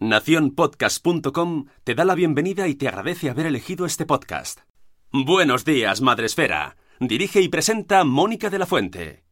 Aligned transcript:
Naciónpodcast.com 0.00 1.66
te 1.84 1.94
da 1.94 2.06
la 2.06 2.14
bienvenida 2.14 2.66
y 2.68 2.74
te 2.74 2.88
agradece 2.88 3.28
haber 3.28 3.44
elegido 3.44 3.84
este 3.84 4.06
podcast. 4.06 4.60
Buenos 5.12 5.66
días, 5.66 6.00
Madresfera. 6.00 6.78
Dirige 7.00 7.42
y 7.42 7.50
presenta 7.50 8.02
Mónica 8.04 8.48
de 8.48 8.58
la 8.58 8.64
Fuente. 8.64 9.24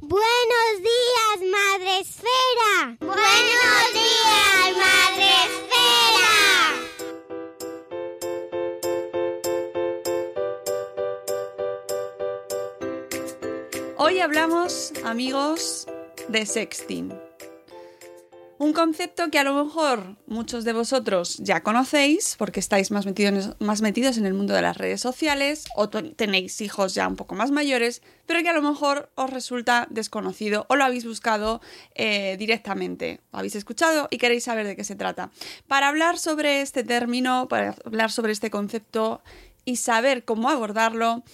Buenos 0.00 0.80
días, 0.80 1.38
Madre 1.48 2.00
Esfera. 2.00 2.96
Buenos 2.98 3.92
días, 3.94 4.76
Madre 4.76 5.30
Esfera. 5.46 6.34
Hoy 13.96 14.18
hablamos, 14.18 14.92
amigos, 15.04 15.86
de 16.28 16.44
sexting. 16.46 17.25
Un 18.58 18.72
concepto 18.72 19.30
que 19.30 19.38
a 19.38 19.44
lo 19.44 19.64
mejor 19.64 20.16
muchos 20.26 20.64
de 20.64 20.72
vosotros 20.72 21.36
ya 21.40 21.62
conocéis 21.62 22.36
porque 22.38 22.58
estáis 22.58 22.90
más 22.90 23.04
metidos, 23.04 23.54
más 23.58 23.82
metidos 23.82 24.16
en 24.16 24.24
el 24.24 24.32
mundo 24.32 24.54
de 24.54 24.62
las 24.62 24.78
redes 24.78 24.98
sociales 25.02 25.66
o 25.76 25.90
tenéis 25.90 26.62
hijos 26.62 26.94
ya 26.94 27.06
un 27.06 27.16
poco 27.16 27.34
más 27.34 27.50
mayores, 27.50 28.00
pero 28.24 28.42
que 28.42 28.48
a 28.48 28.54
lo 28.54 28.62
mejor 28.62 29.10
os 29.14 29.28
resulta 29.28 29.86
desconocido 29.90 30.64
o 30.70 30.76
lo 30.76 30.84
habéis 30.84 31.04
buscado 31.04 31.60
eh, 31.94 32.36
directamente, 32.38 33.20
habéis 33.30 33.56
escuchado 33.56 34.08
y 34.10 34.16
queréis 34.16 34.44
saber 34.44 34.66
de 34.66 34.74
qué 34.74 34.84
se 34.84 34.96
trata. 34.96 35.30
Para 35.68 35.88
hablar 35.88 36.18
sobre 36.18 36.62
este 36.62 36.82
término, 36.82 37.48
para 37.48 37.74
hablar 37.84 38.10
sobre 38.10 38.32
este 38.32 38.50
concepto 38.50 39.22
y 39.66 39.76
saber 39.76 40.24
cómo 40.24 40.48
abordarlo, 40.48 41.24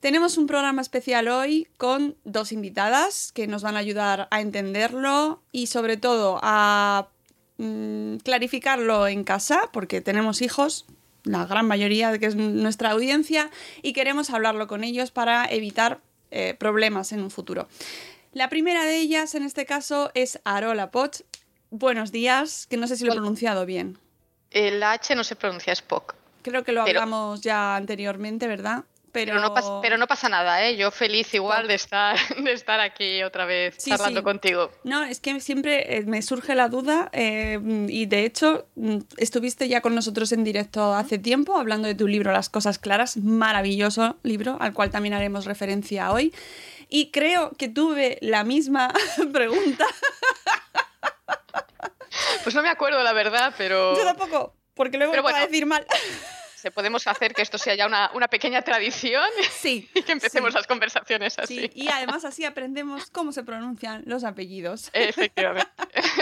tenemos 0.00 0.38
un 0.38 0.46
programa 0.46 0.80
especial 0.82 1.28
hoy 1.28 1.68
con 1.76 2.16
dos 2.24 2.52
invitadas 2.52 3.32
que 3.32 3.46
nos 3.46 3.62
van 3.62 3.76
a 3.76 3.80
ayudar 3.80 4.28
a 4.30 4.40
entenderlo 4.40 5.42
y 5.52 5.66
sobre 5.66 5.96
todo 5.96 6.38
a 6.42 7.08
mm, 7.58 8.16
clarificarlo 8.18 9.06
en 9.08 9.24
casa 9.24 9.70
porque 9.72 10.00
tenemos 10.00 10.40
hijos, 10.42 10.86
la 11.24 11.46
gran 11.46 11.66
mayoría 11.66 12.10
de 12.12 12.20
que 12.20 12.26
es 12.26 12.36
nuestra 12.36 12.90
audiencia 12.92 13.50
y 13.82 13.92
queremos 13.92 14.30
hablarlo 14.30 14.66
con 14.68 14.84
ellos 14.84 15.10
para 15.10 15.44
evitar 15.46 16.00
eh, 16.30 16.54
problemas 16.58 17.12
en 17.12 17.20
un 17.22 17.30
futuro. 17.30 17.68
La 18.32 18.48
primera 18.48 18.84
de 18.84 18.98
ellas 18.98 19.34
en 19.34 19.42
este 19.42 19.66
caso 19.66 20.10
es 20.14 20.38
Arola 20.44 20.90
Pot. 20.90 21.24
Buenos 21.70 22.12
días, 22.12 22.66
que 22.66 22.76
no 22.76 22.86
sé 22.86 22.96
si 22.96 23.04
lo 23.04 23.12
he 23.12 23.16
pronunciado 23.16 23.66
bien. 23.66 23.98
El 24.50 24.82
H 24.82 25.14
no 25.16 25.24
se 25.24 25.36
pronuncia, 25.36 25.72
es 25.72 25.82
POC. 25.82 26.14
Creo 26.42 26.62
que 26.64 26.72
lo 26.72 26.84
Pero- 26.84 27.00
hablamos 27.00 27.40
ya 27.42 27.76
anteriormente, 27.76 28.46
¿verdad? 28.46 28.84
Pero, 29.12 29.40
no 29.40 29.54
pasa, 29.54 29.80
pero 29.80 29.96
no 29.96 30.06
pasa 30.06 30.28
nada, 30.28 30.64
¿eh? 30.66 30.76
Yo 30.76 30.90
feliz 30.90 31.32
igual 31.34 31.66
de 31.66 31.74
estar, 31.74 32.16
de 32.42 32.52
estar 32.52 32.78
aquí 32.80 33.22
otra 33.22 33.44
vez 33.46 33.74
Sí, 33.78 33.90
charlando 33.90 34.20
sí. 34.20 34.24
contigo. 34.24 34.70
No, 34.84 35.02
es 35.04 35.20
que 35.20 35.40
siempre 35.40 35.96
eh, 35.96 36.02
me 36.04 36.20
surge 36.22 36.54
la 36.54 36.68
duda 36.68 37.08
eh, 37.12 37.58
y 37.88 38.06
de 38.06 38.24
hecho 38.24 38.66
mm, 38.76 38.98
estuviste 39.16 39.68
ya 39.68 39.80
con 39.80 39.94
nosotros 39.94 40.32
en 40.32 40.44
directo 40.44 40.94
hace 40.94 41.18
tiempo 41.18 41.56
hablando 41.58 41.88
de 41.88 41.94
tu 41.94 42.06
libro 42.06 42.32
Las 42.32 42.48
Cosas 42.50 42.78
Claras, 42.78 43.16
maravilloso 43.16 44.16
libro 44.22 44.56
al 44.60 44.72
cual 44.74 44.90
también 44.90 45.14
haremos 45.14 45.44
referencia 45.46 46.12
hoy. 46.12 46.34
Y 46.90 47.10
creo 47.10 47.50
que 47.58 47.68
tuve 47.68 48.18
la 48.22 48.44
misma 48.44 48.92
pregunta. 49.32 49.84
Pues 52.42 52.54
no 52.54 52.62
me 52.62 52.70
acuerdo 52.70 53.02
la 53.02 53.12
verdad, 53.12 53.54
pero 53.58 53.96
Yo 53.96 54.04
tampoco, 54.04 54.54
porque 54.74 54.96
luego 54.96 55.12
Pero 55.12 55.22
me 55.22 55.30
va 55.30 55.30
a 55.30 55.40
bueno. 55.40 55.46
decir 55.50 55.66
mal. 55.66 55.86
Podemos 56.70 57.06
hacer 57.06 57.34
que 57.34 57.42
esto 57.42 57.58
sea 57.58 57.74
ya 57.74 57.86
una, 57.86 58.10
una 58.14 58.28
pequeña 58.28 58.62
tradición 58.62 59.24
Sí. 59.50 59.88
y 59.94 60.02
que 60.02 60.12
empecemos 60.12 60.50
sí, 60.50 60.56
las 60.56 60.66
conversaciones 60.66 61.38
así. 61.38 61.60
sí, 61.60 61.70
y 61.74 61.88
además 61.88 62.24
así 62.24 62.44
aprendemos 62.44 63.10
cómo 63.10 63.32
se 63.32 63.42
pronuncian 63.44 64.02
los 64.06 64.24
apellidos. 64.24 64.90
Efectivamente. 64.92 65.70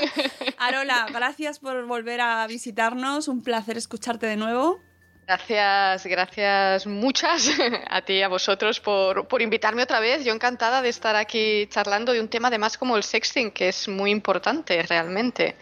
Arola, 0.59 1.07
gracias 1.13 1.59
por 1.59 1.85
volver 1.87 2.21
a 2.21 2.47
visitarnos. 2.47 3.29
Un 3.29 3.43
placer 3.43 3.77
escucharte 3.77 4.27
de 4.27 4.37
nuevo. 4.37 4.81
Gracias, 5.27 6.07
gracias 6.07 6.87
muchas 6.87 7.51
a 7.91 8.01
ti 8.03 8.15
y 8.15 8.23
a 8.23 8.29
vosotros 8.29 8.79
por, 8.79 9.27
por 9.27 9.43
invitarme 9.43 9.83
otra 9.83 9.99
vez. 9.99 10.25
Yo 10.25 10.33
encantada 10.33 10.83
de 10.83 10.89
estar 10.89 11.17
aquí 11.17 11.67
charlando 11.69 12.13
de 12.13 12.21
un 12.21 12.29
tema 12.29 12.47
además 12.49 12.79
como 12.79 12.97
el 12.97 13.03
sexting, 13.03 13.51
que 13.51 13.69
es 13.71 13.89
muy 13.89 14.13
importante 14.13 14.81
realmente. 14.85 15.57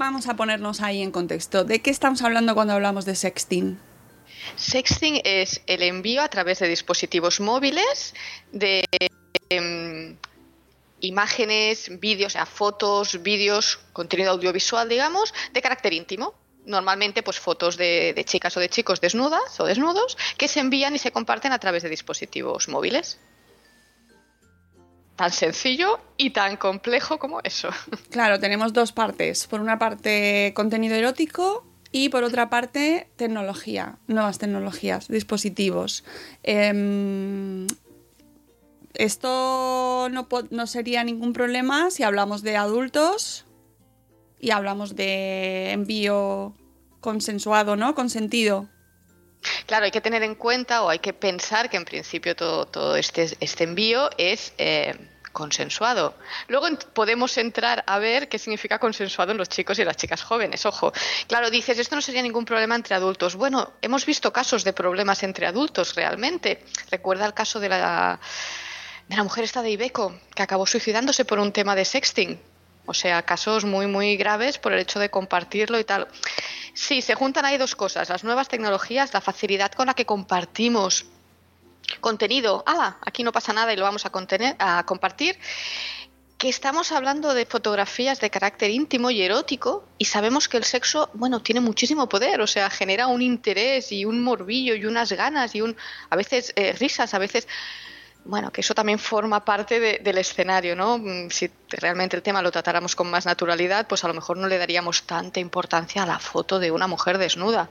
Vamos 0.00 0.28
a 0.28 0.34
ponernos 0.34 0.80
ahí 0.80 1.02
en 1.02 1.10
contexto. 1.10 1.62
¿De 1.62 1.82
qué 1.82 1.90
estamos 1.90 2.22
hablando 2.22 2.54
cuando 2.54 2.72
hablamos 2.72 3.04
de 3.04 3.14
sexting? 3.14 3.78
Sexting 4.56 5.20
es 5.24 5.60
el 5.66 5.82
envío 5.82 6.22
a 6.22 6.28
través 6.28 6.60
de 6.60 6.68
dispositivos 6.68 7.38
móviles 7.38 8.14
de 8.50 8.82
em, 9.50 10.16
imágenes, 11.00 12.00
vídeos, 12.00 12.32
o 12.32 12.36
sea, 12.36 12.46
fotos, 12.46 13.22
vídeos, 13.22 13.78
contenido 13.92 14.30
audiovisual, 14.30 14.88
digamos, 14.88 15.34
de 15.52 15.60
carácter 15.60 15.92
íntimo. 15.92 16.32
Normalmente, 16.64 17.22
pues 17.22 17.38
fotos 17.38 17.76
de, 17.76 18.14
de 18.14 18.24
chicas 18.24 18.56
o 18.56 18.60
de 18.60 18.70
chicos 18.70 19.02
desnudas 19.02 19.60
o 19.60 19.66
desnudos 19.66 20.16
que 20.38 20.48
se 20.48 20.60
envían 20.60 20.94
y 20.94 20.98
se 20.98 21.12
comparten 21.12 21.52
a 21.52 21.58
través 21.58 21.82
de 21.82 21.90
dispositivos 21.90 22.68
móviles. 22.68 23.18
Tan 25.20 25.32
sencillo 25.32 26.00
y 26.16 26.30
tan 26.30 26.56
complejo 26.56 27.18
como 27.18 27.40
eso. 27.44 27.68
Claro, 28.10 28.40
tenemos 28.40 28.72
dos 28.72 28.92
partes. 28.92 29.46
Por 29.46 29.60
una 29.60 29.78
parte, 29.78 30.54
contenido 30.56 30.94
erótico 30.94 31.62
y 31.92 32.08
por 32.08 32.24
otra 32.24 32.48
parte, 32.48 33.10
tecnología, 33.16 33.98
nuevas 34.06 34.38
tecnologías, 34.38 35.08
dispositivos. 35.08 36.04
Em, 36.42 37.66
esto 38.94 40.08
no, 40.10 40.26
no 40.48 40.66
sería 40.66 41.04
ningún 41.04 41.34
problema 41.34 41.90
si 41.90 42.02
hablamos 42.02 42.40
de 42.40 42.56
adultos 42.56 43.44
y 44.38 44.52
hablamos 44.52 44.96
de 44.96 45.72
envío 45.72 46.54
consensuado, 47.02 47.76
¿no? 47.76 47.94
Consentido. 47.94 48.70
Claro, 49.66 49.84
hay 49.84 49.90
que 49.90 50.00
tener 50.00 50.22
en 50.22 50.34
cuenta 50.34 50.82
o 50.82 50.88
hay 50.88 50.98
que 50.98 51.12
pensar 51.12 51.70
que 51.70 51.76
en 51.76 51.84
principio 51.84 52.36
todo, 52.36 52.66
todo 52.66 52.96
este, 52.96 53.36
este 53.40 53.64
envío 53.64 54.10
es 54.18 54.52
eh, 54.58 54.94
consensuado. 55.32 56.14
Luego 56.48 56.66
podemos 56.92 57.36
entrar 57.38 57.84
a 57.86 57.98
ver 57.98 58.28
qué 58.28 58.38
significa 58.38 58.78
consensuado 58.78 59.32
en 59.32 59.38
los 59.38 59.48
chicos 59.48 59.78
y 59.78 59.84
las 59.84 59.96
chicas 59.96 60.22
jóvenes. 60.22 60.66
Ojo, 60.66 60.92
claro, 61.26 61.50
dices, 61.50 61.78
esto 61.78 61.94
no 61.94 62.02
sería 62.02 62.22
ningún 62.22 62.44
problema 62.44 62.74
entre 62.74 62.94
adultos. 62.94 63.36
Bueno, 63.36 63.72
hemos 63.80 64.04
visto 64.06 64.32
casos 64.32 64.64
de 64.64 64.72
problemas 64.72 65.22
entre 65.22 65.46
adultos 65.46 65.94
realmente. 65.94 66.64
Recuerda 66.90 67.26
el 67.26 67.34
caso 67.34 67.60
de 67.60 67.68
la, 67.68 68.20
de 69.08 69.16
la 69.16 69.22
mujer 69.22 69.44
esta 69.44 69.62
de 69.62 69.70
Ibeco, 69.70 70.18
que 70.34 70.42
acabó 70.42 70.66
suicidándose 70.66 71.24
por 71.24 71.38
un 71.38 71.52
tema 71.52 71.74
de 71.74 71.84
sexting. 71.84 72.49
O 72.86 72.94
sea, 72.94 73.22
casos 73.22 73.64
muy, 73.64 73.86
muy 73.86 74.16
graves 74.16 74.58
por 74.58 74.72
el 74.72 74.80
hecho 74.80 74.98
de 74.98 75.10
compartirlo 75.10 75.78
y 75.78 75.84
tal. 75.84 76.08
Sí, 76.74 77.02
se 77.02 77.14
juntan 77.14 77.44
ahí 77.44 77.58
dos 77.58 77.76
cosas. 77.76 78.08
Las 78.08 78.24
nuevas 78.24 78.48
tecnologías, 78.48 79.12
la 79.12 79.20
facilidad 79.20 79.72
con 79.72 79.86
la 79.86 79.94
que 79.94 80.06
compartimos 80.06 81.06
contenido. 82.00 82.62
Ah, 82.66 82.96
aquí 83.02 83.22
no 83.22 83.32
pasa 83.32 83.52
nada 83.52 83.72
y 83.72 83.76
lo 83.76 83.84
vamos 83.84 84.06
a, 84.06 84.10
contener, 84.10 84.56
a 84.58 84.84
compartir 84.84 85.36
que 86.40 86.48
estamos 86.48 86.90
hablando 86.90 87.34
de 87.34 87.44
fotografías 87.44 88.18
de 88.18 88.30
carácter 88.30 88.70
íntimo 88.70 89.10
y 89.10 89.20
erótico 89.20 89.84
y 89.98 90.06
sabemos 90.06 90.48
que 90.48 90.56
el 90.56 90.64
sexo, 90.64 91.10
bueno, 91.12 91.42
tiene 91.42 91.60
muchísimo 91.60 92.08
poder, 92.08 92.40
o 92.40 92.46
sea, 92.46 92.70
genera 92.70 93.08
un 93.08 93.20
interés 93.20 93.92
y 93.92 94.06
un 94.06 94.22
morbillo 94.22 94.74
y 94.74 94.86
unas 94.86 95.12
ganas 95.12 95.54
y 95.54 95.60
un, 95.60 95.76
a 96.08 96.16
veces 96.16 96.54
eh, 96.56 96.72
risas, 96.72 97.12
a 97.12 97.18
veces, 97.18 97.46
bueno, 98.24 98.50
que 98.50 98.60
eso 98.60 98.74
también 98.74 98.98
forma 98.98 99.44
parte 99.44 100.00
del 100.00 100.18
escenario, 100.18 100.76
¿no? 100.76 100.98
Mm, 100.98 101.30
si 101.30 101.50
realmente 101.68 102.16
el 102.16 102.22
tema 102.22 102.42
lo 102.42 102.50
tratáramos 102.50 102.94
con 102.94 103.10
más 103.10 103.26
naturalidad, 103.26 103.86
pues 103.86 104.04
a 104.04 104.08
lo 104.08 104.14
mejor 104.14 104.36
no 104.36 104.46
le 104.46 104.58
daríamos 104.58 105.04
tanta 105.04 105.40
importancia 105.40 106.02
a 106.02 106.06
la 106.06 106.18
foto 106.18 106.58
de 106.58 106.70
una 106.70 106.86
mujer 106.86 107.18
desnuda, 107.18 107.68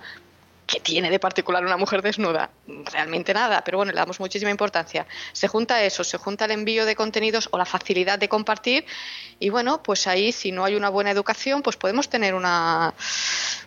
¿Qué 0.70 0.80
tiene 0.80 1.10
de 1.10 1.18
particular 1.18 1.66
una 1.66 1.78
mujer 1.78 2.04
desnuda? 2.04 2.52
Realmente 2.68 3.34
nada, 3.34 3.64
pero 3.64 3.80
bueno, 3.80 3.92
le 3.92 3.98
damos 3.98 4.20
muchísima 4.20 4.52
importancia. 4.52 5.08
Se 5.34 5.48
junta 5.48 5.84
eso, 5.84 6.04
se 6.04 6.20
junta 6.20 6.46
el 6.46 6.52
envío 6.52 6.86
de 6.86 6.96
contenidos 6.96 7.50
o 7.52 7.58
la 7.58 7.66
facilidad 7.66 8.20
de 8.20 8.30
compartir 8.30 8.86
y 9.40 9.50
bueno, 9.50 9.82
pues 9.82 10.06
ahí 10.06 10.32
si 10.32 10.52
no 10.52 10.66
hay 10.66 10.76
una 10.76 10.90
buena 10.90 11.10
educación, 11.10 11.64
pues 11.64 11.78
podemos 11.78 12.10
tener 12.10 12.36
una, 12.36 12.94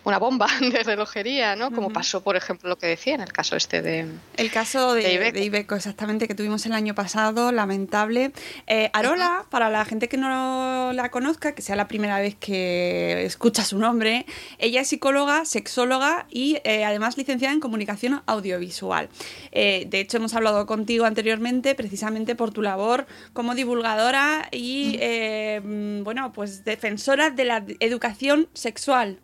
una 0.03 0.19
bomba 0.19 0.47
de 0.61 0.83
relojería, 0.83 1.55
¿no? 1.55 1.71
Como 1.71 1.91
pasó, 1.91 2.21
por 2.21 2.35
ejemplo, 2.35 2.69
lo 2.69 2.77
que 2.77 2.87
decía 2.87 3.15
en 3.15 3.21
el 3.21 3.33
caso 3.33 3.55
este 3.55 3.81
de... 3.81 4.07
El 4.37 4.51
caso 4.51 4.93
de, 4.93 5.33
Ibeco. 5.43 5.75
exactamente, 5.75 6.27
que 6.27 6.35
tuvimos 6.35 6.65
el 6.65 6.73
año 6.73 6.95
pasado, 6.95 7.51
lamentable. 7.51 8.31
Eh, 8.67 8.91
Arola, 8.93 9.45
para 9.49 9.69
la 9.69 9.83
gente 9.83 10.07
que 10.07 10.17
no 10.17 10.93
la 10.93 11.09
conozca, 11.09 11.53
que 11.53 11.61
sea 11.61 11.75
la 11.75 11.87
primera 11.87 12.19
vez 12.19 12.35
que 12.35 13.25
escucha 13.25 13.65
su 13.65 13.79
nombre, 13.79 14.25
ella 14.59 14.81
es 14.81 14.87
psicóloga, 14.87 15.43
sexóloga 15.45 16.27
y 16.29 16.59
eh, 16.63 16.85
además 16.93 17.17
licenciada 17.17 17.53
en 17.53 17.59
comunicación 17.59 18.21
audiovisual. 18.25 19.09
Eh, 19.51 19.85
de 19.89 19.99
hecho, 19.99 20.17
hemos 20.17 20.33
hablado 20.33 20.65
contigo 20.65 21.05
anteriormente 21.05 21.75
precisamente 21.75 22.35
por 22.35 22.51
tu 22.51 22.61
labor 22.61 23.07
como 23.33 23.55
divulgadora 23.55 24.47
y, 24.51 24.97
eh, 25.01 25.59
bueno, 26.03 26.31
pues 26.33 26.63
defensora 26.63 27.31
de 27.31 27.45
la 27.45 27.65
educación 27.79 28.47
sexual. 28.53 29.19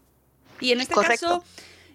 Y 0.59 0.71
en 0.71 0.81
este 0.81 0.95
caso... 0.95 1.43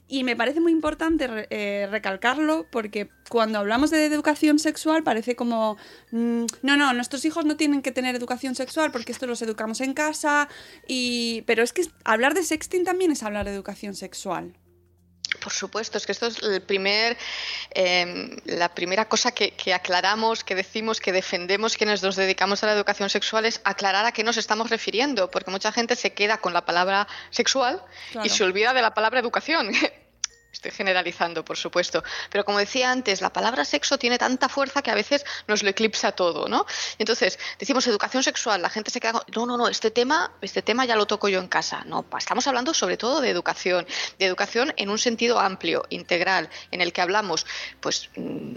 Y 0.07 0.23
me 0.23 0.37
parece 0.37 0.61
muy 0.61 0.71
importante 0.71 1.27
eh, 1.49 1.89
recalcarlo 1.91 2.67
porque 2.71 3.09
cuando 3.31 3.59
hablamos 3.59 3.91
de 3.91 4.05
educación 4.05 4.59
sexual 4.59 5.03
parece 5.03 5.35
como, 5.35 5.79
mm, 6.11 6.45
no, 6.61 6.77
no, 6.77 6.93
nuestros 6.93 7.25
hijos 7.25 7.47
no 7.47 7.57
tienen 7.57 7.81
que 7.81 7.91
tener 7.91 8.15
educación 8.15 8.55
sexual 8.55 8.93
porque 8.93 9.13
esto 9.13 9.27
los 9.27 9.41
educamos 9.41 9.81
en 9.81 9.95
casa. 9.95 10.49
Y, 10.87 11.43
pero 11.47 11.63
es 11.63 11.73
que 11.73 11.87
hablar 12.05 12.35
de 12.35 12.43
sexting 12.43 12.85
también 12.85 13.13
es 13.13 13.23
hablar 13.23 13.47
de 13.47 13.55
educación 13.55 13.95
sexual. 13.95 14.55
Por 15.45 15.53
supuesto, 15.53 15.99
es 15.99 16.07
que 16.07 16.13
esto 16.13 16.27
es 16.27 16.43
el 16.43 16.63
primer, 16.63 17.19
em, 17.73 18.35
la 18.47 18.71
primera 18.75 19.07
cosa 19.11 19.31
que, 19.31 19.75
aclaramos, 19.75 20.43
que 20.43 20.55
decimos, 20.55 21.01
que 21.01 21.13
defendemos 21.13 21.77
quienes 21.77 22.03
nos 22.03 22.17
dedicamos 22.17 22.63
a 22.63 22.67
la 22.67 22.73
educación 22.73 23.11
sexual 23.11 23.45
es 23.45 23.61
aclarar 23.65 24.07
a 24.07 24.13
qué 24.13 24.25
nos 24.25 24.39
estamos 24.39 24.71
refiriendo, 24.71 25.31
porque 25.31 25.51
mucha 25.51 25.71
gente 25.71 25.97
se 25.97 26.15
queda 26.15 26.39
con 26.39 26.55
la 26.55 26.65
palabra 26.65 27.07
sexual 27.29 27.83
y 28.23 28.31
se 28.31 28.43
olvida 28.43 28.73
de 28.73 28.81
la 28.81 28.95
palabra 28.95 29.21
educación. 29.21 29.71
Generalizando, 30.71 31.45
por 31.45 31.57
supuesto. 31.57 32.03
Pero 32.31 32.45
como 32.45 32.59
decía 32.59 32.91
antes, 32.91 33.21
la 33.21 33.33
palabra 33.33 33.65
sexo 33.65 33.99
tiene 33.99 34.19
tanta 34.19 34.49
fuerza 34.49 34.83
que 34.83 34.91
a 34.91 34.95
veces 34.95 35.25
nos 35.47 35.63
lo 35.63 35.71
eclipsa 35.71 36.13
todo, 36.13 36.49
¿no? 36.49 36.67
Entonces, 36.99 37.39
decimos 37.59 37.87
educación 37.87 38.23
sexual, 38.23 38.63
la 38.63 38.71
gente 38.71 38.91
se 38.91 39.01
queda 39.01 39.13
con, 39.13 39.23
no, 39.35 39.47
no, 39.47 39.57
no, 39.57 39.69
este 39.69 39.91
tema, 39.91 40.33
este 40.41 40.63
tema 40.63 40.85
ya 40.85 40.97
lo 40.97 41.07
toco 41.07 41.29
yo 41.29 41.41
en 41.41 41.49
casa. 41.49 41.85
No, 41.87 42.05
estamos 42.19 42.47
hablando 42.47 42.75
sobre 42.75 42.97
todo 42.97 43.21
de 43.21 43.31
educación, 43.31 43.87
de 44.19 44.27
educación 44.27 44.73
en 44.77 44.91
un 44.91 44.99
sentido 44.99 45.39
amplio, 45.41 45.85
integral, 45.91 46.49
en 46.71 46.81
el 46.81 46.93
que 46.93 47.01
hablamos, 47.01 47.47
pues 47.81 48.11
mm, 48.17 48.55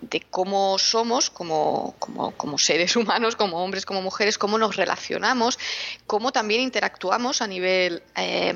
de 0.00 0.20
cómo 0.30 0.78
somos 0.78 1.30
como, 1.30 1.94
como, 1.98 2.32
como, 2.32 2.58
seres 2.58 2.96
humanos, 2.96 3.36
como 3.36 3.62
hombres, 3.62 3.84
como 3.84 4.02
mujeres, 4.02 4.38
cómo 4.38 4.58
nos 4.58 4.76
relacionamos, 4.76 5.58
cómo 6.06 6.32
también 6.32 6.60
interactuamos 6.60 7.42
a 7.42 7.46
nivel 7.46 8.02
eh, 8.16 8.54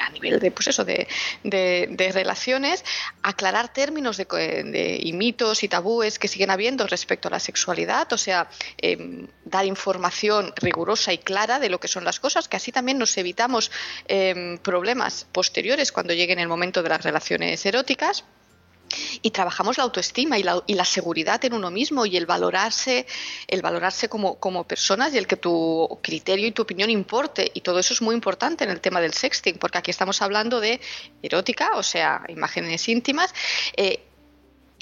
a 0.00 0.10
nivel 0.10 0.38
de, 0.38 0.50
pues 0.50 0.68
eso, 0.68 0.84
de, 0.84 1.06
de, 1.42 2.12
relaciones, 2.12 2.84
aclarar 3.22 3.72
términos 3.72 4.16
de, 4.16 5.00
y 5.00 5.12
mitos 5.12 5.62
y 5.62 5.68
tabúes 5.68 6.18
que 6.18 6.28
siguen 6.28 6.50
habiendo 6.50 6.86
respecto 6.86 7.28
a 7.28 7.30
la 7.30 7.40
sexualidad, 7.40 8.12
o 8.12 8.18
sea, 8.18 8.48
em, 8.78 9.26
dar 9.44 9.64
información 9.66 10.52
rigurosa 10.56 11.12
y 11.12 11.18
clara 11.18 11.58
de 11.58 11.68
lo 11.68 11.80
que 11.80 11.88
son 11.88 12.04
las 12.04 12.20
cosas, 12.20 12.48
que 12.48 12.56
así 12.56 12.72
también 12.72 12.98
nos 12.98 13.16
evitamos 13.16 13.70
em, 14.08 14.58
problemas 14.58 15.26
posteriores 15.32 15.92
cuando 15.92 16.12
lleguen 16.14 16.38
el 16.38 16.48
momento 16.48 16.82
de 16.82 16.88
las 16.88 17.02
relaciones 17.02 17.64
eróticas 17.66 18.24
y 19.22 19.30
trabajamos 19.30 19.78
la 19.78 19.84
autoestima 19.84 20.38
y 20.38 20.42
la, 20.42 20.62
y 20.66 20.74
la, 20.74 20.84
seguridad 20.84 21.44
en 21.44 21.54
uno 21.54 21.70
mismo 21.70 22.06
y 22.06 22.16
el 22.16 22.26
valorarse, 22.26 23.06
el 23.46 23.62
valorarse 23.62 24.08
como, 24.08 24.64
personas 24.64 25.14
y 25.14 25.18
el 25.18 25.26
que 25.26 25.36
tu 25.36 25.98
criterio 26.02 26.46
y 26.46 26.52
tu 26.52 26.62
opinión 26.62 26.90
importe. 26.90 27.50
Y 27.54 27.60
todo 27.60 27.78
eso 27.78 27.94
es 27.94 28.02
muy 28.02 28.14
importante 28.14 28.64
en 28.64 28.70
el 28.70 28.80
tema 28.80 29.00
del 29.00 29.12
sexting, 29.12 29.58
porque 29.58 29.78
aquí 29.78 29.90
estamos 29.90 30.22
hablando 30.22 30.60
de 30.60 30.80
erótica, 31.22 31.72
o 31.74 31.82
sea, 31.82 32.22
imágenes 32.28 32.88
íntimas. 32.88 33.34
Eh, 33.76 34.00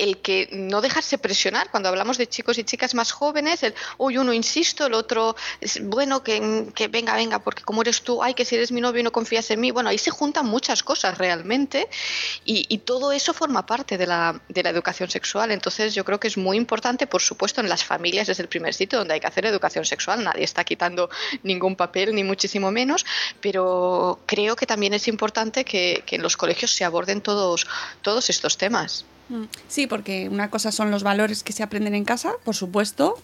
el 0.00 0.18
que 0.18 0.48
no 0.52 0.80
dejarse 0.80 1.18
presionar 1.18 1.70
cuando 1.70 1.88
hablamos 1.88 2.16
de 2.16 2.26
chicos 2.26 2.56
y 2.58 2.64
chicas 2.64 2.94
más 2.94 3.12
jóvenes, 3.12 3.62
el, 3.62 3.74
uy, 3.98 4.16
uno 4.16 4.32
insisto, 4.32 4.86
el 4.86 4.94
otro, 4.94 5.36
es, 5.60 5.78
bueno, 5.82 6.22
que, 6.22 6.40
venga, 6.90 7.14
venga, 7.14 7.38
porque 7.40 7.62
como 7.62 7.82
eres 7.82 8.00
tú, 8.02 8.22
ay, 8.22 8.34
que 8.34 8.44
si 8.44 8.54
eres 8.54 8.72
mi 8.72 8.80
novio 8.80 9.00
y 9.00 9.02
no 9.02 9.12
confías 9.12 9.50
en 9.50 9.60
mí, 9.60 9.70
bueno, 9.70 9.90
ahí 9.90 9.98
se 9.98 10.10
juntan 10.10 10.46
muchas 10.46 10.82
cosas 10.82 11.18
realmente 11.18 11.88
y, 12.44 12.64
y 12.68 12.78
todo 12.78 13.12
eso 13.12 13.34
forma 13.34 13.66
parte 13.66 13.98
de 13.98 14.06
la, 14.06 14.40
de 14.48 14.62
la, 14.62 14.70
educación 14.70 15.10
sexual. 15.10 15.50
Entonces 15.50 15.94
yo 15.94 16.04
creo 16.04 16.18
que 16.18 16.28
es 16.28 16.36
muy 16.36 16.56
importante, 16.56 17.06
por 17.06 17.20
supuesto, 17.20 17.60
en 17.60 17.68
las 17.68 17.84
familias 17.84 18.28
es 18.28 18.40
el 18.40 18.48
primer 18.48 18.72
sitio 18.72 18.98
donde 18.98 19.14
hay 19.14 19.20
que 19.20 19.26
hacer 19.26 19.44
educación 19.44 19.84
sexual, 19.84 20.24
nadie 20.24 20.44
está 20.44 20.64
quitando 20.64 21.10
ningún 21.42 21.76
papel, 21.76 22.14
ni 22.14 22.24
muchísimo 22.24 22.70
menos, 22.70 23.04
pero 23.40 24.20
creo 24.26 24.56
que 24.56 24.66
también 24.66 24.94
es 24.94 25.08
importante 25.08 25.64
que, 25.64 26.02
que 26.06 26.16
en 26.16 26.22
los 26.22 26.36
colegios 26.36 26.72
se 26.72 26.84
aborden 26.84 27.20
todos, 27.20 27.66
todos 28.02 28.30
estos 28.30 28.56
temas. 28.56 29.04
Mm. 29.30 29.44
Sí, 29.68 29.86
porque 29.86 30.28
una 30.28 30.50
cosa 30.50 30.72
son 30.72 30.90
los 30.90 31.04
valores 31.04 31.44
que 31.44 31.52
se 31.52 31.62
aprenden 31.62 31.94
en 31.94 32.04
casa, 32.04 32.32
por 32.44 32.56
supuesto, 32.56 33.14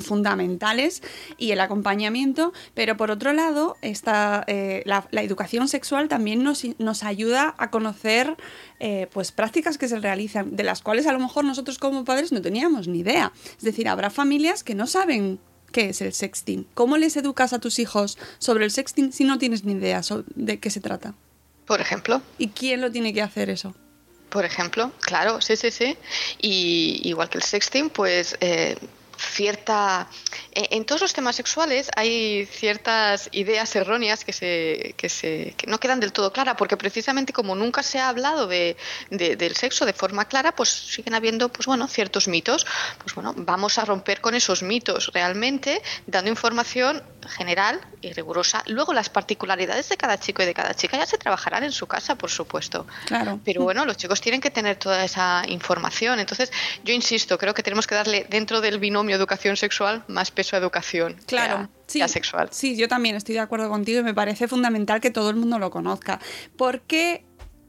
fundamentales, 0.00 1.02
y 1.38 1.52
el 1.52 1.60
acompañamiento, 1.60 2.52
pero 2.74 2.96
por 2.96 3.12
otro 3.12 3.32
lado, 3.32 3.76
esta, 3.80 4.44
eh, 4.48 4.82
la, 4.84 5.06
educación 5.22 5.68
sexual 5.68 6.08
también 6.08 6.42
nos, 6.42 6.64
nos 6.78 7.04
ayuda 7.04 7.54
a 7.58 7.70
conocer 7.70 8.36
eh, 8.80 9.06
pues 9.12 9.30
prácticas 9.30 9.78
que 9.78 9.86
se 9.86 10.00
realizan, 10.00 10.56
de 10.56 10.64
las 10.64 10.82
cuales 10.82 11.06
a 11.06 11.12
lo 11.12 11.20
mejor 11.20 11.44
nosotros 11.44 11.78
como 11.78 12.04
padres 12.04 12.32
no 12.32 12.42
teníamos 12.42 12.88
ni 12.88 12.98
idea. 12.98 13.32
Es 13.56 13.62
decir, 13.62 13.88
habrá 13.88 14.10
familias 14.10 14.64
que 14.64 14.74
no 14.74 14.88
saben 14.88 15.38
qué 15.70 15.90
es 15.90 16.02
el 16.02 16.12
sexting. 16.12 16.66
¿Cómo 16.74 16.96
les 16.96 17.16
educas 17.16 17.52
a 17.52 17.60
tus 17.60 17.78
hijos 17.78 18.18
sobre 18.38 18.64
el 18.64 18.72
sexting 18.72 19.12
si 19.12 19.24
no 19.24 19.38
tienes 19.38 19.64
ni 19.64 19.74
idea 19.74 20.00
de 20.34 20.58
qué 20.58 20.70
se 20.70 20.80
trata? 20.80 21.14
Por 21.66 21.80
ejemplo. 21.80 22.20
¿Y 22.36 22.48
quién 22.48 22.80
lo 22.80 22.90
tiene 22.90 23.14
que 23.14 23.22
hacer 23.22 23.48
eso? 23.48 23.74
Por 24.32 24.46
ejemplo, 24.46 24.90
claro, 25.02 25.42
sí, 25.42 25.56
sí, 25.56 25.70
sí. 25.70 25.98
Y 26.40 27.02
igual 27.04 27.28
que 27.28 27.36
el 27.36 27.44
sexting, 27.44 27.90
pues 27.90 28.34
eh, 28.40 28.76
cierta... 29.22 30.08
En, 30.52 30.84
todos 30.84 31.00
los 31.00 31.12
temas 31.14 31.36
sexuales 31.36 31.90
hay 31.96 32.46
ciertas 32.46 33.28
ideas 33.32 33.74
erróneas 33.76 34.24
que, 34.24 34.32
se, 34.32 34.94
que, 34.96 35.08
se, 35.08 35.54
que 35.56 35.66
no 35.66 35.78
quedan 35.78 36.00
del 36.00 36.12
todo 36.12 36.32
claras, 36.32 36.56
porque 36.58 36.76
precisamente 36.76 37.32
como 37.32 37.54
nunca 37.54 37.82
se 37.82 37.98
ha 37.98 38.08
hablado 38.08 38.46
de, 38.46 38.76
del 39.10 39.56
sexo 39.56 39.86
de 39.86 39.92
forma 39.92 40.26
clara, 40.26 40.54
pues 40.54 40.68
siguen 40.68 41.14
habiendo 41.14 41.48
pues 41.48 41.66
bueno, 41.66 41.88
ciertos 41.88 42.28
mitos. 42.28 42.66
Pues 42.98 43.14
bueno, 43.14 43.34
vamos 43.36 43.78
a 43.78 43.84
romper 43.84 44.20
con 44.20 44.34
esos 44.34 44.62
mitos 44.62 45.10
realmente, 45.14 45.82
dando 46.06 46.30
información 46.30 47.02
general 47.28 47.80
y 48.00 48.12
rigurosa. 48.12 48.62
Luego 48.66 48.92
las 48.92 49.08
particularidades 49.08 49.88
de 49.88 49.96
cada 49.96 50.18
chico 50.18 50.42
y 50.42 50.46
de 50.46 50.54
cada 50.54 50.74
chica 50.74 50.98
ya 50.98 51.06
se 51.06 51.18
trabajarán 51.18 51.64
en 51.64 51.72
su 51.72 51.86
casa, 51.86 52.16
por 52.16 52.30
supuesto. 52.30 52.86
Claro. 53.06 53.40
Pero 53.44 53.62
bueno, 53.62 53.84
los 53.84 53.96
chicos 53.96 54.20
tienen 54.20 54.40
que 54.40 54.50
tener 54.50 54.76
toda 54.76 55.04
esa 55.04 55.44
información. 55.48 56.20
Entonces, 56.20 56.52
yo 56.84 56.92
insisto, 56.92 57.38
creo 57.38 57.54
que 57.54 57.62
tenemos 57.62 57.86
que 57.86 57.94
darle 57.94 58.26
dentro 58.28 58.60
del 58.60 58.78
binomio 58.78 59.11
educación 59.12 59.56
sexual 59.56 60.04
más 60.08 60.30
peso 60.30 60.56
a 60.56 60.58
educación. 60.58 61.16
Claro. 61.26 61.68
sí, 61.86 62.00
sexual. 62.08 62.48
Sí, 62.50 62.76
yo 62.76 62.88
también 62.88 63.16
estoy 63.16 63.34
de 63.34 63.40
acuerdo 63.40 63.68
contigo 63.68 64.00
y 64.00 64.02
me 64.02 64.14
parece 64.14 64.48
fundamental 64.48 65.00
que 65.00 65.10
todo 65.10 65.30
el 65.30 65.36
mundo 65.36 65.58
lo 65.58 65.70
conozca. 65.70 66.20
Porque 66.56 67.24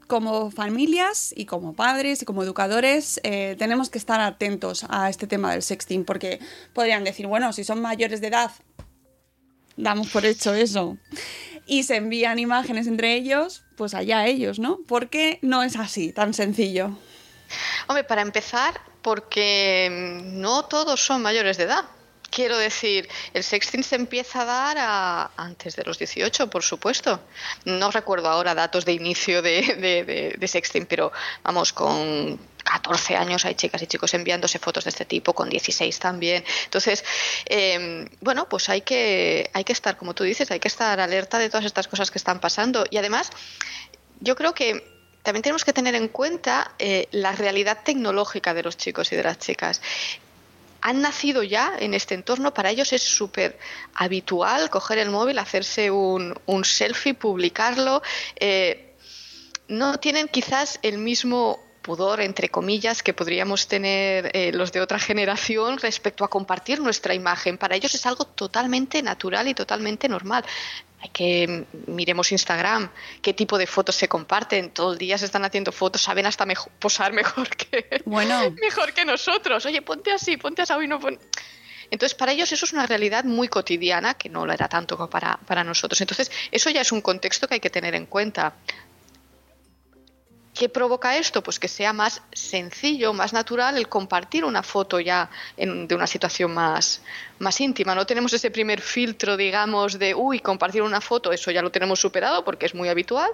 como 0.06 0.50
familias 0.50 1.32
y 1.36 1.46
como 1.46 1.74
padres 1.74 2.22
y 2.22 2.24
como 2.24 2.42
educadores 2.42 3.20
eh, 3.22 3.56
tenemos 3.58 3.90
que 3.90 3.98
estar 3.98 4.20
atentos 4.20 4.84
a 4.88 5.08
este 5.08 5.26
tema 5.26 5.52
del 5.52 5.62
sexting 5.62 6.04
porque 6.04 6.40
podrían 6.72 7.04
decir, 7.04 7.26
bueno, 7.26 7.52
si 7.52 7.64
son 7.64 7.80
mayores 7.80 8.20
de 8.20 8.28
edad, 8.28 8.50
damos 9.76 10.08
por 10.10 10.24
hecho 10.24 10.54
eso. 10.54 10.98
Y 11.66 11.84
se 11.84 11.96
envían 11.96 12.38
imágenes 12.38 12.86
entre 12.86 13.14
ellos, 13.14 13.64
pues 13.76 13.94
allá 13.94 14.26
ellos, 14.26 14.58
¿no? 14.58 14.80
¿Por 14.86 15.08
qué 15.08 15.38
no 15.40 15.62
es 15.62 15.76
así, 15.76 16.12
tan 16.12 16.34
sencillo? 16.34 16.96
Hombre, 17.88 18.04
para 18.04 18.22
empezar, 18.22 18.74
porque 19.04 19.88
no 20.24 20.64
todos 20.64 21.04
son 21.04 21.22
mayores 21.22 21.58
de 21.58 21.64
edad 21.64 21.84
Quiero 22.34 22.58
decir, 22.58 23.08
el 23.32 23.44
sexting 23.44 23.84
se 23.84 23.94
empieza 23.94 24.42
a 24.42 24.44
dar 24.44 24.76
a, 24.76 25.30
antes 25.36 25.76
de 25.76 25.84
los 25.84 26.00
18, 26.00 26.50
por 26.50 26.64
supuesto. 26.64 27.20
No 27.64 27.92
recuerdo 27.92 28.28
ahora 28.28 28.56
datos 28.56 28.84
de 28.84 28.92
inicio 28.92 29.40
de, 29.40 30.34
de, 30.36 30.48
sexting, 30.48 30.86
pero 30.86 31.12
vamos, 31.44 31.72
con 31.72 32.36
14 32.64 33.14
años 33.14 33.44
hay 33.44 33.54
chicas 33.54 33.80
y 33.82 33.86
chicos 33.86 34.14
enviándose 34.14 34.58
fotos 34.58 34.82
de 34.82 34.90
este 34.90 35.04
tipo, 35.04 35.32
con 35.32 35.48
16 35.48 35.96
también. 36.00 36.42
Entonces, 36.64 37.04
em, 37.46 38.08
bueno, 38.20 38.48
pues 38.48 38.68
hay 38.68 38.80
que, 38.80 39.48
hay 39.52 39.62
que 39.62 39.72
estar, 39.72 39.96
como 39.96 40.12
tú 40.12 40.24
dices, 40.24 40.50
hay 40.50 40.58
que 40.58 40.66
estar 40.66 40.98
alerta 40.98 41.38
de 41.38 41.48
todas 41.48 41.64
estas 41.64 41.86
cosas 41.86 42.10
que 42.10 42.18
están 42.18 42.40
pasando. 42.40 42.84
Y 42.90 42.96
además, 42.96 43.30
yo 44.18 44.34
creo 44.34 44.54
que 44.54 44.93
también 45.24 45.42
tenemos 45.42 45.64
que 45.64 45.72
tener 45.72 45.94
en 45.94 46.08
cuenta 46.08 46.72
eh, 46.78 47.08
la 47.10 47.32
realidad 47.32 47.78
tecnológica 47.82 48.52
de 48.52 48.62
los 48.62 48.76
chicos 48.76 49.10
y 49.10 49.16
de 49.16 49.22
las 49.24 49.38
chicas 49.38 49.80
han 50.82 51.00
nacido 51.00 51.42
ya 51.42 51.72
en 51.78 51.94
este 51.94 52.14
entorno, 52.14 52.52
para 52.52 52.68
ellos 52.68 52.92
es 52.92 53.02
súper 53.02 53.58
habitual 53.94 54.68
coger 54.68 54.98
el 54.98 55.08
móvil, 55.08 55.38
hacerse 55.38 55.90
un, 55.90 56.36
selfie, 56.62 57.14
publicarlo. 57.14 58.02
Eh, 58.36 58.92
no 59.66 59.98
tienen 59.98 60.28
quizás 60.28 60.78
el 60.82 60.98
mismo 60.98 61.63
pudor, 61.84 62.20
entre 62.20 62.48
comillas, 62.48 63.02
que 63.02 63.12
podríamos 63.12 63.68
tener 63.68 64.30
eh, 64.32 64.50
los 64.52 64.72
de 64.72 64.80
otra 64.80 64.98
generación 64.98 65.78
respecto 65.78 66.24
a 66.24 66.28
compartir 66.28 66.80
nuestra 66.80 67.14
imagen. 67.14 67.58
Para 67.58 67.76
ellos 67.76 67.94
es 67.94 68.06
algo 68.06 68.24
totalmente 68.24 69.02
natural 69.02 69.46
y 69.46 69.54
totalmente 69.54 70.08
normal 70.08 70.44
hay 71.04 71.10
que 71.10 71.66
miremos 71.86 72.32
Instagram, 72.32 72.90
qué 73.20 73.34
tipo 73.34 73.58
de 73.58 73.66
fotos 73.66 73.94
se 73.94 74.08
comparten. 74.08 74.70
Todo 74.70 74.94
el 74.94 74.98
día 74.98 75.18
se 75.18 75.26
están 75.26 75.44
haciendo 75.44 75.70
fotos, 75.70 76.00
saben 76.00 76.24
hasta 76.24 76.46
posar 76.78 77.12
mejor 77.12 77.46
que, 77.54 78.02
bueno. 78.06 78.50
mejor 78.52 78.94
que 78.94 79.04
nosotros. 79.04 79.66
Oye, 79.66 79.82
ponte 79.82 80.12
así, 80.12 80.38
ponte 80.38 80.62
así 80.62 80.72
y 80.82 80.88
no 80.88 80.98
Entonces, 81.90 82.14
para 82.14 82.32
ellos 82.32 82.50
eso 82.52 82.64
es 82.64 82.72
una 82.72 82.86
realidad 82.86 83.24
muy 83.24 83.48
cotidiana, 83.48 84.14
que 84.14 84.30
no 84.30 84.46
lo 84.46 84.52
era 84.54 84.66
tanto 84.66 85.10
para, 85.10 85.36
para 85.46 85.62
nosotros. 85.62 86.00
Entonces, 86.00 86.30
eso 86.50 86.70
ya 86.70 86.80
es 86.80 86.90
un 86.90 87.02
contexto 87.02 87.46
que 87.48 87.54
hay 87.54 87.60
que 87.60 87.70
tener 87.70 87.94
en 87.94 88.06
cuenta. 88.06 88.54
¿Qué 90.54 90.68
provoca 90.68 91.16
esto? 91.16 91.42
Pues 91.42 91.58
que 91.58 91.66
sea 91.66 91.92
más 91.92 92.22
sencillo, 92.32 93.12
más 93.12 93.32
natural 93.32 93.76
el 93.76 93.88
compartir 93.88 94.44
una 94.44 94.62
foto 94.62 95.00
ya 95.00 95.28
de 95.56 95.94
una 95.96 96.06
situación 96.06 96.54
más, 96.54 97.02
más 97.40 97.60
íntima. 97.60 97.92
No 97.96 98.06
tenemos 98.06 98.32
ese 98.32 98.52
primer 98.52 98.80
filtro, 98.80 99.36
digamos, 99.36 99.98
de, 99.98 100.14
uy, 100.14 100.38
compartir 100.38 100.82
una 100.82 101.00
foto, 101.00 101.32
eso 101.32 101.50
ya 101.50 101.60
lo 101.60 101.72
tenemos 101.72 101.98
superado 101.98 102.44
porque 102.44 102.66
es 102.66 102.74
muy 102.74 102.88
habitual. 102.88 103.30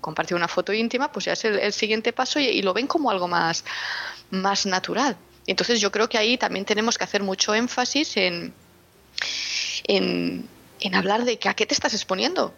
Compartir 0.00 0.34
una 0.34 0.48
foto 0.48 0.72
íntima, 0.72 1.12
pues 1.12 1.26
ya 1.26 1.34
es 1.34 1.44
el, 1.44 1.72
siguiente 1.74 2.14
paso 2.14 2.40
y, 2.40 2.62
lo 2.62 2.72
ven 2.72 2.86
como 2.86 3.10
algo 3.10 3.28
más, 3.28 3.66
más 4.30 4.64
natural. 4.64 5.18
Entonces 5.46 5.78
yo 5.78 5.92
creo 5.92 6.08
que 6.08 6.16
ahí 6.16 6.38
también 6.38 6.64
tenemos 6.64 6.96
que 6.96 7.04
hacer 7.04 7.22
mucho 7.22 7.54
énfasis 7.54 8.16
en, 8.16 8.54
en, 9.84 10.48
en 10.80 10.94
hablar 10.94 11.26
de 11.26 11.38
que 11.38 11.50
a 11.50 11.54
qué 11.54 11.66
te 11.66 11.74
estás 11.74 11.92
exponiendo 11.92 12.54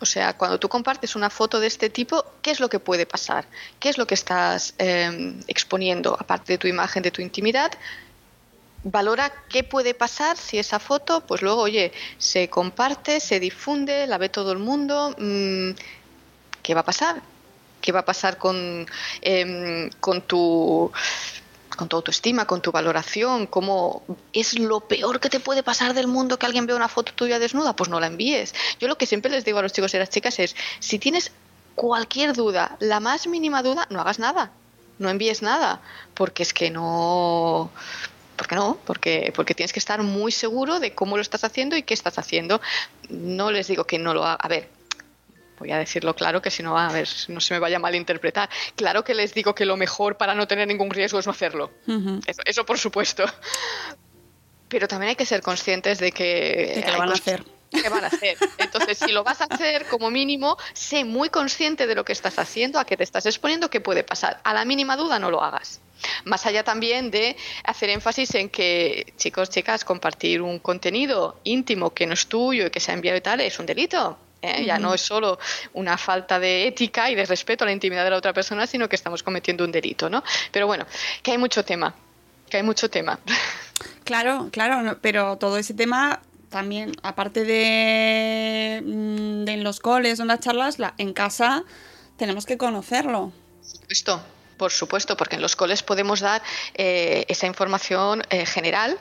o 0.00 0.06
sea, 0.06 0.36
cuando 0.36 0.58
tú 0.58 0.68
compartes 0.68 1.16
una 1.16 1.30
foto 1.30 1.60
de 1.60 1.66
este 1.66 1.90
tipo, 1.90 2.24
¿qué 2.42 2.50
es 2.50 2.60
lo 2.60 2.68
que 2.68 2.78
puede 2.78 3.06
pasar? 3.06 3.46
¿Qué 3.80 3.88
es 3.88 3.98
lo 3.98 4.06
que 4.06 4.14
estás 4.14 4.74
em, 4.78 5.40
exponiendo, 5.46 6.16
aparte 6.18 6.54
de 6.54 6.58
tu 6.58 6.68
imagen, 6.68 7.02
de 7.02 7.10
tu 7.10 7.20
intimidad? 7.22 7.72
Valora 8.84 9.32
qué 9.48 9.64
puede 9.64 9.92
pasar 9.94 10.36
si 10.36 10.58
esa 10.58 10.78
foto, 10.78 11.20
pues 11.26 11.42
luego, 11.42 11.62
oye, 11.62 11.92
se 12.18 12.48
comparte, 12.48 13.18
se 13.20 13.40
difunde, 13.40 14.06
la 14.06 14.18
ve 14.18 14.28
todo 14.28 14.52
el 14.52 14.58
mundo. 14.58 15.14
Mm, 15.18 15.70
¿Qué 16.62 16.74
va 16.74 16.80
a 16.80 16.84
pasar? 16.84 17.20
¿Qué 17.80 17.92
va 17.92 18.00
a 18.00 18.04
pasar 18.04 18.38
con, 18.38 18.86
em, 19.20 19.90
con 20.00 20.22
tu 20.22 20.92
con 21.78 21.88
tu 21.88 21.96
autoestima, 21.96 22.44
con 22.44 22.60
tu 22.60 22.72
valoración, 22.72 23.46
cómo 23.46 24.02
es 24.32 24.58
lo 24.58 24.80
peor 24.80 25.20
que 25.20 25.30
te 25.30 25.38
puede 25.38 25.62
pasar 25.62 25.94
del 25.94 26.08
mundo 26.08 26.36
que 26.36 26.44
alguien 26.44 26.66
vea 26.66 26.74
una 26.74 26.88
foto 26.88 27.12
tuya 27.14 27.38
desnuda, 27.38 27.74
pues 27.76 27.88
no 27.88 28.00
la 28.00 28.08
envíes. 28.08 28.52
Yo 28.80 28.88
lo 28.88 28.98
que 28.98 29.06
siempre 29.06 29.30
les 29.30 29.44
digo 29.44 29.60
a 29.60 29.62
los 29.62 29.72
chicos 29.72 29.94
y 29.94 29.98
las 29.98 30.10
chicas 30.10 30.40
es, 30.40 30.56
si 30.80 30.98
tienes 30.98 31.30
cualquier 31.76 32.34
duda, 32.34 32.76
la 32.80 32.98
más 32.98 33.28
mínima 33.28 33.62
duda, 33.62 33.86
no 33.90 34.00
hagas 34.00 34.18
nada, 34.18 34.50
no 34.98 35.08
envíes 35.08 35.40
nada, 35.40 35.80
porque 36.14 36.42
es 36.42 36.52
que 36.52 36.70
no... 36.70 37.70
¿Por 38.36 38.46
qué 38.46 38.54
no? 38.54 38.78
Porque, 38.84 39.32
porque 39.34 39.54
tienes 39.54 39.72
que 39.72 39.80
estar 39.80 40.02
muy 40.02 40.30
seguro 40.30 40.78
de 40.80 40.94
cómo 40.94 41.16
lo 41.16 41.22
estás 41.22 41.42
haciendo 41.42 41.76
y 41.76 41.82
qué 41.82 41.94
estás 41.94 42.18
haciendo. 42.18 42.60
No 43.08 43.50
les 43.50 43.66
digo 43.66 43.84
que 43.84 43.98
no 43.98 44.14
lo 44.14 44.24
haga. 44.24 44.34
A 44.40 44.46
ver, 44.46 44.68
voy 45.58 45.72
a 45.72 45.78
decirlo 45.78 46.14
claro 46.14 46.40
que 46.42 46.50
si 46.50 46.62
no, 46.62 46.78
a 46.78 46.92
ver, 46.92 47.08
no 47.28 47.40
se 47.40 47.54
me 47.54 47.60
vaya 47.60 47.76
a 47.76 47.80
malinterpretar. 47.80 48.48
Claro 48.76 49.04
que 49.04 49.14
les 49.14 49.34
digo 49.34 49.54
que 49.54 49.64
lo 49.64 49.76
mejor 49.76 50.16
para 50.16 50.34
no 50.34 50.46
tener 50.46 50.66
ningún 50.68 50.90
riesgo 50.90 51.18
es 51.18 51.26
no 51.26 51.32
hacerlo. 51.32 51.70
eso, 52.44 52.64
por 52.64 52.78
supuesto. 52.78 53.24
Pero 54.68 54.86
también 54.86 55.10
hay 55.10 55.16
que 55.16 55.26
ser 55.26 55.42
conscientes 55.42 55.98
de 55.98 56.12
que... 56.12 56.84
lo 56.92 56.98
van 56.98 57.10
a 57.10 57.14
hacer. 57.14 57.42
¿Qué 57.70 57.88
van 57.88 58.04
a 58.04 58.06
hacer? 58.08 58.36
Entonces, 58.58 58.98
si 58.98 59.12
lo 59.12 59.24
vas 59.24 59.40
a 59.40 59.44
hacer, 59.44 59.86
como 59.86 60.10
mínimo, 60.10 60.56
sé 60.72 61.04
muy 61.04 61.28
consciente 61.28 61.86
de 61.86 61.94
lo 61.94 62.04
que 62.04 62.12
estás 62.12 62.38
haciendo, 62.38 62.78
a 62.78 62.84
qué 62.84 62.96
te 62.96 63.04
estás 63.04 63.26
exponiendo, 63.26 63.70
qué 63.70 63.80
puede 63.80 64.04
pasar. 64.04 64.40
A 64.44 64.54
la 64.54 64.64
mínima 64.64 64.96
duda 64.96 65.18
no 65.18 65.30
lo 65.30 65.42
hagas. 65.42 65.80
Más 66.24 66.46
allá 66.46 66.62
también 66.64 67.10
de 67.10 67.36
hacer 67.64 67.90
énfasis 67.90 68.34
en 68.36 68.48
que, 68.48 69.12
chicos, 69.16 69.50
chicas, 69.50 69.84
compartir 69.84 70.40
un 70.42 70.58
contenido 70.58 71.40
íntimo 71.44 71.92
que 71.92 72.06
no 72.06 72.14
es 72.14 72.26
tuyo 72.26 72.66
y 72.66 72.70
que 72.70 72.80
se 72.80 72.90
ha 72.90 72.94
enviado 72.94 73.18
y 73.18 73.20
tal 73.20 73.40
es 73.40 73.58
un 73.58 73.66
delito. 73.66 74.18
¿Eh? 74.42 74.64
Ya 74.64 74.78
no 74.78 74.94
es 74.94 75.00
solo 75.00 75.38
una 75.74 75.96
falta 75.98 76.38
de 76.38 76.66
ética 76.66 77.10
y 77.10 77.14
de 77.14 77.24
respeto 77.24 77.64
a 77.64 77.66
la 77.66 77.72
intimidad 77.72 78.04
de 78.04 78.10
la 78.10 78.16
otra 78.16 78.32
persona, 78.32 78.66
sino 78.66 78.88
que 78.88 78.96
estamos 78.96 79.22
cometiendo 79.22 79.64
un 79.64 79.72
delito, 79.72 80.08
¿no? 80.08 80.22
Pero 80.52 80.66
bueno, 80.66 80.86
que 81.22 81.32
hay 81.32 81.38
mucho 81.38 81.64
tema, 81.64 81.94
que 82.48 82.56
hay 82.58 82.62
mucho 82.62 82.88
tema. 82.90 83.18
Claro, 84.04 84.48
claro, 84.50 84.98
pero 85.02 85.36
todo 85.36 85.58
ese 85.58 85.74
tema 85.74 86.22
también, 86.48 86.92
aparte 87.02 87.44
de, 87.44 88.82
mm, 88.82 89.46
en 89.46 89.62
los 89.62 89.80
coles 89.80 90.18
o 90.18 90.22
en 90.22 90.28
las 90.28 90.40
charlas, 90.40 90.78
en 90.96 91.12
casa 91.12 91.62
tenemos 92.16 92.46
que 92.46 92.56
conocerlo. 92.56 93.32
Esto, 93.88 94.22
por 94.56 94.72
supuesto, 94.72 95.16
porque 95.16 95.36
en 95.36 95.42
los 95.42 95.56
coles 95.56 95.82
podemos 95.82 96.20
dar 96.20 96.42
eh, 96.74 97.26
esa 97.28 97.46
información 97.46 98.22
eh, 98.30 98.46
general 98.46 98.98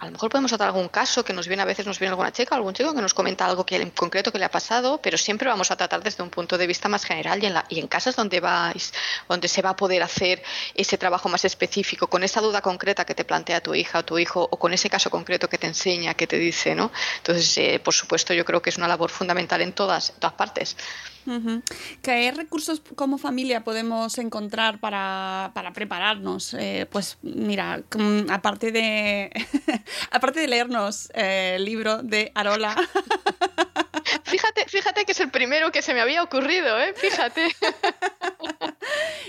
a 0.00 0.06
lo 0.06 0.12
mejor 0.12 0.30
podemos 0.30 0.50
tratar 0.50 0.68
algún 0.68 0.88
caso 0.88 1.22
que 1.22 1.34
nos 1.34 1.46
viene 1.46 1.62
a 1.62 1.66
veces 1.66 1.84
nos 1.84 1.98
viene 1.98 2.10
alguna 2.10 2.32
chica, 2.32 2.54
algún 2.54 2.72
chico 2.72 2.94
que 2.94 3.02
nos 3.02 3.12
comenta 3.12 3.44
algo 3.44 3.66
que 3.66 3.76
en 3.76 3.90
concreto 3.90 4.32
que 4.32 4.38
le 4.38 4.46
ha 4.46 4.50
pasado, 4.50 4.98
pero 5.02 5.18
siempre 5.18 5.46
vamos 5.46 5.70
a 5.70 5.76
tratar 5.76 6.02
desde 6.02 6.22
un 6.22 6.30
punto 6.30 6.56
de 6.56 6.66
vista 6.66 6.88
más 6.88 7.04
general 7.04 7.42
y 7.42 7.46
en, 7.46 7.52
la, 7.52 7.66
y 7.68 7.78
en 7.80 7.86
casas 7.86 8.16
donde 8.16 8.40
vais, 8.40 8.94
donde 9.28 9.46
se 9.46 9.60
va 9.60 9.70
a 9.70 9.76
poder 9.76 10.02
hacer 10.02 10.42
ese 10.74 10.96
trabajo 10.96 11.28
más 11.28 11.44
específico, 11.44 12.06
con 12.06 12.24
esa 12.24 12.40
duda 12.40 12.62
concreta 12.62 13.04
que 13.04 13.14
te 13.14 13.26
plantea 13.26 13.60
tu 13.60 13.74
hija 13.74 13.98
o 13.98 14.04
tu 14.04 14.18
hijo, 14.18 14.48
o 14.50 14.58
con 14.58 14.72
ese 14.72 14.88
caso 14.88 15.10
concreto 15.10 15.50
que 15.50 15.58
te 15.58 15.66
enseña, 15.66 16.14
que 16.14 16.26
te 16.26 16.38
dice, 16.38 16.74
¿no? 16.74 16.90
Entonces, 17.18 17.58
eh, 17.58 17.78
por 17.78 17.92
supuesto, 17.92 18.32
yo 18.32 18.46
creo 18.46 18.62
que 18.62 18.70
es 18.70 18.78
una 18.78 18.88
labor 18.88 19.10
fundamental 19.10 19.60
en 19.60 19.74
todas, 19.74 20.10
en 20.10 20.16
todas 20.16 20.34
partes. 20.34 20.76
¿Qué 22.02 22.32
recursos 22.32 22.82
como 22.94 23.18
familia 23.18 23.64
podemos 23.64 24.18
encontrar 24.18 24.80
para, 24.80 25.52
prepararnos? 25.74 26.54
Eh, 26.54 26.86
pues 26.90 27.18
mira, 27.22 27.82
aparte 28.30 28.72
de, 28.72 29.30
aparte 30.10 30.40
de 30.40 30.48
leernos 30.48 31.10
eh, 31.14 31.54
el 31.56 31.64
libro 31.64 32.02
de 32.02 32.32
Arola. 32.34 32.76
Fíjate, 34.30 34.64
fíjate 34.68 35.04
que 35.04 35.12
es 35.12 35.20
el 35.20 35.30
primero 35.30 35.72
que 35.72 35.82
se 35.82 35.94
me 35.94 36.00
había 36.00 36.22
ocurrido, 36.22 36.80
¿eh? 36.80 36.94
Fíjate. 36.94 37.48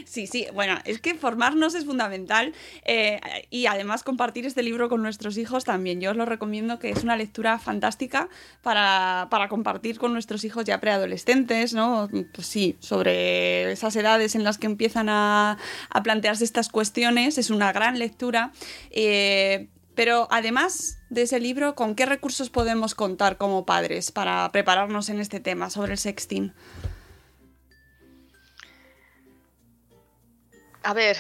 Sí, 0.06 0.28
sí, 0.28 0.48
bueno, 0.54 0.78
es 0.86 1.00
que 1.00 1.16
formarnos 1.16 1.76
es 1.76 1.86
fundamental 1.86 2.54
eh, 2.86 3.20
y 3.50 3.68
además 3.68 4.04
compartir 4.04 4.46
este 4.46 4.64
libro 4.64 4.90
con 4.90 5.02
nuestros 5.02 5.38
hijos 5.38 5.64
también. 5.64 6.02
Yo 6.02 6.12
os 6.12 6.18
lo 6.18 6.26
recomiendo 6.26 6.80
que 6.80 6.90
es 6.90 7.04
una 7.04 7.16
lectura 7.16 7.60
fantástica 7.60 8.30
para, 8.62 9.28
compartir 9.50 10.00
con 10.00 10.14
nuestros 10.14 10.44
hijos 10.44 10.66
ya 10.66 10.80
preadolescentes, 10.80 11.74
¿no? 11.74 12.10
Pues 12.34 12.48
sí, 12.48 12.78
sobre 12.80 13.72
esas 13.72 13.96
edades 13.96 14.36
en 14.36 14.44
las 14.44 14.58
que 14.58 14.68
empiezan 14.68 15.08
a, 15.10 15.58
plantearse 16.04 16.44
estas 16.44 16.70
cuestiones. 16.70 17.38
Es 17.38 17.50
una 17.50 17.72
gran 17.72 18.00
lectura. 18.00 18.52
Eh, 18.90 19.68
pero 19.96 20.28
además 20.32 20.98
de 21.10 21.24
ese 21.24 21.40
libro, 21.40 21.76
¿con 21.76 21.96
qué 21.96 22.06
recursos 22.06 22.50
podemos 22.50 22.96
contar 22.96 23.38
como 23.38 23.66
padres 23.66 24.12
para 24.12 24.50
prepararnos 24.52 25.10
en 25.10 25.20
este 25.20 25.40
tema 25.40 25.70
sobre 25.70 25.94
el 25.94 25.98
sexting? 25.98 26.54
A 30.84 30.94
ver, 30.94 31.18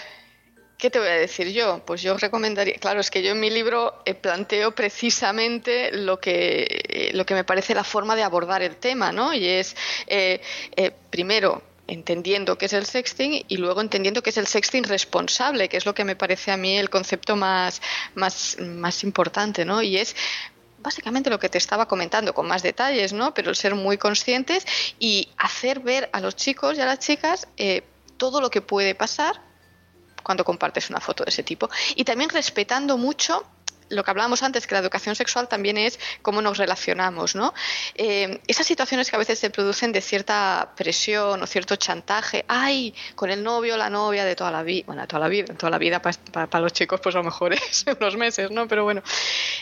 ¿qué 0.77 0.89
te 0.89 0.97
voy 0.97 1.09
a 1.09 1.13
decir 1.13 1.49
yo? 1.51 1.83
Pues 1.85 2.01
yo 2.01 2.17
recomendaría, 2.17 2.75
claro, 2.75 2.99
es 2.99 3.11
que 3.11 3.21
yo 3.21 3.31
en 3.31 3.39
mi 3.39 3.51
libro 3.51 4.01
eh, 4.05 4.15
planteo 4.15 4.71
precisamente 4.71 5.91
lo 5.91 6.19
que, 6.19 6.65
eh, 6.89 7.11
lo 7.13 7.25
que 7.25 7.35
me 7.35 7.43
parece 7.43 7.75
la 7.75 7.83
forma 7.83 8.15
de 8.15 8.23
abordar 8.23 8.63
el 8.63 8.75
tema, 8.77 9.11
¿no? 9.11 9.33
Y 9.33 9.45
es, 9.47 9.75
eh, 10.07 10.41
primero, 11.11 11.61
entendiendo 11.91 12.57
qué 12.57 12.67
es 12.67 12.73
el 12.73 12.85
sexting 12.85 13.43
y 13.49 13.57
luego 13.57 13.81
entendiendo 13.81 14.23
qué 14.23 14.29
es 14.29 14.37
el 14.37 14.47
sexting 14.47 14.85
responsable, 14.85 15.67
que 15.67 15.75
es 15.75 15.85
lo 15.85 15.93
que 15.93 16.05
me 16.05 16.15
parece 16.15 16.51
a 16.51 16.57
mí 16.57 16.77
el 16.77 16.89
concepto 16.89 17.35
más, 17.35 17.81
más, 18.15 18.57
más 18.59 19.03
importante, 19.03 19.65
¿no? 19.65 19.81
Y 19.81 19.97
es 19.97 20.15
básicamente 20.79 21.29
lo 21.29 21.37
que 21.37 21.49
te 21.49 21.57
estaba 21.57 21.89
comentando 21.89 22.33
con 22.33 22.47
más 22.47 22.63
detalles, 22.63 23.11
¿no? 23.11 23.33
Pero 23.33 23.49
el 23.49 23.57
ser 23.57 23.75
muy 23.75 23.97
conscientes 23.97 24.65
y 24.99 25.27
hacer 25.37 25.81
ver 25.81 26.09
a 26.13 26.21
los 26.21 26.37
chicos 26.37 26.77
y 26.77 26.81
a 26.81 26.85
las 26.85 26.99
chicas 26.99 27.47
todo 28.15 28.39
lo 28.39 28.49
que 28.49 28.61
puede 28.61 28.95
pasar 28.95 29.41
cuando 30.23 30.45
compartes 30.45 30.89
una 30.89 31.01
foto 31.01 31.25
de 31.25 31.29
ese 31.29 31.43
tipo. 31.43 31.69
Y 31.95 32.05
también 32.05 32.29
respetando 32.29 32.97
mucho 32.97 33.45
lo 33.91 34.03
que 34.03 34.11
hablábamos 34.11 34.43
antes, 34.43 34.65
que 34.65 34.75
la 34.75 34.81
educación 34.81 35.15
sexual 35.15 35.47
también 35.47 35.77
es 35.77 35.99
cómo 36.21 36.41
nos 36.41 36.57
relacionamos, 36.57 37.35
¿no? 37.35 37.53
Eh, 37.95 38.41
esas 38.47 38.65
situaciones 38.65 39.09
que 39.09 39.15
a 39.15 39.19
veces 39.19 39.39
se 39.39 39.49
producen 39.49 39.91
de 39.91 40.01
cierta 40.01 40.71
presión 40.75 41.43
o 41.43 41.47
cierto 41.47 41.75
chantaje, 41.75 42.45
ay, 42.47 42.93
con 43.15 43.29
el 43.29 43.43
novio 43.43 43.75
o 43.75 43.77
la 43.77 43.89
novia 43.89 44.25
de 44.25 44.35
toda 44.35 44.51
la 44.51 44.63
vida, 44.63 44.83
bueno, 44.87 45.07
toda 45.07 45.19
la 45.19 45.27
vida, 45.27 45.53
toda 45.53 45.69
la 45.69 45.77
vida 45.77 46.01
para 46.01 46.59
los 46.59 46.73
chicos 46.73 46.99
pues 47.01 47.15
a 47.15 47.19
lo 47.19 47.25
mejor 47.25 47.53
es 47.69 47.85
unos 47.99 48.17
meses, 48.17 48.49
¿no? 48.51 48.67
Pero 48.67 48.83
bueno, 48.83 49.03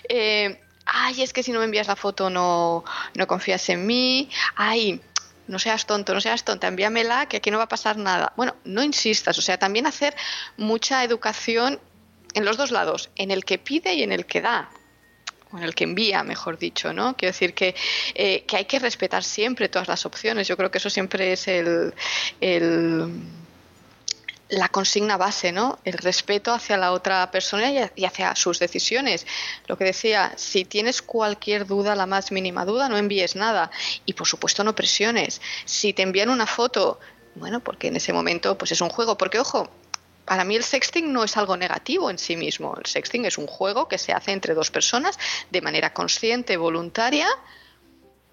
eh, 0.08 0.62
ay, 0.86 1.22
es 1.22 1.34
que 1.34 1.44
si 1.44 1.52
no 1.52 1.60
me 1.60 1.66
envías 1.66 1.88
la 1.88 1.96
foto 1.96 2.30
no, 2.30 2.84
no 3.16 3.28
confías 3.28 3.68
en 3.70 3.86
mí, 3.86 4.30
ay, 4.56 5.02
no 5.48 5.58
seas 5.58 5.86
tonto, 5.86 6.14
no 6.14 6.22
seas 6.22 6.44
tonta, 6.44 6.68
envíamela, 6.68 7.26
que 7.28 7.38
aquí 7.38 7.50
no 7.50 7.58
va 7.58 7.64
a 7.64 7.68
pasar 7.68 7.98
nada. 7.98 8.34
Bueno, 8.38 8.56
no 8.64 8.84
insistas, 8.84 9.38
o 9.38 9.42
sea, 9.42 9.58
también 9.58 9.88
hacer 9.88 10.16
mucha 10.58 11.04
educación 11.04 11.80
en 12.34 12.46
los 12.46 12.58
dos 12.58 12.72
lados, 12.72 13.10
en 13.16 13.32
el 13.32 13.46
que 13.46 13.58
pide 13.58 13.94
y 13.94 14.04
en 14.04 14.12
el 14.12 14.26
que 14.26 14.42
da 14.42 14.70
o 15.52 15.58
en 15.58 15.64
el 15.64 15.74
que 15.74 15.84
envía, 15.84 16.24
mejor 16.24 16.60
dicho, 16.60 16.94
¿no? 16.94 17.16
Quiero 17.18 17.32
decir 17.32 17.54
que, 17.54 17.76
eh, 18.14 18.44
que 18.46 18.58
hay 18.58 18.66
que 18.66 18.78
respetar 18.78 19.24
siempre 19.24 19.68
todas 19.68 19.88
las 19.88 20.06
opciones. 20.06 20.48
Yo 20.48 20.56
creo 20.56 20.70
que 20.70 20.78
eso 20.78 20.90
siempre 20.90 21.34
es 21.34 21.48
el, 21.48 21.94
el 22.40 23.12
la 24.50 24.68
consigna 24.68 25.16
base, 25.16 25.52
¿no? 25.52 25.80
El 25.86 25.94
respeto 25.94 26.52
hacia 26.52 26.76
la 26.76 26.92
otra 26.92 27.30
persona 27.32 27.90
y 27.96 28.06
hacia 28.06 28.36
sus 28.36 28.60
decisiones. 28.60 29.26
Lo 29.68 29.78
que 29.78 29.86
decía, 29.86 30.34
si 30.38 30.66
tienes 30.66 31.02
cualquier 31.02 31.68
duda, 31.68 31.96
la 31.96 32.08
más 32.08 32.32
mínima 32.32 32.66
duda, 32.66 32.90
no 32.90 32.98
envíes 32.98 33.36
nada. 33.36 33.70
Y 34.06 34.14
por 34.14 34.28
supuesto 34.28 34.64
no 34.64 34.74
presiones. 34.76 35.40
Si 35.66 35.94
te 35.94 36.02
envían 36.02 36.30
una 36.30 36.48
foto, 36.48 37.00
bueno, 37.36 37.60
porque 37.60 37.88
en 37.88 37.96
ese 37.98 38.12
momento 38.12 38.58
pues 38.58 38.72
es 38.72 38.82
un 38.82 38.90
juego. 38.90 39.18
Porque, 39.18 39.40
ojo, 39.40 39.70
para 40.30 40.44
mí 40.44 40.56
el 40.56 40.64
sexting 40.64 41.12
no 41.12 41.24
es 41.24 41.38
algo 41.38 41.58
negativo 41.58 42.12
en 42.12 42.20
sí 42.20 42.38
mismo. 42.38 42.76
El 42.78 42.86
sexting 42.86 43.26
es 43.26 43.40
un 43.40 43.48
juego 43.48 43.88
que 43.88 43.98
se 43.98 44.14
hace 44.14 44.32
entre 44.32 44.54
dos 44.54 44.70
personas 44.70 45.18
de 45.50 45.60
manera 45.60 45.92
consciente, 45.92 46.56
voluntaria, 46.56 47.28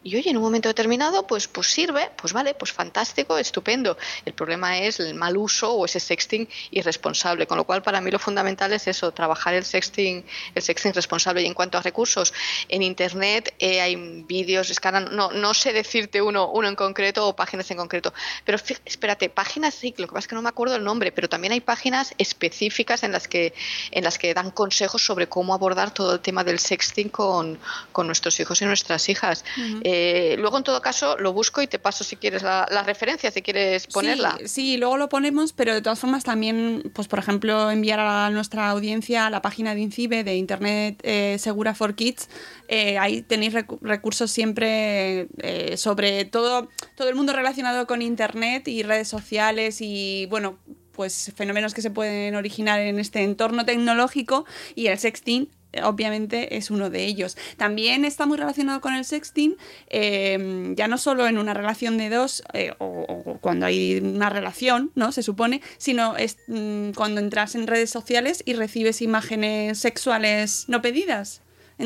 y 0.07 0.15
oye, 0.15 0.31
en 0.31 0.37
un 0.37 0.45
momento 0.45 0.69
determinado, 0.69 1.26
pues, 1.26 1.49
pues 1.49 1.67
sirve, 1.67 2.11
pues 2.17 2.33
vale, 2.33 2.55
pues 2.55 2.73
fantástico, 2.73 3.38
estupendo. 3.38 3.99
El 4.25 4.35
problema 4.35 4.79
es 4.79 5.00
el 5.00 5.15
mal 5.15 5.37
uso 5.37 5.73
o 5.73 5.85
ese 5.85 5.99
sexting 5.99 6.49
irresponsable, 6.71 7.49
con 7.49 7.57
lo 7.57 7.65
cual 7.65 7.83
para 7.83 8.00
mí 8.00 8.12
lo 8.12 8.21
fundamental 8.21 8.73
es 8.73 8.87
eso, 8.87 9.11
trabajar 9.11 9.55
el 9.55 9.65
sexting, 9.65 10.25
el 10.55 10.62
sexting 10.62 10.93
responsable. 10.93 11.43
Y 11.43 11.47
en 11.47 11.55
cuanto 11.55 11.76
a 11.76 11.83
recursos, 11.83 12.33
en 12.69 12.83
internet 12.83 13.53
eh, 13.59 13.81
hay 13.81 13.97
vídeos, 13.97 14.73
no, 15.11 15.33
no 15.33 15.55
sé 15.55 15.73
decirte 15.73 16.23
uno, 16.23 16.53
uno 16.53 16.69
en 16.69 16.76
concreto 16.76 17.26
o 17.26 17.35
páginas 17.35 17.69
en 17.73 17.79
concreto, 17.79 18.15
pero 18.45 18.59
espérate, 18.85 19.29
páginas 19.29 19.75
sí, 19.75 19.93
lo 19.99 20.07
que 20.07 20.12
pasa 20.12 20.21
es 20.21 20.29
que 20.29 20.37
no 20.37 20.43
me 20.43 20.50
acuerdo 20.50 20.76
el 20.76 20.85
nombre, 20.85 21.11
pero 21.11 21.29
también 21.29 21.53
hay 21.53 21.61
páginas 21.61 22.15
específicas 22.17 23.03
en 23.03 23.11
las 23.11 23.26
que, 23.26 23.55
en 23.91 24.05
las 24.05 24.19
que 24.19 24.35
dan 24.35 24.53
consejos 24.53 25.05
sobre 25.05 25.29
cómo 25.29 25.53
abordar 25.53 25.93
todo 25.93 26.15
el 26.15 26.21
tema 26.21 26.45
del 26.45 26.61
sexting 26.61 27.09
con, 27.09 27.59
con 27.91 28.07
nuestros 28.07 28.38
hijos 28.38 28.62
y 28.62 28.67
nuestras 28.67 29.09
hijas. 29.09 29.45
Eh, 29.83 29.96
luego, 30.38 30.59
en 30.59 30.65
todo 30.65 30.81
caso, 30.81 31.17
lo 31.19 31.33
busco 31.33 31.62
y 31.62 31.67
te 31.67 31.79
paso 31.79 32.05
si 32.05 32.17
quieres 32.17 32.43
la, 32.43 32.67
referencia, 32.85 33.31
si 33.31 33.43
quieres 33.43 33.87
ponerla. 33.87 34.38
Sí, 34.45 34.76
luego 34.76 34.97
lo 34.97 35.09
ponemos, 35.09 35.53
pero 35.53 35.75
de 35.75 35.83
todas 35.83 35.99
formas 35.99 36.25
también, 36.25 36.91
pues 36.95 37.09
por 37.09 37.19
ejemplo, 37.19 37.71
enviar 37.71 38.00
a 38.00 38.31
nuestra 38.31 38.71
audiencia 38.71 39.26
a 39.26 39.31
la 39.31 39.43
página 39.43 39.75
de 39.75 39.81
INCIBE 39.81 40.25
de 40.25 40.37
Internet 40.37 41.00
eh, 41.03 41.37
Segura 41.38 41.75
for 41.75 41.95
Kids. 41.95 42.29
Eh, 42.69 42.99
ahí 42.99 43.23
tenéis 43.23 43.55
recursos 43.81 44.31
siempre 44.31 45.29
sobre 45.76 46.25
todo, 46.25 46.69
todo 46.97 47.09
el 47.09 47.15
mundo 47.15 47.33
relacionado 47.33 47.87
con 47.87 48.03
Internet 48.03 48.69
y 48.69 48.83
redes 48.83 49.09
sociales 49.09 49.81
y, 49.81 50.26
bueno, 50.26 50.59
pues 50.97 51.33
fenómenos 51.37 51.75
que 51.75 51.83
se 51.83 51.91
pueden 51.91 52.35
originar 52.35 52.81
en 52.81 52.99
este 52.99 53.23
entorno 53.23 53.65
tecnológico 53.65 54.47
y 54.75 54.87
el 54.87 54.99
sexting 54.99 55.50
obviamente 55.83 56.56
es 56.56 56.71
uno 56.71 56.90
de 56.90 57.04
ellos. 57.04 57.37
También 57.56 58.04
está 58.04 58.26
muy 58.26 58.38
relacionado 58.38 58.80
con 58.80 58.95
el 58.95 59.04
sexting, 59.04 59.56
em, 59.88 60.75
ya 60.75 60.88
no 60.88 60.99
solo 60.99 61.26
en 61.26 61.38
una 61.38 61.54
relación 61.54 61.99
de 61.99 62.11
dos 62.11 62.42
eh, 62.52 62.73
o, 62.78 63.38
cuando 63.40 63.66
hay 63.66 63.99
una 63.99 64.30
relación, 64.30 64.90
¿no? 64.95 65.12
Se 65.12 65.23
supone, 65.23 65.62
sino 65.78 66.16
es, 66.16 66.38
mm, 66.49 66.91
cuando 66.91 67.21
entras 67.21 67.54
en 67.54 67.67
redes 67.67 67.91
sociales 67.91 68.43
y 68.47 68.54
recibes 68.54 69.02
imágenes 69.02 69.78
sexuales 69.78 70.65
no 70.69 70.82
pedidas. 70.82 71.43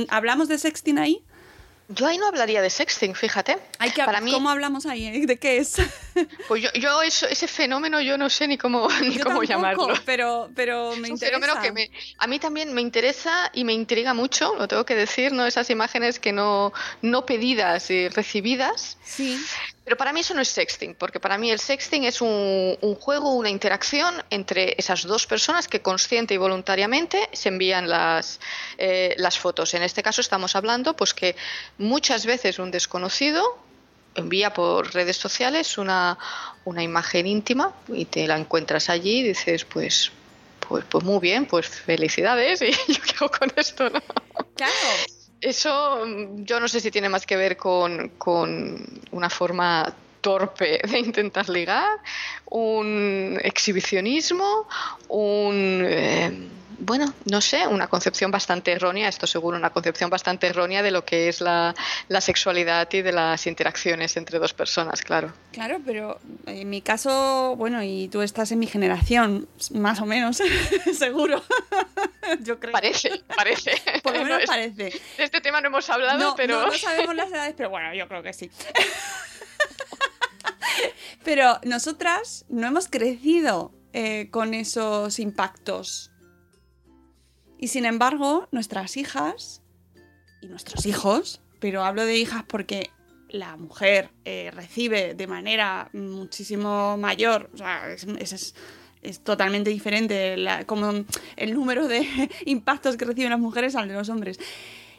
¿Hablamos 0.08 0.48
de 0.48 0.58
sexting 0.58 0.98
ahí? 0.98 1.22
Yo 1.92 2.06
ahí 2.06 2.18
no 2.18 2.28
hablaría 2.28 2.62
de 2.62 2.70
sexting, 2.70 3.16
fíjate. 3.16 3.58
Hay 3.80 3.90
que, 3.90 4.04
Para 4.04 4.20
mí, 4.20 4.30
¿Cómo 4.30 4.48
hablamos 4.48 4.86
ahí? 4.86 5.06
Eh? 5.06 5.26
¿De 5.26 5.36
qué 5.38 5.58
es? 5.58 5.76
Pues 6.48 6.62
yo, 6.74 7.02
ese 7.02 7.48
fenómeno 7.48 8.00
yo 8.00 8.18
no 8.18 8.28
sé 8.28 8.46
ni 8.48 8.58
cómo, 8.58 8.88
ni 9.00 9.18
cómo 9.18 9.42
llamarlo. 9.42 9.94
Pero, 10.04 10.50
pero 10.54 10.94
me 10.96 11.08
es 11.08 11.12
un 11.12 11.18
fenómeno 11.18 11.54
que 11.60 11.90
a 12.18 12.26
mí 12.26 12.38
también 12.38 12.72
me 12.74 12.80
interesa 12.80 13.50
y 13.54 13.64
me 13.64 13.72
intriga 13.72 14.12
mucho, 14.12 14.54
lo 14.56 14.68
tengo 14.68 14.84
que 14.84 14.94
decir, 14.94 15.32
¿no? 15.32 15.46
Esas 15.46 15.70
imágenes 15.70 16.18
que 16.18 16.32
no, 16.32 16.72
no 17.02 17.24
pedidas 17.24 17.90
y 17.90 18.08
recibidas. 18.08 18.98
Sí. 19.04 19.40
Pero 19.90 19.98
para 19.98 20.12
mí 20.12 20.20
eso 20.20 20.34
no 20.34 20.40
es 20.40 20.48
sexting, 20.48 20.94
porque 20.94 21.18
para 21.18 21.36
mí 21.36 21.50
el 21.50 21.58
sexting 21.58 22.04
es 22.04 22.20
un, 22.20 22.76
juego, 23.00 23.34
una 23.34 23.50
interacción 23.50 24.22
entre 24.30 24.76
esas 24.78 25.02
dos 25.02 25.26
personas 25.26 25.66
que 25.66 25.82
consciente 25.82 26.32
y 26.32 26.36
voluntariamente 26.36 27.28
se 27.32 27.48
envían 27.48 27.88
las, 27.88 28.38
eh, 28.78 29.16
las 29.18 29.36
fotos. 29.36 29.74
En 29.74 29.82
este 29.82 30.04
caso 30.04 30.20
estamos 30.20 30.54
hablando 30.54 30.94
pues 30.94 31.12
que 31.12 31.34
muchas 31.78 32.24
veces 32.24 32.60
un 32.60 32.70
desconocido 32.70 33.42
envía 34.14 34.54
por 34.54 34.94
redes 34.94 35.16
sociales 35.16 35.76
una, 35.76 36.16
una 36.64 36.84
imagen 36.84 37.26
íntima 37.26 37.74
y 37.88 38.04
te 38.04 38.28
la 38.28 38.38
encuentras 38.38 38.90
allí 38.90 39.18
y 39.18 39.22
dices 39.24 39.64
pues 39.64 40.12
pues, 40.68 40.84
pues 40.88 41.02
muy 41.02 41.18
bien, 41.18 41.46
pues 41.46 41.68
felicidades 41.68 42.62
y 42.62 42.70
yo 42.70 43.02
qué 43.02 43.14
hago 43.16 43.28
con 43.28 43.52
esto, 43.56 43.90
¿no? 43.90 44.00
Claro, 44.54 44.72
eso 45.40 46.04
mm, 46.04 46.44
yo 46.44 46.60
no 46.60 46.68
sé 46.68 46.80
si 46.80 46.90
tiene 46.90 47.08
más 47.08 47.26
que 47.26 47.36
ver 47.36 47.56
con, 47.56 48.10
una 49.12 49.30
forma 49.30 49.94
torpe 50.20 50.80
de 50.88 50.98
intentar 50.98 51.48
ligar, 51.48 51.98
un 52.46 53.38
exhibicionismo, 53.42 54.66
un... 55.08 55.82
Eh, 55.84 56.48
bueno, 56.80 57.12
no 57.30 57.40
sé, 57.40 57.66
una 57.66 57.88
concepción 57.88 58.30
bastante 58.30 58.72
errónea, 58.72 59.08
esto 59.08 59.26
seguro, 59.26 59.56
una 59.56 59.70
concepción 59.70 60.10
bastante 60.10 60.46
errónea 60.46 60.82
de 60.82 60.90
lo 60.90 61.04
que 61.04 61.28
es 61.28 61.40
la, 61.40 61.74
sexualidad 62.20 62.88
y 62.92 63.02
de 63.02 63.12
las 63.12 63.46
interacciones 63.46 64.16
entre 64.16 64.38
dos 64.38 64.54
personas, 64.54 65.02
claro. 65.02 65.32
Claro, 65.52 65.78
pero 65.84 66.18
en 66.46 66.68
mi 66.68 66.80
caso, 66.80 67.54
bueno, 67.56 67.82
y 67.82 68.08
tú 68.08 68.22
estás 68.22 68.50
en 68.52 68.58
mi 68.58 68.66
generación, 68.66 69.48
más 69.72 70.00
o 70.00 70.06
menos, 70.06 70.40
seguro. 70.98 71.42
Yo 72.40 72.58
creo. 72.58 72.72
Parece, 72.72 73.22
parece. 73.34 73.72
Por 74.02 74.16
lo 74.16 74.24
menos 74.24 74.42
parece. 74.46 74.84
De 74.84 75.02
este 75.18 75.40
tema 75.40 75.60
no 75.60 75.68
hemos 75.68 75.88
hablado, 75.90 76.34
pero. 76.36 76.60
No, 76.60 76.66
no 76.66 76.78
sabemos 76.78 77.14
las 77.14 77.30
edades, 77.30 77.54
pero 77.56 77.70
bueno, 77.70 77.92
yo 77.94 78.06
creo 78.08 78.22
que 78.22 78.32
sí. 78.32 78.50
pero 81.24 81.58
nosotras 81.64 82.44
no 82.48 82.68
hemos 82.68 82.88
crecido 82.88 83.72
eh, 83.92 84.28
con 84.30 84.54
esos 84.54 85.18
impactos 85.18 86.09
y 87.60 87.68
sin 87.68 87.84
embargo, 87.84 88.48
nuestras 88.52 88.96
hijas 88.96 89.60
y 90.40 90.46
nuestros 90.46 90.86
hijos, 90.86 91.42
pero 91.60 91.84
hablo 91.84 92.06
de 92.06 92.16
hijas 92.16 92.42
porque 92.48 92.90
la 93.28 93.58
mujer 93.58 94.08
eh, 94.24 94.50
recibe 94.54 95.14
de 95.14 95.26
manera 95.26 95.90
muchísimo 95.92 96.96
mayor, 96.96 97.50
o 97.52 97.58
sea, 97.58 97.82
es, 97.92 98.54
totalmente 99.22 99.68
diferente 99.68 100.36
como 100.64 101.04
el 101.36 101.54
número 101.54 101.86
de 101.86 102.06
impactos 102.46 102.96
que 102.96 103.04
reciben 103.04 103.30
las 103.30 103.38
mujeres 103.38 103.76
al 103.76 103.88
de 103.88 103.94
los 103.94 104.08
hombres. 104.08 104.40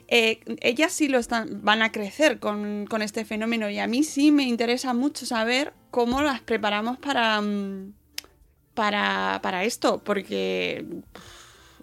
Eh, 0.07 0.41
ellas 0.61 0.91
sí 0.91 1.07
lo 1.07 1.17
están, 1.17 1.63
van 1.63 1.81
a 1.81 1.91
crecer 1.91 2.39
con, 2.39 2.87
este 3.01 3.25
fenómeno 3.25 3.71
y 3.71 3.79
a 3.79 3.87
mí 3.87 4.03
sí 4.03 4.31
me 4.31 4.43
interesa 4.43 4.93
mucho 4.93 5.25
saber 5.25 5.73
cómo 5.89 6.21
las 6.21 6.41
preparamos 6.41 6.99
para, 6.99 7.41
mm, 7.41 7.93
para, 8.75 9.39
para 9.41 9.63
esto, 9.63 10.03
porque 10.03 10.85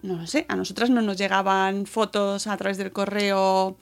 no 0.01 0.15
lo 0.15 0.27
sé, 0.27 0.45
a 0.47 0.55
nosotras 0.55 0.89
no 0.89 1.01
nos 1.01 1.17
llegaban 1.17 1.85
fotos 1.85 2.47
a 2.47 2.57
través 2.57 2.77
del 2.77 2.91
correo 2.91 3.77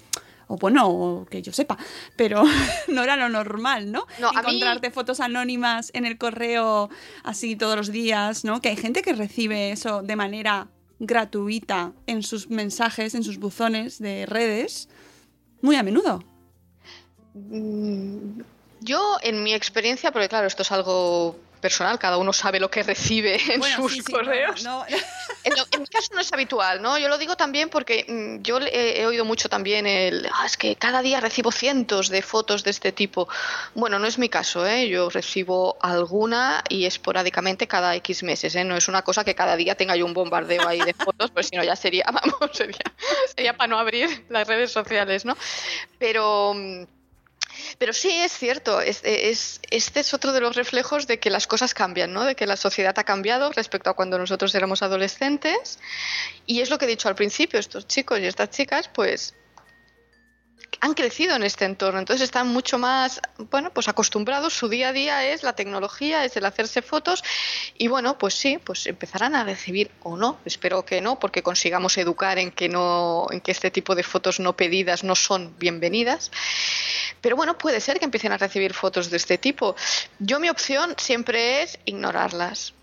o 0.50 0.56
bueno, 0.56 1.28
que 1.30 1.42
yo 1.42 1.52
sepa, 1.52 1.78
pero 2.16 2.44
no 2.88 3.04
era 3.04 3.16
lo 3.18 3.30
normal, 3.30 3.92
¿no? 3.92 4.08
no 4.20 4.32
Encontrarte 4.32 4.92
fotos 4.92 5.20
anónimas 5.20 5.92
en 5.94 6.06
el 6.06 6.18
correo 6.18 6.90
así 7.24 7.56
todos 7.56 7.76
los 7.76 7.92
días, 7.92 8.46
¿no? 8.46 8.62
Que 8.62 8.70
hay 8.70 8.78
gente 8.78 9.02
que 9.02 9.14
recibe 9.14 9.72
eso 9.72 10.02
de 10.04 10.16
manera 10.16 10.70
gratuita 11.00 11.92
en 12.08 12.24
sus 12.24 12.50
mensajes, 12.50 13.14
en 13.14 13.24
sus 13.24 13.38
buzones 13.38 14.00
de 14.00 14.26
redes, 14.26 14.90
muy 15.62 15.76
a 15.76 15.84
menudo. 15.84 16.24
Mm, 17.34 18.42
Yo, 18.82 19.18
en 19.22 19.44
mi 19.44 19.54
experiencia, 19.54 20.12
porque 20.12 20.30
claro, 20.30 20.48
esto 20.48 20.62
es 20.62 20.72
algo 20.72 21.36
personal, 21.58 22.00
cada 22.00 22.18
uno 22.18 22.32
sabe 22.34 22.60
lo 22.60 22.70
que 22.72 22.84
recibe 22.84 23.38
en 23.54 23.60
Bueno, 23.60 23.76
sus 23.78 23.92
sí, 23.94 24.02
sí, 24.02 24.12
correos. 24.12 24.64
no, 24.64 24.86
no. 24.90 24.98
En, 25.44 25.56
lo- 25.56 25.66
en 25.72 25.82
mi 25.82 25.88
caso 25.88 26.10
no 26.14 26.20
es 26.20 26.34
habitual, 26.34 26.82
¿no? 26.82 26.98
Yo 26.98 27.08
lo 27.08 27.18
digo 27.18 27.38
también 27.38 27.70
porque 27.70 28.04
mm, 28.08 28.42
yo 28.44 28.58
he, 28.60 29.00
he 29.02 29.06
oído 29.08 29.24
mucho 29.24 29.48
también 29.48 29.88
el, 29.88 30.28
"Ah, 30.34 30.46
es 30.46 30.58
que 30.58 30.76
cada 30.76 31.02
día 31.02 31.22
recibo 31.22 31.52
cientos 31.54 32.10
de 32.10 32.22
fotos 32.22 32.66
de 32.66 32.72
este 32.72 32.92
tipo. 32.92 33.30
Bueno, 33.74 33.98
no 33.98 34.08
es 34.08 34.18
mi 34.18 34.28
caso, 34.28 34.68
¿eh? 34.68 34.90
Yo 34.90 35.10
recibo 35.10 35.78
alguna 35.82 36.64
y 36.68 36.86
esporádicamente 36.86 37.66
cada 37.68 37.96
X 37.96 38.24
meses, 38.24 38.56
¿eh? 38.56 38.66
No 38.66 38.76
es 38.76 38.90
una 38.90 39.04
cosa 39.04 39.24
que 39.24 39.36
cada 39.36 39.56
día 39.56 39.76
tenga 39.76 39.96
yo 39.96 40.06
un 40.06 40.14
bombardeo 40.14 40.68
ahí 40.68 40.84
de 40.84 40.94
fotos, 40.94 41.32
pues 41.32 41.48
si 41.48 41.56
no 41.56 41.64
ya 41.64 41.78
sería, 41.78 42.04
vamos, 42.12 42.50
sería, 42.52 42.78
sería 43.34 43.56
para 43.56 43.68
no 43.70 43.80
abrir 43.80 44.26
las 44.30 44.48
redes 44.48 44.72
sociales, 44.72 45.24
¿no? 45.24 45.38
Pero... 45.98 46.54
mm, 46.56 46.84
pero 47.78 47.94
sí, 47.94 48.10
es 48.12 48.32
cierto, 48.32 48.82
es, 48.82 49.02
es- 49.04 49.60
este 49.72 50.00
es 50.02 50.14
otro 50.14 50.34
de 50.34 50.42
los 50.42 50.56
reflejos 50.56 51.08
de 51.08 51.20
que 51.20 51.30
las 51.30 51.48
cosas 51.48 51.74
cambian, 51.74 52.14
¿no? 52.14 52.24
de 52.26 52.36
que 52.36 52.46
la 52.48 52.58
sociedad 52.58 52.98
ha 52.98 53.04
cambiado 53.04 53.52
respecto 53.52 53.90
a 53.90 53.94
cuando 53.96 54.18
nosotros 54.18 54.54
éramos 54.56 54.82
adolescentes. 54.82 55.80
Y 56.46 56.62
es 56.62 56.70
lo 56.70 56.78
que 56.78 56.86
he 56.86 56.90
dicho 56.90 57.08
al 57.10 57.16
principio, 57.16 57.60
estos 57.60 57.88
chicos 57.88 58.20
y 58.20 58.26
estas 58.26 58.50
chicas, 58.50 58.90
pues 58.94 59.34
han 60.80 60.94
crecido 60.94 61.36
en 61.36 61.44
este 61.44 61.66
entorno, 61.66 62.00
entonces 62.00 62.26
están 62.26 62.48
mucho 62.50 62.78
más, 62.78 63.22
bueno, 63.52 63.72
pues 63.74 63.88
acostumbrados, 63.88 64.54
su 64.54 64.70
día 64.70 64.90
a 64.90 64.94
día 64.94 65.26
es 65.32 65.42
la 65.44 65.54
tecnología, 65.54 66.24
es 66.24 66.38
el 66.38 66.46
hacerse 66.46 66.82
fotos 66.82 67.24
y 67.78 67.88
bueno, 67.88 68.18
pues 68.18 68.36
sí, 68.36 68.60
pues 68.64 68.86
empezarán 68.86 69.36
a 69.36 69.44
recibir 69.44 69.90
o 70.04 70.18
no, 70.18 70.40
espero 70.46 70.86
que 70.86 71.02
no, 71.02 71.20
porque 71.20 71.42
consigamos 71.42 71.98
educar 71.98 72.38
en 72.38 72.52
que 72.52 72.70
no 72.70 73.28
en 73.32 73.42
que 73.42 73.52
este 73.52 73.72
tipo 73.72 73.96
de 73.96 74.04
fotos 74.04 74.40
no 74.40 74.56
pedidas 74.56 75.04
no 75.04 75.16
son 75.16 75.56
bienvenidas. 75.58 76.32
Pero 77.22 77.36
bueno, 77.36 77.58
puede 77.58 77.82
ser 77.82 78.00
que 78.00 78.06
empiecen 78.06 78.32
a 78.32 78.38
recibir 78.38 78.74
fotos 78.74 79.10
de 79.10 79.18
este 79.18 79.38
tipo. 79.38 79.76
Yo 80.20 80.40
mi 80.40 80.50
opción 80.50 80.94
siempre 80.98 81.64
es 81.64 81.80
ignorarlas. 81.86 82.74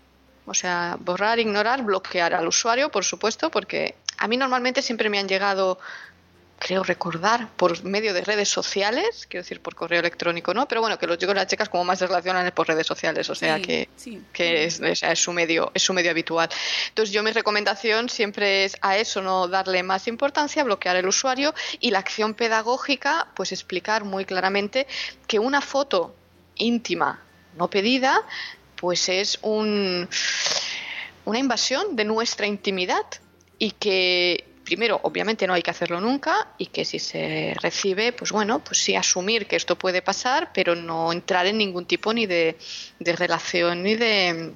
O 0.45 0.53
sea, 0.53 0.97
borrar, 0.99 1.39
ignorar, 1.39 1.81
bloquear 1.83 2.33
al 2.33 2.47
usuario, 2.47 2.91
por 2.91 3.03
supuesto, 3.03 3.49
porque 3.49 3.95
a 4.17 4.27
mí 4.27 4.37
normalmente 4.37 4.81
siempre 4.81 5.09
me 5.09 5.17
han 5.17 5.27
llegado, 5.27 5.79
creo 6.57 6.83
recordar, 6.83 7.49
por 7.57 7.83
medio 7.83 8.13
de 8.13 8.21
redes 8.21 8.49
sociales, 8.49 9.27
quiero 9.29 9.43
decir 9.43 9.61
por 9.61 9.75
correo 9.75 9.99
electrónico, 9.99 10.53
¿no? 10.53 10.67
Pero 10.67 10.81
bueno, 10.81 10.97
que 10.97 11.05
los 11.05 11.17
chicos 11.17 11.33
y 11.35 11.37
las 11.37 11.47
chicas 11.47 11.69
como 11.69 11.83
más 11.83 11.99
se 11.99 12.07
relacionan 12.07 12.45
es 12.45 12.53
por 12.53 12.67
redes 12.67 12.87
sociales, 12.87 13.29
o 13.29 13.35
sea 13.35 13.57
Sí, 13.57 13.61
que, 13.61 13.89
sí. 13.95 14.21
que 14.33 14.65
es, 14.65 14.79
es 14.81 15.19
su 15.19 15.33
medio, 15.33 15.71
es 15.73 15.83
su 15.83 15.93
medio 15.93 16.11
habitual. 16.11 16.49
Entonces 16.89 17.13
yo 17.13 17.21
mi 17.23 17.31
recomendación 17.31 18.09
siempre 18.09 18.65
es 18.65 18.77
a 18.81 18.97
eso 18.97 19.21
no 19.21 19.47
darle 19.47 19.83
más 19.83 20.07
importancia, 20.07 20.63
bloquear 20.63 20.95
el 20.95 21.07
usuario 21.07 21.53
y 21.79 21.91
la 21.91 21.99
acción 21.99 22.33
pedagógica, 22.33 23.27
pues 23.35 23.51
explicar 23.51 24.03
muy 24.03 24.25
claramente 24.25 24.87
que 25.27 25.39
una 25.39 25.61
foto 25.61 26.15
íntima 26.55 27.21
no 27.57 27.69
pedida, 27.69 28.21
pues 28.75 29.09
es 29.09 29.39
un, 29.41 30.07
una 31.25 31.39
invasión 31.39 31.95
de 31.95 32.05
nuestra 32.05 32.47
intimidad 32.47 33.05
y 33.57 33.71
que 33.71 34.54
primero 34.65 34.99
obviamente 35.03 35.47
no 35.47 35.53
hay 35.53 35.61
que 35.61 35.71
hacerlo 35.71 36.01
nunca 36.01 36.49
y 36.57 36.65
que 36.65 36.83
si 36.83 36.99
se 36.99 37.55
recibe 37.61 38.11
pues 38.11 38.31
bueno 38.31 38.59
pues 38.59 38.79
sí 38.79 38.95
asumir 38.95 39.47
que 39.47 39.55
esto 39.55 39.77
puede 39.77 40.01
pasar 40.01 40.51
pero 40.53 40.75
no 40.75 41.13
entrar 41.13 41.45
en 41.45 41.57
ningún 41.57 41.85
tipo 41.85 42.13
ni 42.13 42.25
de, 42.25 42.57
de 42.99 43.15
relación 43.15 43.83
ni 43.83 43.95
de 43.95 44.51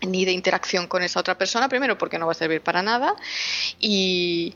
ni 0.00 0.24
de 0.24 0.32
interacción 0.32 0.86
con 0.86 1.02
esa 1.02 1.20
otra 1.20 1.36
persona 1.36 1.68
primero 1.68 1.98
porque 1.98 2.18
no 2.18 2.26
va 2.26 2.32
a 2.32 2.36
servir 2.36 2.62
para 2.62 2.82
nada 2.82 3.14
y, 3.80 4.54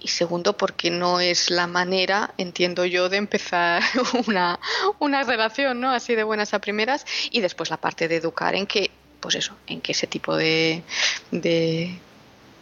y 0.00 0.08
segundo 0.08 0.56
porque 0.56 0.90
no 0.90 1.20
es 1.20 1.50
la 1.50 1.66
manera 1.66 2.32
entiendo 2.38 2.86
yo 2.86 3.08
de 3.08 3.18
empezar 3.18 3.82
una, 4.26 4.58
una 4.98 5.22
relación 5.22 5.80
no 5.80 5.90
así 5.90 6.14
de 6.14 6.24
buenas 6.24 6.54
a 6.54 6.60
primeras 6.60 7.04
y 7.30 7.40
después 7.40 7.70
la 7.70 7.76
parte 7.76 8.08
de 8.08 8.16
educar 8.16 8.54
en 8.54 8.66
que 8.66 8.90
pues 9.20 9.34
eso 9.34 9.54
en 9.66 9.80
que 9.80 9.92
ese 9.92 10.06
tipo 10.06 10.36
de, 10.36 10.82
de 11.30 11.98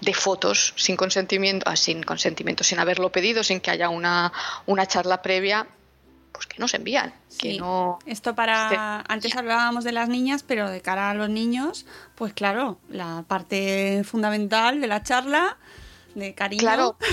de 0.01 0.15
fotos 0.15 0.75
sin 0.77 0.97
consentimiento, 0.97 1.69
ah, 1.69 1.77
sin 1.77 2.03
consentimiento, 2.03 2.65
sin 2.65 2.79
haberlo 2.79 3.11
pedido, 3.11 3.43
sin 3.43 3.61
que 3.61 3.71
haya 3.71 3.89
una, 3.89 4.33
una 4.67 4.87
charla 4.87 5.23
previa, 5.23 5.67
pues 6.33 6.47
que 6.47 6.57
no 6.59 6.69
se 6.69 6.77
envían, 6.77 7.15
que 7.39 7.59
no 7.59 7.99
Esto 8.05 8.35
para. 8.35 9.03
Antes 9.09 9.35
hablábamos 9.37 9.85
de 9.85 9.93
las 9.93 10.09
niñas, 10.09 10.43
pero 10.43 10.69
de 10.71 10.83
cara 10.83 11.11
a 11.11 11.15
los 11.15 11.31
niños, 11.31 11.87
pues 12.15 12.35
claro, 12.35 12.79
la 12.89 13.25
parte 13.27 14.03
fundamental 14.05 14.81
de 14.81 14.87
la 14.87 15.03
charla, 15.03 15.57
de 16.15 16.35
cariño. 16.35 16.61
Claro. 16.61 16.97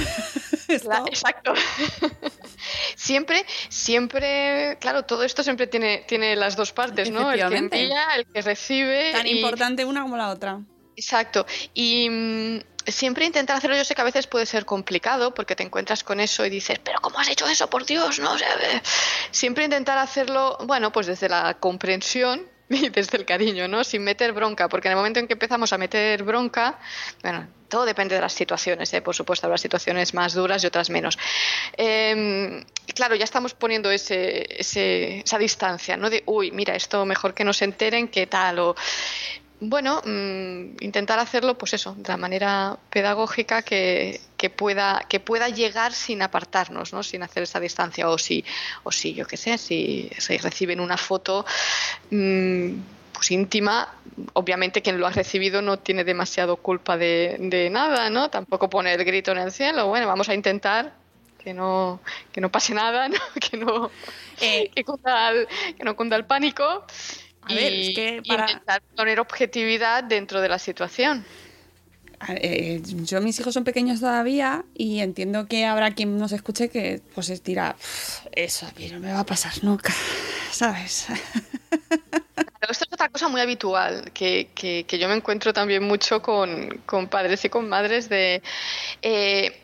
La- 0.86 1.04
exacto. 1.08 1.54
siempre, 2.96 3.46
siempre, 3.70 4.78
claro, 4.80 5.04
todo 5.04 5.24
esto 5.24 5.44
siempre 5.44 5.68
tiene, 5.68 6.04
tiene 6.08 6.36
las 6.36 6.56
dos 6.56 6.72
partes, 6.72 7.12
¿no? 7.12 7.32
El 7.32 7.48
que 7.48 7.58
envía, 7.58 8.16
el 8.16 8.26
que 8.26 8.42
recibe. 8.42 9.12
tan 9.12 9.28
y- 9.28 9.32
importante 9.32 9.86
una 9.86 10.02
como 10.02 10.18
la 10.18 10.30
otra. 10.30 10.62
Exacto. 10.96 11.46
Y 11.74 12.10
mm, 12.10 12.60
siempre 12.88 13.26
intentar 13.26 13.58
hacerlo, 13.58 13.76
yo 13.76 13.86
sé 13.86 13.96
que 13.96 14.02
a 14.02 14.06
veces 14.06 14.28
puede 14.28 14.46
ser 14.46 14.66
complicado 14.66 15.34
porque 15.34 15.56
te 15.56 15.64
encuentras 15.64 16.04
con 16.04 16.20
eso 16.20 16.46
y 16.46 16.50
dices, 16.50 16.80
pero 16.84 17.00
¿cómo 17.02 17.20
has 17.20 17.30
hecho 17.30 17.48
eso? 17.48 17.70
Por 17.70 17.86
Dios, 17.86 18.20
¿no? 18.20 18.34
O 18.34 18.38
siempre 19.32 19.64
intentar 19.66 19.98
hacerlo, 19.98 20.58
bueno, 20.66 20.92
pues 20.92 21.08
desde 21.08 21.30
la 21.30 21.56
comprensión 21.56 22.48
y 22.70 22.90
desde 22.90 23.18
el 23.18 23.26
cariño, 23.26 23.68
¿no? 23.68 23.84
Sin 23.84 24.04
meter 24.04 24.32
bronca, 24.34 24.70
porque 24.70 24.88
en 24.88 24.94
el 24.94 24.98
momento 24.98 25.20
en 25.20 25.28
que 25.28 25.34
empezamos 25.34 25.72
a 25.74 25.78
meter 25.78 26.24
bronca, 26.24 26.80
bueno, 27.22 27.48
todo 27.70 27.86
depende 27.86 28.16
de 28.16 28.22
las 28.22 28.34
situaciones, 28.34 28.94
¿eh? 28.94 29.02
por 29.02 29.16
supuesto, 29.16 29.48
habrá 29.48 29.58
situaciones 29.58 30.14
más 30.14 30.34
duras 30.34 30.64
y 30.64 30.68
otras 30.68 30.90
menos. 30.92 31.18
Eh, 31.78 32.64
claro, 32.94 33.16
ya 33.16 33.24
estamos 33.24 33.54
poniendo 33.56 33.90
ese, 33.90 34.46
ese- 34.60 35.20
esa 35.20 35.38
distancia, 35.40 35.98
¿no? 35.98 36.10
De, 36.10 36.24
uy, 36.28 36.52
mira, 36.52 36.76
esto 36.76 37.04
mejor 37.06 37.34
que 37.34 37.44
no 37.44 37.52
se 37.54 37.66
enteren, 37.66 38.08
¿qué 38.10 38.28
tal? 38.28 38.60
O, 38.60 38.76
bueno, 39.70 40.02
mm, 40.06 40.78
intentar 40.84 41.20
hacerlo, 41.20 41.58
pues 41.58 41.74
eso, 41.74 41.96
de 41.98 42.10
la 42.10 42.18
manera 42.18 42.78
pedagógica 42.90 43.62
que, 43.62 44.22
que 44.38 44.50
pueda 44.50 45.06
que 45.10 45.20
pueda 45.20 45.50
llegar 45.50 45.94
sin 45.94 46.22
apartarnos, 46.22 46.94
¿no? 46.94 47.04
Sin 47.04 47.24
hacer 47.24 47.44
esa 47.44 47.60
distancia 47.60 48.10
o 48.10 48.18
si 48.18 48.44
o 48.84 48.92
si 48.92 49.14
yo 49.14 49.26
qué 49.26 49.38
sé, 49.38 49.58
si, 49.58 50.10
si 50.18 50.38
reciben 50.38 50.80
una 50.80 50.98
foto 50.98 51.46
mm, 52.12 52.74
pues 53.14 53.32
íntima, 53.32 53.94
obviamente 54.34 54.82
quien 54.82 55.00
lo 55.00 55.08
ha 55.08 55.12
recibido 55.12 55.62
no 55.62 55.78
tiene 55.80 56.04
demasiado 56.04 56.58
culpa 56.58 56.98
de, 56.98 57.38
de 57.40 57.70
nada, 57.70 58.10
¿no? 58.10 58.30
Tampoco 58.30 58.70
pone 58.70 58.94
el 58.94 59.04
grito 59.06 59.32
en 59.32 59.38
el 59.40 59.52
cielo. 59.52 59.88
Bueno, 59.88 60.08
vamos 60.08 60.30
a 60.30 60.34
intentar 60.34 60.94
que 61.44 61.54
no 61.54 62.02
que 62.32 62.42
no 62.42 62.52
pase 62.52 62.74
nada, 62.74 63.08
¿no? 63.10 63.20
Que 63.42 63.58
no 63.58 63.92
Eh, 64.42 64.72
que 64.76 64.84
cunda 64.84 65.30
el, 65.30 65.48
que 65.78 65.84
no 65.84 65.96
cunda 65.96 66.16
el 66.18 66.26
pánico. 66.26 66.86
A 67.46 67.54
ver, 67.54 67.74
es 67.74 67.96
que 67.96 68.22
para- 68.28 68.44
intentar 68.52 68.82
poner 68.96 69.20
objetividad 69.20 70.04
dentro 70.04 70.42
de 70.42 70.50
la 70.50 70.60
situación. 70.60 71.26
eh, 72.30 72.82
yo, 72.84 73.20
mis 73.20 73.38
hijos 73.40 73.54
son 73.54 73.66
pequeños 73.66 74.00
todavía 74.00 74.64
y 74.74 75.00
entiendo 75.02 75.46
que 75.48 75.66
habrá 75.66 75.92
quien 75.94 76.18
nos 76.18 76.32
escuche 76.32 76.70
que 76.70 77.02
pues 77.14 77.30
es 77.30 77.44
dirá, 77.44 77.76
"Pff, 77.78 78.28
eso 78.32 78.66
a 78.66 78.72
mí 78.80 78.88
no 78.90 79.00
me 79.02 79.12
va 79.12 79.20
a 79.20 79.26
pasar 79.26 79.52
nunca, 79.62 79.94
¿sabes? 80.52 81.08
Pero 81.70 82.72
esto 82.72 82.86
es 82.86 82.94
otra 82.94 83.10
cosa 83.10 83.28
muy 83.28 83.42
habitual 83.42 84.12
que, 84.14 84.52
que- 84.56 84.86
que 84.88 84.98
yo 84.98 85.10
me 85.10 85.16
encuentro 85.16 85.52
también 85.52 85.84
mucho 85.84 86.22
con, 86.22 86.82
con 86.86 87.08
padres 87.10 87.44
y 87.44 87.50
con 87.50 87.68
madres 87.68 88.08
de... 88.08 88.42
eh, 89.02 89.60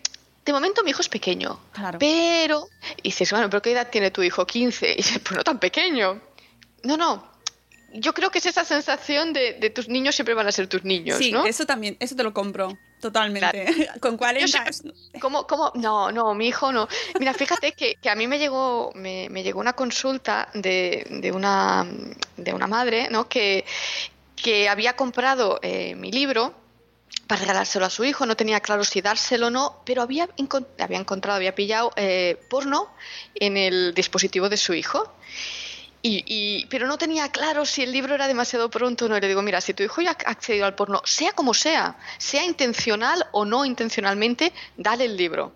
de 0.46 0.54
momento 0.54 0.84
mi 0.84 0.90
hijo 0.90 1.02
es 1.02 1.08
pequeño, 1.10 1.60
Claro. 1.72 1.98
pero... 2.00 2.68
Y 2.98 3.04
dices, 3.10 3.32
bueno, 3.32 3.50
¿pero 3.50 3.62
qué 3.62 3.72
edad 3.72 3.90
tiene 3.90 4.12
tu 4.12 4.22
hijo? 4.24 4.46
15. 4.46 4.92
Y 4.94 4.96
dices, 4.98 5.20
pues 5.20 5.38
no 5.38 5.44
tan 5.44 5.60
pequeño. 5.60 6.20
No, 6.84 6.98
no. 6.98 7.29
Yo 7.94 8.14
creo 8.14 8.30
que 8.30 8.40
es 8.40 8.46
esa 8.46 8.64
sensación 8.66 9.34
de, 9.34 9.54
de 9.54 9.70
tus 9.70 9.88
niños 9.88 10.16
siempre 10.16 10.34
van 10.34 10.48
a 10.48 10.52
ser 10.52 10.68
tus 10.68 10.84
niños, 10.84 11.18
sí, 11.18 11.32
¿no? 11.32 11.46
eso 11.46 11.66
también, 11.66 11.98
eso 12.00 12.16
te 12.16 12.24
lo 12.24 12.34
compro, 12.34 12.78
totalmente. 13.02 13.88
Con 14.00 14.18
40 14.18 14.46
Yo 14.64 14.70
es- 14.70 14.84
¿Cómo, 15.20 15.48
cómo? 15.48 15.72
No, 15.76 16.12
no, 16.12 16.34
mi 16.36 16.48
hijo 16.48 16.72
no. 16.72 16.88
Mira, 17.20 17.34
fíjate 17.34 17.72
que, 17.74 17.96
que 17.96 18.10
a 18.10 18.16
mí 18.16 18.28
me 18.28 18.38
llegó, 18.38 18.92
me, 18.96 19.28
me 19.30 19.42
llegó 19.44 19.60
una 19.60 19.74
consulta 19.74 20.50
de, 20.54 21.06
de, 21.10 21.32
una, 21.32 21.86
de 22.38 22.54
una 22.54 22.68
madre 22.68 23.08
¿no? 23.10 23.28
que, 23.28 23.66
que 24.36 24.70
había 24.70 24.96
comprado 24.96 25.60
eh, 25.62 25.96
mi 25.96 26.12
libro 26.12 26.54
para 27.28 27.42
regalárselo 27.42 27.86
a 27.86 27.90
su 27.92 28.04
hijo, 28.06 28.26
no 28.26 28.36
tenía 28.36 28.60
claro 28.60 28.84
si 28.84 29.02
dárselo 29.02 29.48
o 29.48 29.50
no, 29.52 29.82
pero 29.86 30.02
había, 30.02 30.28
había 30.80 30.98
encontrado, 30.98 31.36
había 31.38 31.54
pillado 31.54 31.92
eh, 31.96 32.40
porno 32.50 32.90
en 33.36 33.56
el 33.58 33.94
dispositivo 33.94 34.50
de 34.50 34.58
su 34.58 34.74
hijo. 34.74 35.12
Y, 36.02 36.24
y- 36.28 36.66
pero 36.68 36.88
no 36.88 36.98
tenía 36.98 37.30
claro 37.30 37.66
si 37.66 37.84
el 37.84 37.92
libro 37.92 38.16
era 38.16 38.28
demasiado 38.28 38.70
pronto 38.70 39.06
o 39.06 39.10
no. 39.10 39.18
Y 39.18 39.22
le 39.22 39.28
digo, 39.28 39.42
mira, 39.42 39.60
si 39.62 39.74
tu 39.74 39.84
hijo 39.84 40.02
ya 40.02 40.12
ha 40.12 40.32
accedido 40.32 40.66
al 40.66 40.76
porno, 40.76 41.02
sea 41.06 41.34
como 41.34 41.54
sea, 41.54 41.98
sea 42.18 42.44
intencional 42.46 43.26
o 43.34 43.44
no 43.46 43.66
intencionalmente, 43.66 44.54
dale 44.78 45.06
el 45.06 45.18
libro. 45.18 45.54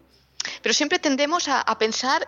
Pero 0.61 0.73
siempre 0.73 0.99
tendemos 0.99 1.47
a, 1.47 1.61
a 1.61 1.77
pensar 1.77 2.27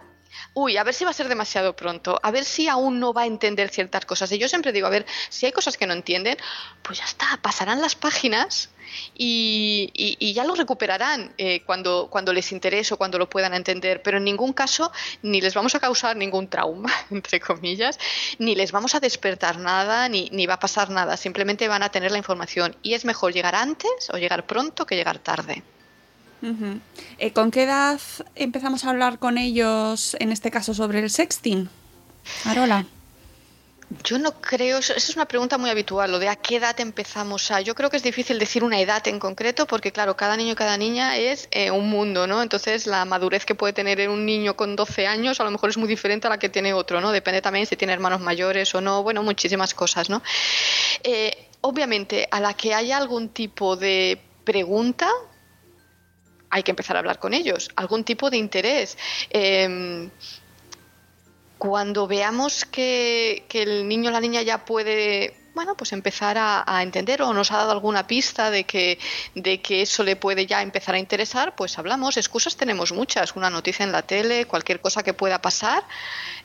uy, 0.53 0.77
a 0.77 0.83
ver 0.83 0.93
si 0.93 1.03
va 1.03 1.11
a 1.11 1.13
ser 1.13 1.27
demasiado 1.27 1.75
pronto, 1.75 2.19
a 2.21 2.31
ver 2.31 2.45
si 2.45 2.67
aún 2.67 2.99
no 2.99 3.13
va 3.13 3.23
a 3.23 3.25
entender 3.25 3.69
ciertas 3.69 4.05
cosas. 4.05 4.31
Y 4.31 4.37
yo 4.37 4.47
siempre 4.47 4.71
digo, 4.71 4.87
a 4.87 4.89
ver, 4.91 5.05
si 5.29 5.45
hay 5.45 5.51
cosas 5.51 5.77
que 5.77 5.87
no 5.87 5.93
entienden, 5.93 6.37
pues 6.81 6.99
ya 6.99 7.05
está, 7.05 7.37
pasarán 7.41 7.81
las 7.81 7.95
páginas 7.95 8.69
y, 9.13 9.89
y- 9.93 10.33
ya 10.33 10.43
lo 10.43 10.55
recuperarán 10.55 11.33
eh, 11.37 11.61
cuando, 11.65 12.07
cuando 12.09 12.33
les 12.33 12.51
interese 12.51 12.93
o 12.93 12.97
cuando 12.97 13.17
lo 13.17 13.29
puedan 13.29 13.53
entender. 13.53 14.01
Pero 14.01 14.17
en 14.17 14.23
ningún 14.25 14.53
caso 14.53 14.91
ni 15.21 15.41
les 15.41 15.53
vamos 15.53 15.75
a 15.75 15.79
causar 15.79 16.15
ningún 16.15 16.47
trauma, 16.49 16.91
entre 17.11 17.39
comillas, 17.39 17.99
ni 18.39 18.55
les 18.55 18.71
vamos 18.71 18.95
a 18.95 18.99
despertar 18.99 19.57
nada, 19.59 20.07
ni, 20.09 20.29
ni 20.31 20.45
va 20.45 20.55
a 20.55 20.59
pasar 20.59 20.89
nada. 20.89 21.17
Simplemente 21.17 21.67
van 21.67 21.83
a 21.83 21.89
tener 21.89 22.11
la 22.11 22.17
información. 22.17 22.75
Y 22.83 22.93
es 22.93 23.05
mejor 23.05 23.33
llegar 23.33 23.55
antes 23.55 24.09
o 24.11 24.17
llegar 24.17 24.45
pronto 24.45 24.85
que 24.85 24.95
llegar 24.95 25.19
tarde. 25.19 25.63
Eh, 27.17 27.31
¿Con 27.31 27.51
qué 27.51 27.63
edad 27.63 27.99
empezamos 28.35 28.85
a 28.85 28.89
hablar 28.89 29.19
con 29.19 29.37
ellos, 29.37 30.15
en 30.19 30.31
este 30.31 30.51
caso, 30.51 30.73
sobre 30.73 30.99
el 30.99 31.09
sexting? 31.09 31.69
Arola. 32.45 32.85
Yo 34.03 34.17
no 34.17 34.41
creo, 34.41 34.79
eso 34.79 34.93
es 34.95 35.15
una 35.15 35.25
pregunta 35.25 35.59
muy 35.59 35.69
habitual, 35.69 36.11
lo 36.11 36.17
de 36.17 36.27
a 36.27 36.35
qué 36.35 36.55
edad 36.55 36.79
empezamos 36.79 37.51
a. 37.51 37.61
Yo 37.61 37.75
creo 37.75 37.89
que 37.89 37.97
es 37.97 38.03
difícil 38.03 38.39
decir 38.39 38.63
una 38.63 38.79
edad 38.79 39.07
en 39.07 39.19
concreto 39.19 39.67
porque, 39.67 39.91
claro, 39.91 40.17
cada 40.17 40.35
niño 40.35 40.53
y 40.53 40.55
cada 40.55 40.75
niña 40.75 41.17
es 41.17 41.47
eh, 41.51 41.69
un 41.69 41.87
mundo, 41.87 42.25
¿no? 42.25 42.41
Entonces, 42.41 42.87
la 42.87 43.05
madurez 43.05 43.45
que 43.45 43.53
puede 43.53 43.73
tener 43.73 44.09
un 44.09 44.25
niño 44.25 44.55
con 44.55 44.75
12 44.75 45.05
años 45.05 45.39
a 45.39 45.43
lo 45.43 45.51
mejor 45.51 45.69
es 45.69 45.77
muy 45.77 45.87
diferente 45.87 46.25
a 46.27 46.31
la 46.31 46.39
que 46.39 46.49
tiene 46.49 46.73
otro, 46.73 46.99
¿no? 46.99 47.11
Depende 47.11 47.41
también 47.41 47.67
si 47.67 47.75
tiene 47.75 47.93
hermanos 47.93 48.21
mayores 48.21 48.73
o 48.73 48.81
no, 48.81 49.03
bueno, 49.03 49.21
muchísimas 49.21 49.75
cosas, 49.75 50.09
¿no? 50.09 50.23
Eh, 51.03 51.47
obviamente, 51.61 52.27
a 52.31 52.39
la 52.39 52.55
que 52.55 52.73
haya 52.73 52.97
algún 52.97 53.29
tipo 53.29 53.75
de 53.75 54.19
pregunta, 54.43 55.09
hay 56.55 56.63
que 56.63 56.71
empezar 56.71 56.95
a 56.95 56.99
hablar 56.99 57.19
con 57.19 57.33
ellos, 57.33 57.69
algún 57.75 58.05
tipo 58.05 58.29
de 58.29 58.37
interés. 58.37 58.97
Em, 59.29 60.09
cuando 61.57 62.07
veamos 62.07 62.63
que, 62.63 63.45
el 63.51 63.85
niño 63.85 64.09
o 64.09 64.13
la 64.13 64.21
niña 64.21 64.41
ya 64.41 64.63
puede 64.63 65.35
bueno, 65.53 65.75
pues 65.75 65.91
empezar 65.93 66.37
a, 66.37 66.63
a 66.65 66.83
entender 66.83 67.21
o 67.21 67.33
nos 67.33 67.51
ha 67.51 67.57
dado 67.57 67.71
alguna 67.71 68.07
pista 68.07 68.51
de 68.51 68.65
que, 68.65 68.99
de 69.35 69.61
que 69.61 69.81
eso 69.81 70.03
le 70.03 70.17
puede 70.17 70.45
ya 70.45 70.61
empezar 70.61 70.95
a 70.95 70.99
interesar, 70.99 71.55
pues 71.55 71.77
hablamos. 71.77 72.17
Excusas 72.17 72.55
tenemos 72.57 72.91
muchas, 72.91 73.35
una 73.35 73.49
noticia 73.49 73.83
en 73.83 73.91
la 73.91 74.01
tele, 74.01 74.45
cualquier 74.45 74.79
cosa 74.81 75.03
que 75.03 75.13
pueda 75.13 75.41
pasar, 75.41 75.83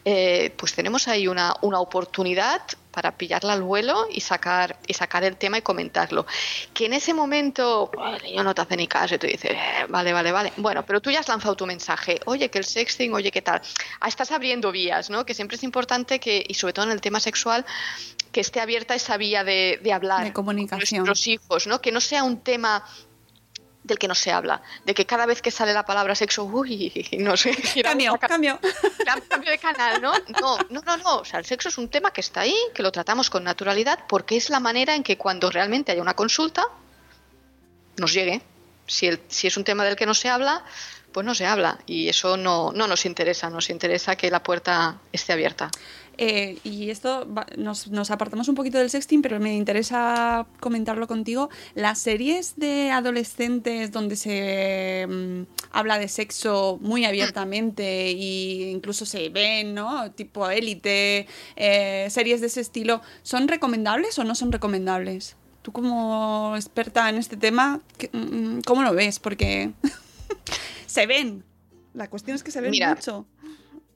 eh, 0.05 0.53
pues 0.57 0.75
tenemos 0.75 1.09
ahí 1.09 1.27
una, 1.27 1.55
una 1.61 1.81
oportunidad 1.81 2.63
para 2.91 3.17
pillarla 3.17 3.53
al 3.53 3.63
vuelo 3.63 4.07
y 4.11 4.21
sacar, 4.21 4.77
y 4.87 4.95
sacar 4.95 5.25
el 5.25 5.37
tema 5.37 5.59
y 5.59 5.63
comentarlo. 5.63 6.27
Que 6.75 6.87
en 6.87 6.93
ese 6.95 7.15
momento 7.15 7.91
el 8.17 8.23
niño 8.23 8.43
no 8.45 8.55
te 8.55 8.63
hace 8.63 8.77
ni 8.77 8.87
caso 8.89 9.15
y 9.15 9.19
tú 9.19 9.27
dices, 9.27 9.53
"Eh, 9.53 9.59
vale, 9.89 10.13
vale, 10.13 10.33
vale. 10.33 10.53
Bueno, 10.57 10.85
pero 10.85 11.01
tú 11.01 11.11
ya 11.11 11.21
has 11.21 11.29
lanzado 11.29 11.55
tu 11.57 11.67
mensaje. 11.67 12.21
Oye, 12.27 12.51
que 12.51 12.59
el 12.59 12.65
sexting, 12.65 13.13
oye, 13.15 13.31
¿qué 13.31 13.43
tal? 13.43 13.61
Ah, 14.01 14.09
estás 14.09 14.31
abriendo 14.33 14.73
vías, 14.73 15.11
¿no? 15.11 15.25
Que 15.25 15.35
siempre 15.35 15.57
es 15.57 15.63
importante 15.63 16.19
que, 16.21 16.45
y 16.47 16.55
sobre 16.55 16.73
todo 16.73 16.87
en 16.87 16.93
el 16.93 17.01
tema 17.01 17.21
sexual, 17.21 17.65
que 18.33 18.41
esté 18.41 18.61
abierta 18.61 18.95
esa 18.95 19.17
vía 19.17 19.43
de, 19.45 19.81
de 19.83 19.93
hablar 19.93 20.25
De 20.25 20.33
comunicación. 20.33 21.01
con 21.03 21.07
nuestros 21.09 21.27
hijos, 21.27 21.67
¿no? 21.67 21.81
Que 21.81 21.93
no 21.93 22.01
sea 22.01 22.23
un 22.25 22.41
tema 22.41 22.85
del 23.91 23.99
que 23.99 24.09
no 24.09 24.15
se 24.15 24.33
habla, 24.33 24.63
de 24.87 24.95
que 24.95 25.05
cada 25.05 25.27
vez 25.27 25.43
que 25.43 25.51
sale 25.51 25.75
la 25.75 25.85
palabra 25.85 26.15
sexo, 26.15 26.45
uy, 26.45 26.91
no 27.21 27.37
sé, 27.37 27.55
Cambio, 27.83 28.17
cambio. 28.19 28.59
Cam- 29.05 29.23
cambio 29.29 29.51
de 29.51 29.59
canal, 29.59 30.01
¿no? 30.01 30.13
No, 30.41 30.57
no, 30.71 30.81
no, 30.81 30.97
no. 30.97 31.17
O 31.19 31.25
sea, 31.25 31.39
el 31.41 31.45
sexo 31.45 31.69
es 31.69 31.77
un 31.77 31.89
tema 31.89 32.11
que 32.13 32.23
está 32.23 32.41
ahí, 32.41 32.57
que 32.75 32.83
lo 32.83 32.91
tratamos 32.91 33.29
con 33.29 33.45
naturalidad, 33.45 33.99
porque 34.09 34.37
es 34.37 34.49
la 34.49 34.61
manera 34.61 34.95
en 34.95 35.03
que 35.03 35.19
cuando 35.19 35.51
realmente 35.51 35.93
haya 35.93 36.01
una 36.03 36.15
consulta, 36.15 36.65
nos 37.99 38.13
llegue. 38.13 38.41
Si, 38.87 39.07
el- 39.07 39.21
si 39.29 39.47
es 39.47 39.57
un 39.57 39.65
tema 39.65 39.85
del 39.85 39.97
que 39.97 40.07
no 40.07 40.15
se 40.15 40.29
habla, 40.29 40.65
pues 41.13 41.27
no 41.27 41.35
se 41.35 41.47
habla. 41.47 41.79
Y 41.87 42.09
eso 42.09 42.37
no, 42.37 42.73
no 42.73 42.87
nos 42.87 43.05
interesa, 43.07 43.51
nos 43.51 43.71
interesa 43.71 44.17
que 44.17 44.31
la 44.31 44.43
puerta 44.43 44.99
esté 45.13 45.33
abierta. 45.33 45.71
Eh, 46.23 46.59
y 46.65 46.91
esto 46.91 47.27
va- 47.33 47.47
nos, 47.57 47.89
nos 47.89 48.11
apartamos 48.11 48.47
un 48.49 48.55
poquito 48.55 48.77
del 48.77 48.91
sexting, 48.91 49.23
pero 49.23 49.41
me 49.41 49.57
interesa 49.57 50.47
comentarlo 50.61 51.07
contigo. 51.07 51.49
Las 51.75 51.99
series 51.99 52.57
de 52.57 52.91
adolescentes 52.91 53.91
donde 53.91 54.17
se 54.17 55.07
mm, 55.09 55.43
habla 55.71 55.99
de 55.99 56.09
sexo 56.09 56.79
muy 56.83 57.07
abiertamente 57.07 58.09
e 58.09 58.71
incluso 58.71 59.07
se 59.07 59.31
ven, 59.31 59.73
¿no? 59.75 60.11
Tipo 60.13 60.51
élite, 60.51 61.27
eh, 61.57 62.09
series 62.11 62.43
de 62.43 62.49
ese 62.49 62.61
estilo, 62.61 63.01
¿son 63.23 63.49
recomendables 63.49 64.19
o 64.19 64.25
no 64.25 64.35
son 64.35 64.53
recomendables? 64.53 65.37
Tú 65.63 65.73
como 65.73 66.53
experta 66.57 67.09
en 67.09 67.17
este 67.17 67.39
tema, 67.39 67.81
¿qué- 67.97 68.11
mm, 68.13 68.61
¿cómo 68.67 68.83
lo 68.83 68.93
ves? 68.93 69.19
Porque 69.21 69.71
se 70.87 71.07
ven. 71.07 71.45
La 71.95 72.09
cuestión 72.09 72.37
es 72.37 72.43
que 72.43 72.51
se 72.51 72.61
ven 72.61 72.71
Mira, 72.71 72.95
mucho. 72.95 73.27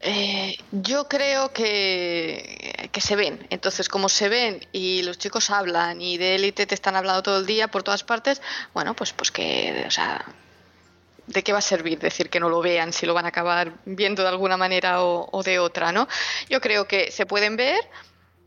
Eh, 0.01 0.57
yo 0.71 1.09
creo 1.09 1.53
que, 1.53 2.91
que 2.93 3.01
se 3.01 3.17
ven. 3.17 3.47
Entonces, 3.51 3.89
como 3.89 4.09
se 4.09 4.29
ven 4.29 4.67
y 4.71 5.03
los 5.03 5.17
chicos 5.17 5.49
hablan 5.49 6.03
y 6.03 6.19
de 6.19 6.35
élite 6.35 6.67
te 6.67 6.75
están 6.75 6.95
hablando 6.95 7.23
todo 7.23 7.39
el 7.39 7.47
día 7.47 7.69
por 7.69 7.83
todas 7.83 8.05
partes, 8.05 8.43
bueno, 8.75 8.95
pues, 8.95 9.13
pues 9.15 9.31
que, 9.31 9.85
o 9.87 9.91
sea, 9.91 10.25
¿de 11.27 11.43
qué 11.43 11.53
va 11.53 11.61
a 11.61 11.63
servir 11.63 11.99
decir 11.99 12.29
que 12.29 12.39
no 12.39 12.51
lo 12.51 12.61
vean 12.61 12.93
si 12.93 13.07
lo 13.07 13.15
van 13.15 13.25
a 13.25 13.29
acabar 13.29 13.73
viendo 13.87 14.23
de 14.23 14.29
alguna 14.29 14.59
manera 14.59 15.03
o, 15.03 15.29
o 15.33 15.43
de 15.43 15.59
otra, 15.59 15.91
¿no? 15.91 16.07
Yo 16.51 16.61
creo 16.61 16.87
que 16.87 17.11
se 17.11 17.25
pueden 17.25 17.57
ver. 17.57 17.81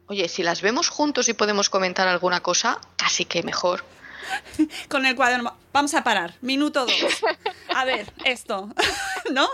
Oye, 0.10 0.30
si 0.30 0.44
las 0.44 0.62
vemos 0.62 0.90
juntos 0.90 1.28
y 1.28 1.34
podemos 1.34 1.70
comentar 1.70 2.08
alguna 2.08 2.42
cosa, 2.42 2.80
casi 2.98 3.26
que 3.26 3.42
mejor. 3.44 3.84
con 4.90 5.06
el 5.06 5.16
cuaderno. 5.16 5.58
Vamos 5.74 5.94
a 5.94 6.04
parar. 6.04 6.34
Minuto 6.42 6.86
dos. 6.86 6.94
A 7.76 7.86
ver, 7.86 8.12
esto. 8.26 8.70
¿No? 9.32 9.48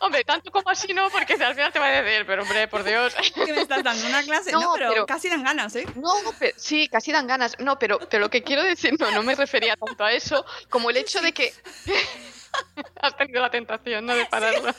Hombre, 0.00 0.22
tanto 0.24 0.50
como 0.50 0.68
así 0.68 0.92
no, 0.92 1.08
porque 1.10 1.34
al 1.34 1.54
final 1.54 1.72
te 1.72 1.78
va 1.78 1.86
a 1.86 2.02
decir, 2.02 2.26
pero 2.26 2.42
hombre, 2.42 2.68
por 2.68 2.84
Dios. 2.84 3.14
Que 3.34 3.52
me 3.52 3.62
estás 3.62 3.82
dando 3.82 4.06
una 4.06 4.22
clase. 4.22 4.52
No, 4.52 4.60
No, 4.60 4.72
pero, 4.74 4.88
pero- 4.90 5.06
casi 5.06 5.28
dan 5.30 5.42
ganas, 5.44 5.74
¿eh? 5.76 5.86
No, 5.94 6.12
pe- 6.38 6.54
sí, 6.56 6.88
casi 6.88 7.12
dan 7.12 7.26
ganas. 7.26 7.56
No, 7.58 7.78
pero, 7.78 7.98
pero 8.10 8.24
lo 8.24 8.30
que 8.30 8.42
quiero 8.42 8.62
decir, 8.62 8.94
no, 8.98 9.10
no 9.12 9.22
me 9.22 9.34
refería 9.34 9.76
tanto 9.76 10.04
a 10.04 10.12
eso, 10.12 10.44
como 10.68 10.90
el 10.90 10.96
hecho 10.98 11.20
de 11.22 11.32
que. 11.32 11.54
Has 13.00 13.16
tenido 13.16 13.40
la 13.42 13.50
tentación, 13.50 14.04
¿no? 14.06 14.14
De 14.14 14.26
pararlo. 14.26 14.74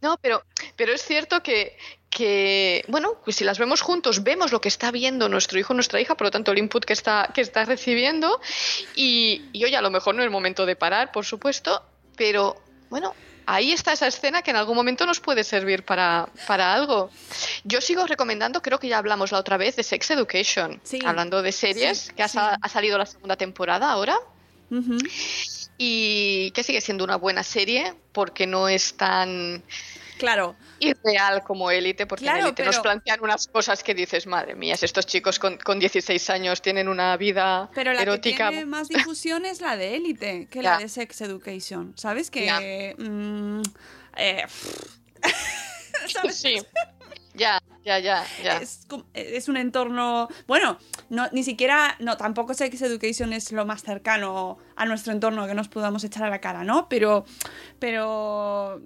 No, 0.00 0.16
pero, 0.18 0.42
pero 0.76 0.92
es 0.92 1.02
cierto 1.02 1.42
que, 1.42 1.76
que, 2.14 2.84
bueno, 2.88 3.16
pues 3.24 3.36
si 3.36 3.44
las 3.44 3.58
vemos 3.58 3.80
juntos, 3.82 4.22
vemos 4.22 4.52
lo 4.52 4.60
que 4.60 4.68
está 4.68 4.92
viendo 4.92 5.28
nuestro 5.28 5.58
hijo 5.58 5.72
o 5.72 5.76
nuestra 5.76 6.00
hija, 6.00 6.16
por 6.16 6.28
lo 6.28 6.30
tanto, 6.30 6.52
el 6.52 6.58
input 6.58 6.84
que 6.84 6.92
está, 6.92 7.30
que 7.34 7.40
está 7.40 7.64
recibiendo. 7.64 8.40
Y, 8.94 9.42
y 9.52 9.64
oye, 9.64 9.76
a 9.76 9.82
lo 9.82 9.90
mejor 9.90 10.14
no 10.14 10.22
es 10.22 10.24
el 10.26 10.30
momento 10.30 10.64
de 10.64 10.76
parar, 10.76 11.10
por 11.12 11.24
supuesto, 11.26 11.82
pero 12.16 12.56
bueno. 12.88 13.14
Ahí 13.46 13.72
está 13.72 13.92
esa 13.92 14.06
escena 14.06 14.40
que 14.40 14.52
en 14.52 14.56
algún 14.56 14.74
momento 14.74 15.04
nos 15.04 15.20
puede 15.20 15.44
servir 15.44 15.84
para, 15.84 16.30
para 16.46 16.72
algo. 16.72 17.10
Yo 17.64 17.82
sigo 17.82 18.06
recomendando, 18.06 18.62
creo 18.62 18.78
que 18.78 18.88
ya 18.88 18.96
hablamos 18.96 19.32
la 19.32 19.38
otra 19.38 19.58
vez, 19.58 19.76
de 19.76 19.82
Sex 19.82 20.12
Education. 20.12 20.80
Sí. 20.82 20.98
Hablando 21.04 21.42
de 21.42 21.52
series, 21.52 21.98
Sí, 21.98 22.12
que 22.14 22.22
ha, 22.22 22.28
sí. 22.28 22.38
ha 22.40 22.68
salido 22.70 22.96
la 22.96 23.04
segunda 23.04 23.36
temporada 23.36 23.90
ahora 23.90 24.16
y 25.76 26.52
que 26.52 26.62
sigue 26.62 26.80
siendo 26.80 27.04
una 27.04 27.16
buena 27.16 27.42
serie 27.42 27.92
porque 28.12 28.46
no 28.46 28.68
es 28.68 28.94
tan 28.96 29.62
Claro. 30.18 30.56
irreal 30.78 31.42
como 31.42 31.70
Élite, 31.70 32.06
porque 32.06 32.24
Claro, 32.24 32.40
en 32.40 32.44
Élite 32.46 32.64
nos 32.64 32.78
plantean 32.78 33.20
unas 33.22 33.46
cosas 33.48 33.82
que 33.82 33.94
dices, 33.94 34.26
madre 34.26 34.54
mía, 34.54 34.76
si 34.76 34.84
estos 34.84 35.06
chicos 35.06 35.38
con, 35.38 35.56
con 35.58 35.78
16 35.78 36.30
años 36.30 36.62
tienen 36.62 36.88
una 36.88 37.16
vida 37.16 37.70
Pero 37.74 37.92
la 37.92 38.02
erótica. 38.02 38.46
que 38.46 38.56
tiene 38.56 38.66
más 38.66 38.88
difusión 38.88 39.44
es 39.44 39.60
la 39.60 39.76
de 39.76 39.96
élite 39.96 40.48
que 40.50 40.62
la 40.62 40.78
de 40.78 40.88
Sex 40.88 41.20
Education. 41.20 41.94
¿Sabes? 41.96 42.30
Que. 42.30 42.94
Mm, 42.98 43.62
eh, 44.16 44.44
¿sabes? 46.08 46.36
Sí, 46.36 46.60
ya, 47.34 47.60
ya, 47.84 47.98
ya, 47.98 48.24
ya. 48.42 48.58
Es, 48.58 48.86
es 49.12 49.48
un 49.48 49.56
entorno. 49.56 50.28
Bueno, 50.46 50.78
no, 51.08 51.28
ni 51.32 51.42
siquiera. 51.42 51.96
No, 51.98 52.16
tampoco 52.16 52.54
Sex 52.54 52.80
Education 52.82 53.32
es 53.32 53.50
lo 53.50 53.66
más 53.66 53.82
cercano 53.82 54.58
a 54.76 54.86
nuestro 54.86 55.12
entorno 55.12 55.46
que 55.46 55.54
nos 55.54 55.68
podamos 55.68 56.04
echar 56.04 56.24
a 56.24 56.30
la 56.30 56.40
cara, 56.40 56.62
¿no? 56.64 56.88
Pero. 56.88 57.24
Pero. 57.80 58.82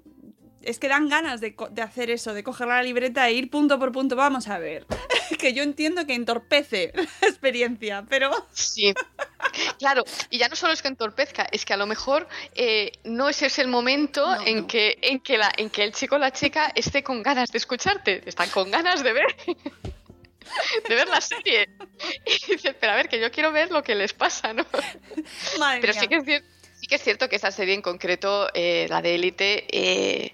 Es 0.61 0.79
que 0.79 0.87
dan 0.87 1.09
ganas 1.09 1.41
de, 1.41 1.55
de 1.71 1.81
hacer 1.81 2.09
eso, 2.09 2.33
de 2.33 2.43
coger 2.43 2.67
la 2.67 2.83
libreta 2.83 3.27
e 3.27 3.33
ir 3.33 3.49
punto 3.49 3.79
por 3.79 3.91
punto. 3.91 4.15
Vamos 4.15 4.47
a 4.47 4.57
ver. 4.59 4.85
que 5.39 5.53
yo 5.53 5.63
entiendo 5.63 6.05
que 6.05 6.13
entorpece 6.13 6.91
la 7.21 7.27
experiencia, 7.27 8.05
pero. 8.07 8.31
Sí, 8.51 8.93
claro, 9.79 10.03
y 10.29 10.37
ya 10.37 10.47
no 10.49 10.55
solo 10.55 10.73
es 10.73 10.81
que 10.81 10.87
entorpezca, 10.89 11.47
es 11.51 11.65
que 11.65 11.73
a 11.73 11.77
lo 11.77 11.87
mejor 11.87 12.27
eh, 12.55 12.91
no 13.03 13.29
ese 13.29 13.47
es 13.47 13.59
el 13.59 13.67
momento 13.67 14.35
No, 14.35 14.45
en, 14.45 14.57
no. 14.61 14.67
Que, 14.67 14.97
en, 15.01 15.19
que 15.19 15.37
la, 15.37 15.51
en 15.57 15.69
que 15.69 15.83
el 15.83 15.93
chico 15.93 16.15
o 16.15 16.19
la 16.19 16.31
chica 16.31 16.71
esté 16.75 17.03
con 17.03 17.23
ganas 17.23 17.51
de 17.51 17.57
escucharte, 17.57 18.21
están 18.27 18.49
con 18.49 18.69
ganas 18.69 19.01
de 19.03 19.13
ver, 19.13 19.35
de 20.89 20.95
ver 20.95 21.07
la 21.07 21.21
serie. 21.21 21.69
Y 22.25 22.51
dices, 22.53 22.75
pero 22.79 22.93
a 22.93 22.95
ver, 22.95 23.09
que 23.09 23.19
yo 23.19 23.31
quiero 23.31 23.51
ver 23.51 23.71
lo 23.71 23.83
que 23.83 23.95
les 23.95 24.13
pasa, 24.13 24.53
¿no? 24.53 24.65
Madre 25.57 25.81
Pero 25.81 25.93
mía. 25.93 26.01
sí 26.01 26.07
que 26.07 26.15
es 26.17 26.25
cierto, 26.25 26.47
que 26.89 26.95
es 26.95 27.03
cierto 27.03 27.29
que 27.29 27.35
esa 27.35 27.51
serie 27.51 27.75
en 27.75 27.81
concreto, 27.83 28.49
eh, 28.53 28.87
la 28.89 29.01
de 29.01 29.15
Élite, 29.15 29.65
eh, 29.71 30.33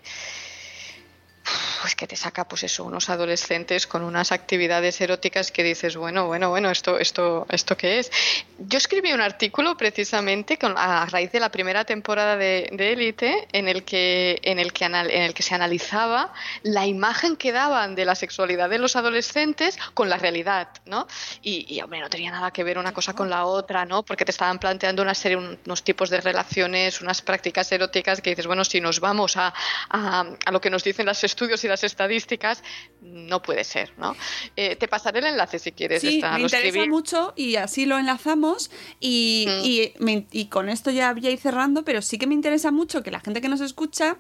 pues 1.46 1.92
es 1.92 1.96
que 1.96 2.08
te 2.08 2.16
saca, 2.16 2.48
pues 2.48 2.64
eso, 2.64 2.84
unos 2.84 3.10
adolescentes 3.10 3.88
con 3.88 4.04
unas 4.04 4.32
actividades 4.32 5.00
eróticas 5.02 5.52
que 5.52 5.64
dices, 5.64 5.96
bueno, 5.96 6.28
bueno, 6.28 6.50
bueno, 6.50 6.72
esto, 6.72 6.98
esto, 6.98 7.46
esto 7.50 7.78
qué 7.78 8.00
es. 8.00 8.12
Yo 8.58 8.78
escribí 8.78 9.14
un 9.14 9.22
artículo 9.22 9.78
precisamente 9.78 10.58
con, 10.58 10.76
a 10.78 11.06
raíz 11.06 11.32
de 11.32 11.40
la 11.40 11.50
primera 11.50 11.86
temporada 11.86 12.38
de 12.38 12.68
Élite 12.72 13.48
en 13.52 13.68
el 13.68 13.84
que, 13.84 14.40
en 14.44 14.60
el 14.60 14.74
que 14.74 14.86
en 14.86 14.96
el 14.96 15.34
que 15.34 15.44
se 15.44 15.56
analizaba 15.56 16.34
la 16.64 16.86
imagen 16.86 17.36
que 17.36 17.52
daban 17.52 17.96
de 17.96 18.06
la 18.06 18.16
sexualidad 18.16 18.70
de 18.70 18.80
los 18.80 18.96
adolescentes 18.96 19.78
con 19.94 20.10
la 20.10 20.18
realidad, 20.18 20.70
¿no? 20.86 21.08
Y, 21.42 21.66
y 21.74 21.82
hombre, 21.82 22.00
no 22.00 22.10
tenía 22.10 22.32
nada 22.32 22.52
que 22.52 22.64
ver 22.64 22.78
una 22.78 22.94
cosa 22.94 23.14
con 23.14 23.30
la 23.30 23.46
otra, 23.46 23.86
¿no? 23.86 24.04
Porque 24.04 24.26
te 24.26 24.32
estaban 24.32 24.60
planteando 24.60 25.02
una 25.02 25.14
serie, 25.14 25.38
unos 25.38 25.84
tipos 25.84 26.10
de 26.10 26.22
relaciones, 26.22 27.02
unas 27.02 27.22
prácticas 27.22 27.72
eróticas 27.72 28.22
que 28.22 28.32
dices, 28.32 28.48
bueno, 28.48 28.64
si 28.66 28.82
nos 28.82 29.00
vamos 29.00 29.38
a, 29.38 29.54
a, 29.90 30.26
a 30.46 30.52
lo 30.52 30.62
que 30.62 30.70
nos 30.70 30.84
dicen 30.84 31.06
los 31.06 31.24
estudios 31.36 31.64
y 31.64 31.68
las 31.68 31.84
estadísticas, 31.84 32.64
no 33.02 33.42
puede 33.42 33.64
ser, 33.64 33.92
¿no? 33.98 34.16
Eh, 34.56 34.76
te 34.78 34.88
pasaré 34.88 35.20
el 35.20 35.26
enlace 35.26 35.60
si 35.60 35.72
quieres. 35.74 36.02
Sí, 36.02 36.22
me 36.34 36.42
interesa 36.42 36.86
mucho 36.88 37.34
y 37.36 37.58
así 37.58 37.86
lo 37.86 37.98
enlazamos 38.00 38.72
y, 39.00 39.46
Mm. 39.48 39.66
y, 39.66 39.94
me- 40.00 40.28
y 40.32 40.46
con 40.46 40.70
esto 40.70 40.92
ya 40.92 41.14
voy 41.14 41.28
a 41.28 41.32
ir 41.32 41.40
cerrando, 41.40 41.84
pero 41.84 42.02
sí 42.02 42.18
que 42.18 42.26
me 42.28 42.34
interesa 42.34 42.72
mucho 42.72 43.04
que 43.04 43.12
la 43.12 43.20
gente 43.20 43.42
que 43.42 43.50
nos 43.50 43.62
escucha 43.62 44.18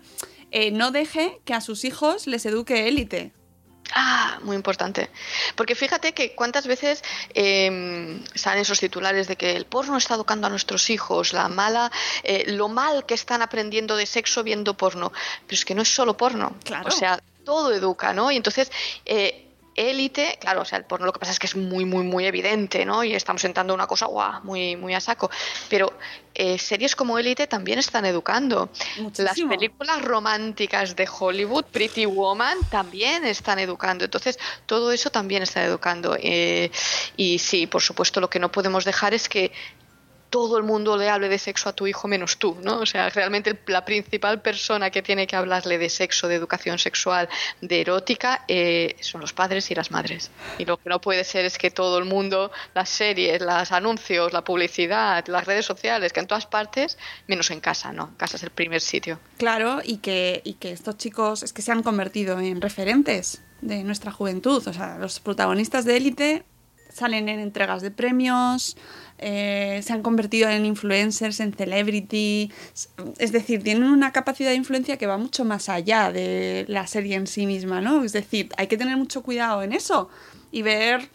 eh, 0.51 0.71
no 0.71 0.91
deje 0.91 1.39
que 1.45 1.53
a 1.53 1.61
sus 1.61 1.83
hijos 1.85 2.27
les 2.27 2.45
eduque 2.45 2.87
élite. 2.87 3.31
Ah, 3.97 4.39
muy 4.43 4.57
importante. 4.57 5.09
Porque 5.55 5.73
fíjate 5.73 6.13
que 6.13 6.35
cuántas 6.35 6.67
veces 6.67 7.01
eh, 7.33 8.19
salen 8.35 8.61
esos 8.61 8.81
titulares 8.81 9.27
de 9.29 9.37
que 9.37 9.55
el 9.55 9.65
porno 9.65 9.95
está 9.95 10.15
educando 10.15 10.47
a 10.47 10.49
nuestros 10.49 10.89
hijos, 10.89 11.31
la 11.31 11.47
mala, 11.47 11.89
eh, 12.23 12.43
lo 12.47 12.67
mal 12.67 13.05
que 13.05 13.13
están 13.13 13.41
aprendiendo 13.41 13.95
de 13.95 14.05
sexo 14.05 14.43
viendo 14.43 14.75
porno. 14.75 15.13
Pero 15.47 15.55
es 15.57 15.63
que 15.63 15.73
no 15.75 15.81
es 15.81 15.87
solo 15.87 16.17
porno. 16.17 16.57
Claro. 16.65 16.89
O 16.89 16.91
sea, 16.91 17.21
todo 17.45 17.71
educa, 17.71 18.13
¿no? 18.13 18.31
Y 18.31 18.35
entonces, 18.35 18.69
eh, 19.05 19.44
élite, 19.75 20.37
claro, 20.39 20.61
o 20.61 20.65
sea, 20.65 20.77
el 20.77 20.85
porno 20.85 21.05
lo 21.05 21.13
que 21.13 21.19
pasa 21.19 21.31
es 21.31 21.39
que 21.39 21.47
es 21.47 21.55
muy, 21.55 21.85
muy, 21.85 22.03
muy 22.03 22.25
evidente, 22.25 22.85
¿no? 22.85 23.03
Y 23.03 23.13
estamos 23.13 23.43
entrando 23.43 23.73
en 23.73 23.79
una 23.79 23.87
cosa, 23.87 24.05
guau, 24.05 24.43
muy, 24.43 24.75
muy 24.75 24.93
a 24.93 25.01
saco. 25.01 25.29
Pero 25.69 25.93
eh, 26.33 26.57
series 26.57 26.95
como 26.95 27.17
élite 27.19 27.47
también 27.47 27.79
están 27.79 28.05
educando. 28.05 28.69
Las 29.17 29.39
películas 29.39 30.01
románticas 30.01 30.95
de 30.95 31.07
Hollywood, 31.07 31.65
Pretty 31.65 32.05
Woman, 32.05 32.57
también 32.69 33.25
están 33.25 33.59
educando. 33.59 34.05
Entonces, 34.05 34.39
todo 34.65 34.91
eso 34.91 35.09
también 35.09 35.43
está 35.43 35.63
educando. 35.63 36.17
Eh, 36.19 36.71
y 37.17 37.39
sí, 37.39 37.67
por 37.67 37.81
supuesto, 37.81 38.19
lo 38.19 38.29
que 38.29 38.39
no 38.39 38.51
podemos 38.51 38.85
dejar 38.85 39.13
es 39.13 39.29
que 39.29 39.51
todo 40.29 40.57
el 40.57 40.63
mundo 40.63 40.97
le 40.97 41.09
hable 41.09 41.29
de 41.29 41.37
sexo 41.37 41.69
a 41.69 41.73
tu 41.73 41.87
hijo 41.87 42.07
menos 42.07 42.37
tú, 42.37 42.57
¿no? 42.61 42.79
O 42.79 42.85
sea, 42.85 43.09
realmente 43.09 43.57
la 43.67 43.85
principal 43.85 44.41
persona 44.41 44.89
que 44.89 45.01
tiene 45.01 45.27
que 45.27 45.35
hablarle 45.35 45.77
de 45.77 45.89
sexo, 45.89 46.27
de 46.27 46.35
educación 46.35 46.77
sexual, 46.77 47.29
de 47.61 47.81
erótica, 47.81 48.43
eh, 48.47 48.95
son 48.99 49.21
los 49.21 49.33
padres 49.33 49.71
y 49.71 49.75
las 49.75 49.91
madres. 49.91 50.31
Y 50.57 50.65
lo 50.65 50.77
que 50.77 50.89
no 50.89 50.99
puede 50.99 51.23
ser 51.23 51.45
es 51.45 51.57
que 51.57 51.71
todo 51.71 51.97
el 51.97 52.05
mundo, 52.05 52.51
las 52.73 52.89
series, 52.89 53.41
los 53.41 53.71
anuncios, 53.71 54.33
la 54.33 54.43
publicidad, 54.43 55.25
las 55.27 55.45
redes 55.45 55.65
sociales, 55.65 56.11
que 56.11 56.19
en 56.19 56.27
todas 56.27 56.45
partes, 56.45 56.97
menos 57.27 57.51
en 57.51 57.59
casa, 57.59 57.91
¿no? 57.91 58.15
Casa 58.17 58.37
es 58.37 58.43
el 58.43 58.51
primer 58.51 58.81
sitio. 58.81 59.19
Claro, 59.37 59.79
y 59.83 59.97
que, 59.97 60.41
y 60.43 60.55
que 60.55 60.71
estos 60.71 60.97
chicos 60.97 61.43
es 61.43 61.53
que 61.53 61.61
se 61.61 61.71
han 61.71 61.83
convertido 61.83 62.39
en 62.39 62.61
referentes 62.61 63.41
de 63.61 63.83
nuestra 63.83 64.11
juventud. 64.11 64.67
O 64.67 64.73
sea, 64.73 64.97
los 64.97 65.19
protagonistas 65.19 65.85
de 65.85 65.97
élite 65.97 66.45
salen 66.95 67.27
en 67.27 67.39
entregas 67.39 67.81
de 67.81 67.91
premios, 67.91 68.77
eh, 69.17 69.81
se 69.83 69.93
han 69.93 70.01
convertido 70.01 70.49
en 70.49 70.65
influencers, 70.65 71.39
en 71.39 71.53
celebrity. 71.53 72.51
Es 73.17 73.31
decir, 73.31 73.63
tienen 73.63 73.83
una 73.83 74.11
capacidad 74.11 74.49
de 74.49 74.55
influencia 74.55 74.97
que 74.97 75.07
va 75.07 75.17
mucho 75.17 75.45
más 75.45 75.69
allá 75.69 76.11
de 76.11 76.65
la 76.67 76.87
serie 76.87 77.15
en 77.15 77.27
sí 77.27 77.45
misma, 77.45 77.81
¿no? 77.81 78.03
Es 78.03 78.13
decir, 78.13 78.49
hay 78.57 78.67
que 78.67 78.77
tener 78.77 78.97
mucho 78.97 79.23
cuidado 79.23 79.63
en 79.63 79.73
eso 79.73 80.09
y 80.51 80.61
ver 80.61 81.09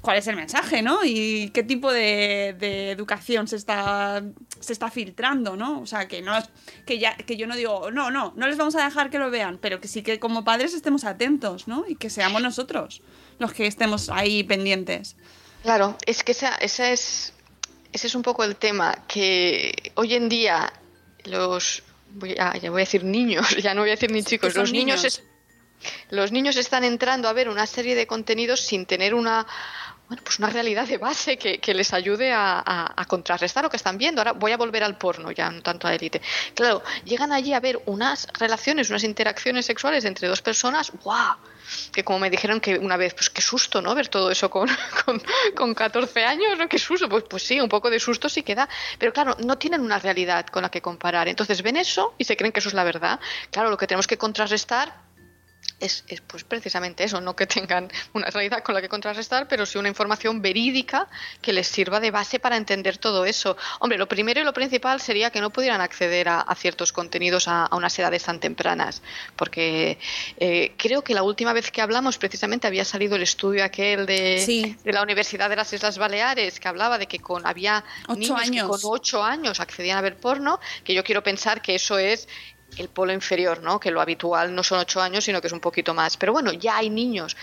cuál 0.00 0.18
es 0.18 0.26
el 0.26 0.36
mensaje, 0.36 0.82
¿no? 0.82 1.04
Y 1.04 1.50
qué 1.50 1.62
tipo 1.62 1.92
de, 1.92 2.56
de 2.58 2.90
educación 2.90 3.48
se 3.48 3.56
está, 3.56 4.22
se 4.60 4.72
está 4.72 4.90
filtrando, 4.90 5.56
¿no? 5.56 5.80
O 5.80 5.86
sea, 5.86 6.08
que 6.08 6.22
no 6.22 6.32
que 6.86 6.98
ya, 6.98 7.16
que 7.16 7.36
yo 7.36 7.46
no 7.46 7.56
digo, 7.56 7.90
no, 7.90 8.10
no, 8.10 8.32
no 8.36 8.46
les 8.46 8.56
vamos 8.56 8.74
a 8.76 8.84
dejar 8.84 9.10
que 9.10 9.18
lo 9.18 9.30
vean, 9.30 9.58
pero 9.60 9.80
que 9.80 9.88
sí 9.88 10.02
que 10.02 10.18
como 10.18 10.44
padres 10.44 10.74
estemos 10.74 11.04
atentos, 11.04 11.68
¿no? 11.68 11.84
Y 11.88 11.96
que 11.96 12.08
seamos 12.08 12.40
nosotros 12.40 13.02
los 13.38 13.52
que 13.52 13.66
estemos 13.66 14.08
ahí 14.10 14.42
pendientes. 14.44 15.16
Claro, 15.62 15.96
es 16.06 16.22
que 16.24 16.32
esa, 16.32 16.54
esa 16.56 16.90
es, 16.90 17.32
ese 17.92 18.06
es 18.06 18.14
un 18.14 18.22
poco 18.22 18.44
el 18.44 18.56
tema, 18.56 19.04
que 19.06 19.92
hoy 19.96 20.14
en 20.14 20.28
día 20.28 20.72
los, 21.24 21.82
voy 22.14 22.36
a, 22.38 22.56
ya 22.56 22.70
voy 22.70 22.80
a 22.80 22.84
decir 22.84 23.04
niños, 23.04 23.46
ya 23.62 23.74
no 23.74 23.82
voy 23.82 23.90
a 23.90 23.92
decir 23.92 24.10
ni 24.10 24.22
chicos, 24.22 24.54
los 24.56 24.72
niños, 24.72 25.00
niños. 25.02 25.04
es- 25.18 25.22
los 26.10 26.30
niños 26.30 26.56
están 26.56 26.84
entrando 26.84 27.26
a 27.28 27.32
ver 27.32 27.48
una 27.48 27.66
serie 27.66 27.94
de 27.94 28.06
contenidos 28.06 28.60
sin 28.60 28.84
tener 28.84 29.14
una, 29.14 29.46
bueno, 30.08 30.22
pues 30.22 30.38
una 30.38 30.50
realidad 30.50 30.86
de 30.86 30.98
base 30.98 31.38
que, 31.38 31.58
que 31.58 31.72
les 31.72 31.94
ayude 31.94 32.32
a, 32.32 32.58
a- 32.58 32.92
a 32.96 33.04
contrarrestar 33.06 33.64
lo 33.64 33.70
que 33.70 33.78
están 33.78 33.96
viendo. 33.96 34.20
Ahora 34.20 34.32
voy 34.32 34.52
a 34.52 34.58
volver 34.58 34.82
al 34.84 34.98
porno, 34.98 35.30
ya 35.30 35.50
no 35.50 35.62
tanto 35.62 35.86
a 35.88 35.94
élite. 35.94 36.20
Claro, 36.54 36.82
llegan 37.06 37.32
allí 37.32 37.54
a 37.54 37.60
ver 37.60 37.80
unas 37.86 38.26
relaciones, 38.38 38.90
unas 38.90 39.04
interacciones 39.04 39.64
sexuales 39.64 40.04
entre 40.04 40.28
dos 40.28 40.42
personas, 40.42 40.92
¡guau! 41.02 41.36
Que 41.92 42.04
como 42.04 42.18
me 42.18 42.30
dijeron 42.30 42.60
que 42.60 42.78
una 42.78 42.96
vez, 42.96 43.14
pues 43.14 43.30
qué 43.30 43.42
susto, 43.42 43.82
¿no? 43.82 43.94
Ver 43.94 44.08
todo 44.08 44.30
eso 44.30 44.50
con, 44.50 44.68
con, 45.04 45.22
con 45.56 45.74
14 45.74 46.24
años, 46.24 46.58
¿no? 46.58 46.68
Qué 46.68 46.78
susto. 46.78 47.08
Pues, 47.08 47.24
pues 47.28 47.42
sí, 47.42 47.60
un 47.60 47.68
poco 47.68 47.90
de 47.90 48.00
susto 48.00 48.28
sí 48.28 48.42
que 48.42 48.54
da. 48.54 48.68
Pero 48.98 49.12
claro, 49.12 49.36
no 49.44 49.58
tienen 49.58 49.80
una 49.80 49.98
realidad 49.98 50.46
con 50.46 50.62
la 50.62 50.70
que 50.70 50.80
comparar. 50.82 51.28
Entonces 51.28 51.62
ven 51.62 51.76
eso 51.76 52.14
y 52.18 52.24
se 52.24 52.36
creen 52.36 52.52
que 52.52 52.60
eso 52.60 52.68
es 52.68 52.74
la 52.74 52.84
verdad. 52.84 53.20
Claro, 53.50 53.70
lo 53.70 53.76
que 53.76 53.86
tenemos 53.86 54.06
que 54.06 54.18
contrarrestar 54.18 55.09
es, 55.80 56.04
es, 56.08 56.20
pues 56.20 56.44
precisamente 56.44 57.04
eso, 57.04 57.20
no 57.20 57.34
que 57.34 57.46
tengan 57.46 57.90
una 58.12 58.28
realidad 58.28 58.62
con 58.62 58.74
la 58.74 58.80
que 58.80 58.88
contrarrestar, 58.88 59.48
pero 59.48 59.66
sí 59.66 59.78
una 59.78 59.88
información 59.88 60.42
verídica 60.42 61.08
que 61.40 61.52
les 61.52 61.66
sirva 61.66 62.00
de 62.00 62.10
base 62.10 62.38
para 62.38 62.56
entender 62.56 62.98
todo 62.98 63.24
eso. 63.24 63.56
Hombre, 63.80 63.98
lo 63.98 64.06
primero 64.06 64.40
y 64.40 64.44
lo 64.44 64.52
principal 64.52 65.00
sería 65.00 65.30
que 65.30 65.40
no 65.40 65.50
pudieran 65.50 65.80
acceder 65.80 66.28
a, 66.28 66.40
a 66.40 66.54
ciertos 66.54 66.92
contenidos 66.92 67.48
a, 67.48 67.66
a, 67.66 67.76
unas 67.76 67.98
edades 67.98 68.22
tan 68.24 68.38
tempranas, 68.40 69.02
porque 69.36 69.98
eh, 70.38 70.74
creo 70.76 71.02
que 71.02 71.14
la 71.14 71.22
última 71.22 71.52
vez 71.52 71.70
que 71.70 71.80
hablamos 71.80 72.18
precisamente 72.18 72.66
había 72.66 72.84
salido 72.84 73.16
el 73.16 73.22
estudio 73.22 73.64
aquel 73.64 74.06
de, 74.06 74.42
Sí. 74.44 74.76
de 74.84 74.92
la 74.92 75.02
Universidad 75.02 75.48
de 75.48 75.56
las 75.56 75.72
Islas 75.72 75.98
Baleares 75.98 76.60
que 76.60 76.68
hablaba 76.68 76.98
de 76.98 77.06
que 77.06 77.18
con 77.18 77.46
había 77.46 77.84
niños 78.08 78.50
que 78.50 78.60
con 78.60 78.80
ocho 78.84 79.22
años 79.22 79.60
accedían 79.60 79.98
a 79.98 80.00
ver 80.02 80.16
porno, 80.16 80.60
que 80.84 80.94
yo 80.94 81.02
quiero 81.04 81.22
pensar 81.22 81.62
que 81.62 81.74
eso 81.74 81.98
es 81.98 82.28
el 82.76 82.88
polo 82.88 83.12
inferior, 83.12 83.62
¿no? 83.62 83.80
Que 83.80 83.90
lo 83.90 84.00
habitual 84.00 84.54
no 84.54 84.62
son 84.62 84.80
ocho 84.80 85.00
años, 85.00 85.24
sino 85.24 85.40
que 85.40 85.46
es 85.48 85.52
un 85.52 85.60
poquito 85.60 85.94
más. 85.94 86.16
Pero 86.16 86.32
bueno, 86.32 86.52
ya 86.52 86.76
hay 86.78 86.90
niños. 86.90 87.36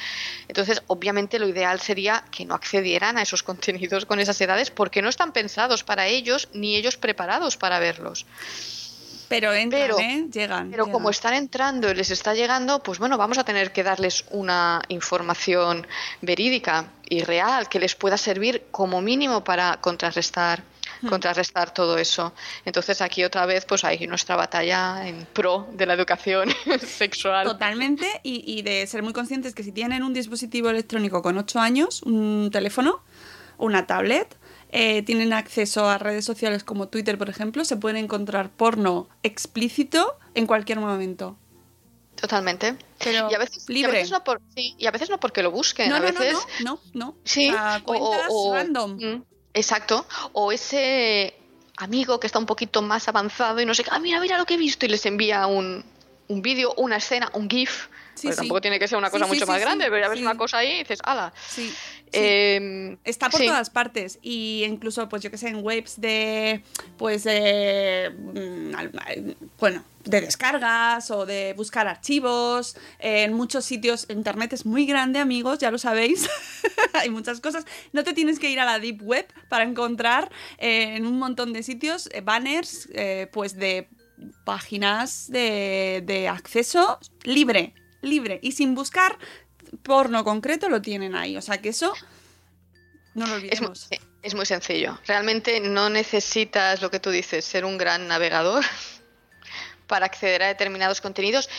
Entonces, 0.47 0.81
obviamente, 0.87 1.39
lo 1.39 1.47
ideal 1.47 1.79
sería 1.79 2.23
que 2.31 2.45
no 2.45 2.55
accedieran 2.55 3.17
a 3.17 3.21
esos 3.21 3.43
contenidos 3.49 4.05
con 4.05 4.19
esas 4.19 4.39
edades 4.41 4.71
porque 4.71 5.01
no 5.01 5.09
están 5.09 5.31
pensados 5.31 5.83
para 5.83 6.07
ellos 6.07 6.49
ni 6.53 6.75
ellos 6.75 6.97
preparados 6.97 7.57
para 7.57 7.79
verlos. 7.79 8.25
Pero 9.29 9.53
entran, 9.53 9.81
Pero- 9.81 9.99
¿eh? 9.99 10.25
Llegan. 10.31 10.71
Pero 10.71 10.89
como 10.89 11.09
están 11.09 11.33
entrando 11.33 11.91
y 11.91 11.95
les 11.95 12.11
está 12.11 12.33
llegando, 12.33 12.81
pues 12.81 12.97
bueno, 12.97 13.17
vamos 13.17 13.37
a 13.37 13.43
tener 13.43 13.73
que 13.73 13.83
darles 13.83 14.23
una 14.31 14.81
información 14.87 15.85
verídica 16.21 16.91
y 17.09 17.23
real 17.23 17.67
que 17.67 17.79
les 17.79 17.93
pueda 17.95 18.17
servir 18.17 18.67
como 18.71 19.01
mínimo 19.01 19.43
para 19.43 19.77
contrarrestar 19.81 20.63
contrarrestar 21.09 21.73
todo 21.73 21.97
eso. 21.97 22.33
Entonces 22.65 23.01
aquí 23.01 23.23
otra 23.23 23.45
vez 23.45 23.65
pues 23.65 23.83
hay 23.83 24.05
nuestra 24.07 24.35
batalla 24.35 25.07
en 25.07 25.25
pro 25.33 25.67
de 25.73 25.85
la 25.85 25.93
educación 25.93 26.49
sexual. 26.85 27.45
Totalmente, 27.45 28.07
y, 28.23 28.43
y 28.45 28.61
de 28.61 28.85
ser 28.87 29.03
muy 29.03 29.13
conscientes 29.13 29.53
que 29.55 29.63
si 29.63 29.71
tienen 29.71 30.03
un 30.03 30.13
dispositivo 30.13 30.69
electrónico 30.69 31.21
con 31.21 31.37
8 31.37 31.59
años, 31.59 32.01
un 32.03 32.49
teléfono, 32.51 33.01
una 33.57 33.87
tablet, 33.87 34.37
eh, 34.71 35.01
tienen 35.03 35.31
acceso 35.33 35.89
a 35.89 35.97
redes 35.97 36.25
sociales 36.25 36.63
como 36.63 36.89
Twitter, 36.89 37.17
por 37.17 37.29
ejemplo, 37.29 37.63
se 37.65 37.77
pueden 37.77 37.97
encontrar 37.97 38.49
porno 38.49 39.07
explícito 39.23 40.17
en 40.35 40.45
cualquier 40.45 40.79
momento. 40.79 41.37
Totalmente. 42.15 42.75
Pero 43.03 43.29
y 43.29 43.33
a 43.35 43.37
veces, 43.37 43.65
y 43.67 43.71
a 43.71 43.73
libre. 43.75 43.91
veces 43.93 44.11
no 44.11 44.23
por, 44.23 44.41
sí, 44.55 44.75
y 44.77 44.87
a 44.87 44.91
veces 44.91 45.09
no 45.09 45.19
porque 45.19 45.43
lo 45.43 45.51
busquen, 45.51 45.89
No, 45.89 45.97
a 45.97 45.99
no, 45.99 46.05
veces 46.05 46.33
no, 46.63 46.75
no, 46.75 46.79
no. 46.93 47.15
Sí, 47.23 47.49
O 47.49 47.53
sea, 47.53 47.81
cuentas 47.85 48.31
random. 48.53 48.97
mm, 48.97 49.23
exacto. 49.57 50.05
O 50.33 50.51
ese 50.51 51.33
amigo 51.77 52.19
que 52.19 52.27
está 52.27 52.39
un 52.39 52.45
poquito 52.45 52.81
más 52.81 53.07
avanzado 53.07 53.61
y 53.61 53.65
no 53.65 53.73
sé 53.73 53.83
qué, 53.83 53.89
ah, 53.93 53.99
mira, 53.99 54.19
mira 54.19 54.37
lo 54.37 54.45
que 54.45 54.55
he 54.55 54.57
visto 54.57 54.85
y 54.85 54.89
les 54.89 55.05
envía 55.05 55.45
un, 55.47 55.83
un 56.27 56.41
vídeo, 56.41 56.73
una 56.77 56.97
escena, 56.97 57.29
un 57.33 57.49
GIF. 57.49 57.87
Sí, 58.15 58.29
sí. 58.31 58.35
tampoco 58.35 58.61
tiene 58.61 58.79
que 58.79 58.87
ser 58.87 58.97
una 58.97 59.11
cosa 59.11 59.25
sí, 59.25 59.33
mucho 59.33 59.45
más 59.45 59.61
grande, 59.61 59.85
pero 59.85 59.99
ya 59.99 60.09
ves 60.09 60.19
una 60.19 60.35
cosa 60.35 60.57
ahí 60.57 60.71
y 60.71 60.77
dices, 60.79 60.99
ala. 61.03 61.31
Sí. 61.47 61.71
Sí. 62.11 62.19
Eh, 62.21 62.97
Está 63.03 63.29
por 63.29 63.41
sí. 63.41 63.47
todas 63.47 63.69
partes 63.69 64.19
y 64.21 64.63
incluso 64.65 65.07
pues 65.09 65.21
yo 65.23 65.31
que 65.31 65.37
sé 65.37 65.49
en 65.49 65.63
webs 65.63 65.99
de 66.01 66.61
pues 66.97 67.25
al- 67.27 69.35
bueno 69.59 69.83
de 70.05 70.21
descargas 70.21 71.11
o 71.11 71.25
de 71.25 71.53
buscar 71.57 71.87
archivos 71.87 72.77
en 72.99 73.33
muchos 73.33 73.65
sitios 73.65 74.05
internet 74.09 74.53
es 74.53 74.65
muy 74.65 74.85
grande 74.85 75.19
amigos 75.19 75.59
ya 75.59 75.69
lo 75.71 75.77
sabéis 75.77 76.29
hay 76.93 77.09
muchas 77.09 77.41
cosas 77.41 77.65
no 77.91 78.03
te 78.03 78.13
tienes 78.13 78.39
que 78.39 78.49
ir 78.49 78.59
a 78.59 78.65
la 78.65 78.79
deep 78.79 79.01
web 79.03 79.25
para 79.49 79.63
encontrar 79.65 80.31
eh, 80.59 80.95
en 80.95 81.05
un 81.05 81.19
montón 81.19 81.51
de 81.51 81.63
sitios 81.63 82.09
eh, 82.13 82.21
banners 82.21 82.87
eh, 82.93 83.27
pues 83.33 83.57
de 83.57 83.89
páginas 84.45 85.29
de, 85.29 86.01
de 86.05 86.27
acceso 86.27 86.99
libre 87.23 87.73
libre 88.01 88.39
y 88.41 88.53
sin 88.53 88.75
buscar 88.75 89.17
porno 89.83 90.23
concreto 90.23 90.69
lo 90.69 90.81
tienen 90.81 91.15
ahí. 91.15 91.37
O 91.37 91.41
sea 91.41 91.59
que 91.61 91.69
eso 91.69 91.93
no 93.13 93.25
lo 93.27 93.33
olvidemos. 93.35 93.87
es 94.21 94.35
muy 94.35 94.45
sencillo. 94.45 94.99
Realmente 95.07 95.59
no 95.59 95.89
necesitas 95.89 96.81
lo 96.81 96.91
que 96.91 96.99
tú 96.99 97.09
dices, 97.09 97.45
ser 97.45 97.65
un 97.65 97.77
gran 97.77 98.07
navegador 98.07 98.63
para 99.87 100.05
acceder 100.05 100.43
a 100.43 100.47
determinados 100.47 101.01
contenidos 101.01 101.49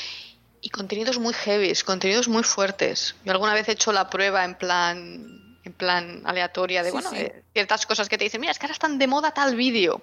y 0.61 0.70
contenidos 0.70 1.18
muy 1.18 1.35
heavies, 1.35 1.85
contenidos 1.85 2.28
muy 2.28 2.43
fuertes. 2.43 3.14
Yo 3.24 3.33
alguna 3.33 3.55
vez 3.55 3.68
he 3.68 3.72
hecho 3.72 3.93
la 3.93 4.11
prueba 4.11 4.45
en 4.45 4.55
plan 4.57 5.45
en 5.64 5.72
plan 5.74 6.22
aleatoria 6.24 6.83
de 6.83 6.89
Sí, 6.89 6.93
bueno, 6.93 7.11
sí. 7.11 7.16
eh, 7.16 7.43
ciertas 7.53 7.85
cosas 7.85 8.09
que 8.09 8.16
te 8.16 8.24
dicen, 8.24 8.41
mira, 8.41 8.53
es 8.53 8.59
que 8.59 8.64
ahora 8.64 8.72
están 8.72 8.99
de 8.99 9.07
moda 9.07 9.33
tal 9.35 9.55
vídeo 9.55 10.01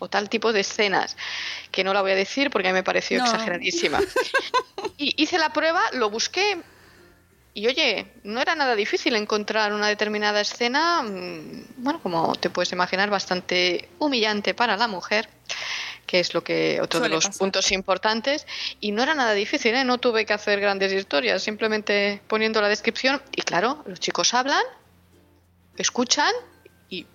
o 0.00 0.08
tal 0.08 0.28
tipo 0.28 0.52
de 0.52 0.60
escenas, 0.60 1.16
que 1.70 1.84
no 1.84 1.94
la 1.94 2.00
voy 2.02 2.10
a 2.10 2.16
decir 2.16 2.50
porque 2.50 2.66
a 2.68 2.72
mí 2.72 2.74
me 2.78 2.82
pareció 2.82 3.18
No. 3.18 3.24
exageradísima. 3.26 4.00
Y 4.98 5.14
hice 5.22 5.38
la 5.38 5.52
prueba, 5.52 5.80
lo 5.92 6.10
busqué 6.10 6.60
y 7.54 7.66
oye, 7.66 8.06
no 8.24 8.40
era 8.40 8.54
nada 8.54 8.74
difícil 8.74 9.14
encontrar 9.14 9.72
una 9.72 9.88
determinada 9.88 10.40
escena, 10.40 11.02
mm, 11.02 11.64
bueno, 11.78 12.00
como 12.02 12.34
te 12.36 12.48
puedes 12.50 12.72
imaginar, 12.72 13.10
bastante 13.10 13.88
humillante 13.98 14.54
para 14.54 14.76
la 14.76 14.88
mujer, 14.88 15.28
que 16.06 16.20
es 16.20 16.32
lo 16.34 16.42
que 16.42 16.80
otro 16.80 16.98
Suele 17.00 17.10
de 17.10 17.14
los 17.16 17.26
pasar. 17.26 17.38
puntos 17.38 17.72
importantes. 17.72 18.46
Y 18.80 18.92
no 18.92 19.02
era 19.02 19.14
nada 19.14 19.32
difícil, 19.34 19.74
¿eh? 19.74 19.84
no 19.84 19.98
tuve 19.98 20.24
que 20.26 20.32
hacer 20.32 20.60
grandes 20.60 20.92
historias, 20.92 21.42
simplemente 21.42 22.20
poniendo 22.26 22.60
la 22.60 22.68
descripción. 22.68 23.20
Y 23.34 23.42
claro, 23.42 23.82
los 23.86 24.00
chicos 24.00 24.32
hablan, 24.34 24.62
escuchan 25.76 26.32
y 26.88 27.06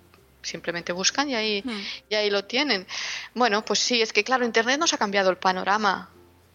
simplemente 0.42 0.92
buscan 0.92 1.28
y 1.30 1.34
ahí, 1.34 1.62
Hmm. 1.64 1.80
y 2.10 2.14
ahí 2.14 2.30
lo 2.30 2.44
tienen. 2.44 2.86
Bueno, 3.34 3.64
pues 3.64 3.78
sí, 3.80 4.00
es 4.02 4.12
que 4.12 4.24
claro, 4.24 4.44
Internet 4.44 4.78
nos 4.78 4.92
ha 4.92 4.98
cambiado 4.98 5.30
el 5.30 5.36
panorama 5.36 6.10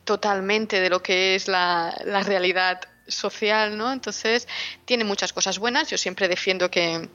totalmente 0.05 0.79
de 0.81 0.89
lo 0.89 1.01
que 1.01 1.35
es 1.35 1.47
la, 1.47 1.95
la 2.05 2.21
realidad 2.23 2.81
social, 3.07 3.77
¿no? 3.77 3.91
Entonces, 3.91 4.47
tiene 4.85 5.03
muchas 5.03 5.33
cosas 5.33 5.59
buenas. 5.59 5.89
Yo 5.89 5.97
siempre 5.97 6.27
defiendo 6.27 6.69
que 6.71 7.07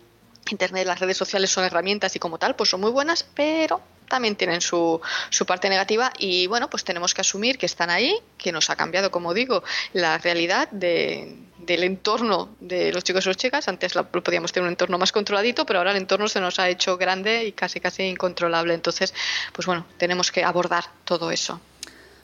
Internet, 0.50 0.86
las 0.86 0.98
redes 1.00 1.16
sociales 1.16 1.50
son 1.50 1.64
herramientas 1.64 2.14
y 2.16 2.18
como 2.18 2.38
tal, 2.38 2.56
pues 2.56 2.70
son 2.70 2.80
muy 2.80 2.90
buenas, 2.90 3.22
pero 3.34 3.80
también 4.08 4.36
tienen 4.36 4.62
su, 4.62 4.98
su 5.28 5.44
parte 5.44 5.68
negativa 5.68 6.10
y 6.18 6.46
bueno, 6.46 6.70
pues 6.70 6.82
tenemos 6.82 7.12
que 7.12 7.20
asumir 7.20 7.58
que 7.58 7.66
están 7.66 7.90
ahí, 7.90 8.14
que 8.38 8.52
nos 8.52 8.70
ha 8.70 8.76
cambiado, 8.76 9.10
como 9.10 9.34
digo, 9.34 9.62
la 9.92 10.16
realidad 10.16 10.68
de- 10.70 11.36
del 11.58 11.82
entorno 11.84 12.56
de 12.60 12.90
los 12.94 13.04
chicos 13.04 13.26
y 13.26 13.28
las 13.28 13.36
chicas. 13.36 13.68
Antes 13.68 13.92
podíamos 14.24 14.52
tener 14.52 14.64
un 14.64 14.70
entorno 14.72 14.96
más 14.96 15.12
controladito, 15.12 15.66
pero 15.66 15.80
ahora 15.80 15.90
el 15.90 15.98
entorno 15.98 16.26
se 16.28 16.40
nos 16.40 16.58
ha 16.58 16.70
hecho 16.70 16.96
grande 16.96 17.44
y 17.44 17.52
casi 17.52 17.80
casi 17.80 18.04
incontrolable. 18.04 18.72
Entonces, 18.72 19.12
pues 19.52 19.66
bueno, 19.66 19.84
tenemos 19.98 20.32
que 20.32 20.42
abordar 20.42 20.84
todo 21.04 21.30
eso. 21.30 21.60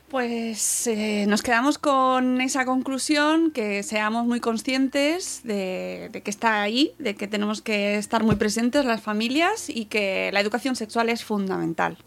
Pues 0.09 0.87
eh, 0.87 1.25
nos 1.27 1.43
quedamos 1.43 1.79
con 1.79 2.41
esa 2.41 2.65
conclusión, 2.65 3.51
que 3.51 3.83
seamos 3.83 4.27
muy 4.27 4.39
conscientes 4.39 5.41
de, 5.43 6.09
de 6.13 6.23
que 6.23 6.31
está 6.31 6.63
ahí, 6.63 6.95
de 6.99 7.17
que 7.17 7.27
tenemos 7.27 7.63
que 7.63 7.97
estar 7.97 8.23
muy 8.23 8.37
presentes 8.37 8.85
las 8.85 9.01
familias 9.01 9.69
y 9.69 9.87
que 9.87 10.31
la 10.33 10.41
educación 10.41 10.77
sexual 10.77 11.09
es 11.09 11.25
fundamental. 11.25 11.99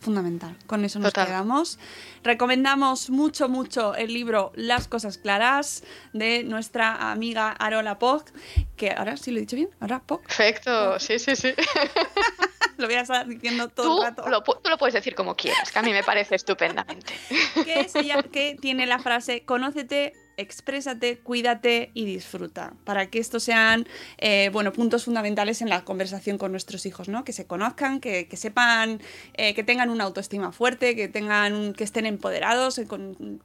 Fundamental. 0.00 0.56
Con 0.66 0.84
eso 0.84 0.98
nos 0.98 1.12
Total. 1.12 1.26
quedamos. 1.26 1.78
Recomendamos 2.24 3.10
mucho, 3.10 3.48
mucho 3.48 3.94
el 3.94 4.12
libro 4.14 4.50
Las 4.54 4.88
cosas 4.88 5.18
claras 5.18 5.84
de 6.14 6.42
nuestra 6.42 7.12
amiga 7.12 7.50
Arola 7.52 7.98
Poc, 7.98 8.30
que 8.76 8.90
ahora 8.92 9.16
sí 9.18 9.30
lo 9.30 9.36
he 9.36 9.40
dicho 9.40 9.56
bien, 9.56 9.68
ahora 9.78 10.00
Poc. 10.00 10.22
Perfecto, 10.22 10.98
sí, 10.98 11.18
sí, 11.18 11.36
sí. 11.36 11.52
Lo 12.78 12.86
voy 12.86 12.94
a 12.94 13.02
estar 13.02 13.26
diciendo 13.26 13.68
todo 13.68 13.96
Tú 13.96 14.02
el 14.02 14.08
rato. 14.08 14.28
lo, 14.30 14.42
tú 14.42 14.70
lo 14.70 14.78
puedes 14.78 14.94
decir 14.94 15.14
como 15.14 15.36
quieras, 15.36 15.70
que 15.70 15.78
a 15.78 15.82
mí 15.82 15.92
me 15.92 16.02
parece 16.02 16.34
estupendamente. 16.36 17.12
que 17.64 17.80
es 17.80 17.94
ella 17.94 18.22
que 18.22 18.56
tiene 18.58 18.86
la 18.86 18.98
frase 18.98 19.44
conócete, 19.44 20.14
exprésate, 20.40 21.18
cuídate 21.18 21.90
y 21.94 22.04
disfruta. 22.04 22.74
Para 22.84 23.06
que 23.06 23.18
estos 23.18 23.42
sean 23.42 23.86
eh, 24.18 24.50
bueno, 24.52 24.72
puntos 24.72 25.04
fundamentales 25.04 25.62
en 25.62 25.68
la 25.68 25.84
conversación 25.84 26.38
con 26.38 26.50
nuestros 26.50 26.86
hijos, 26.86 27.08
¿no? 27.08 27.24
Que 27.24 27.32
se 27.32 27.46
conozcan, 27.46 28.00
que, 28.00 28.28
sepan, 28.34 29.00
eh, 29.34 29.54
que 29.54 29.62
tengan 29.62 29.90
una 29.90 30.04
autoestima 30.04 30.52
fuerte, 30.52 30.96
que 30.96 31.08
tengan 31.08 31.74
que 31.74 31.84
estén 31.84 32.06
empoderados, 32.06 32.78
eh, 32.78 32.86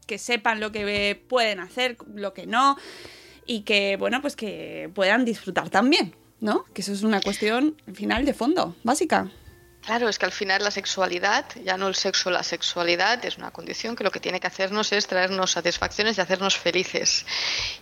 que 0.07 0.17
sepan 0.17 0.59
lo 0.59 0.71
que 0.71 1.21
pueden 1.27 1.59
hacer, 1.59 1.97
lo 2.13 2.33
que 2.33 2.47
no, 2.47 2.77
y 3.45 3.61
que, 3.61 3.97
bueno, 3.97 4.21
pues 4.21 4.35
que 4.35 4.89
puedan 4.93 5.25
disfrutar 5.25 5.69
también, 5.69 6.15
¿no? 6.39 6.65
Que 6.73 6.81
eso 6.81 6.93
es 6.93 7.03
una 7.03 7.21
cuestión 7.21 7.75
al 7.87 7.95
final 7.95 8.25
de 8.25 8.33
fondo, 8.33 8.75
básica. 8.83 9.31
Claro, 9.85 10.09
es 10.09 10.17
que 10.17 10.25
al 10.25 10.31
final 10.31 10.63
la 10.63 10.71
sexualidad, 10.71 11.45
ya 11.63 11.77
no 11.77 11.87
el 11.87 11.93
sexo, 11.93 12.31
la 12.31 12.41
sexualidad 12.41 13.23
es 13.23 13.37
una 13.37 13.51
condición 13.51 13.95
que 13.95 14.03
lo 14.03 14.09
que 14.09 14.19
tiene 14.19 14.39
que 14.39 14.47
hacernos 14.47 14.91
es 14.91 15.05
traernos 15.05 15.51
satisfacciones 15.51 16.17
y 16.17 16.21
hacernos 16.21 16.57
felices. 16.57 17.23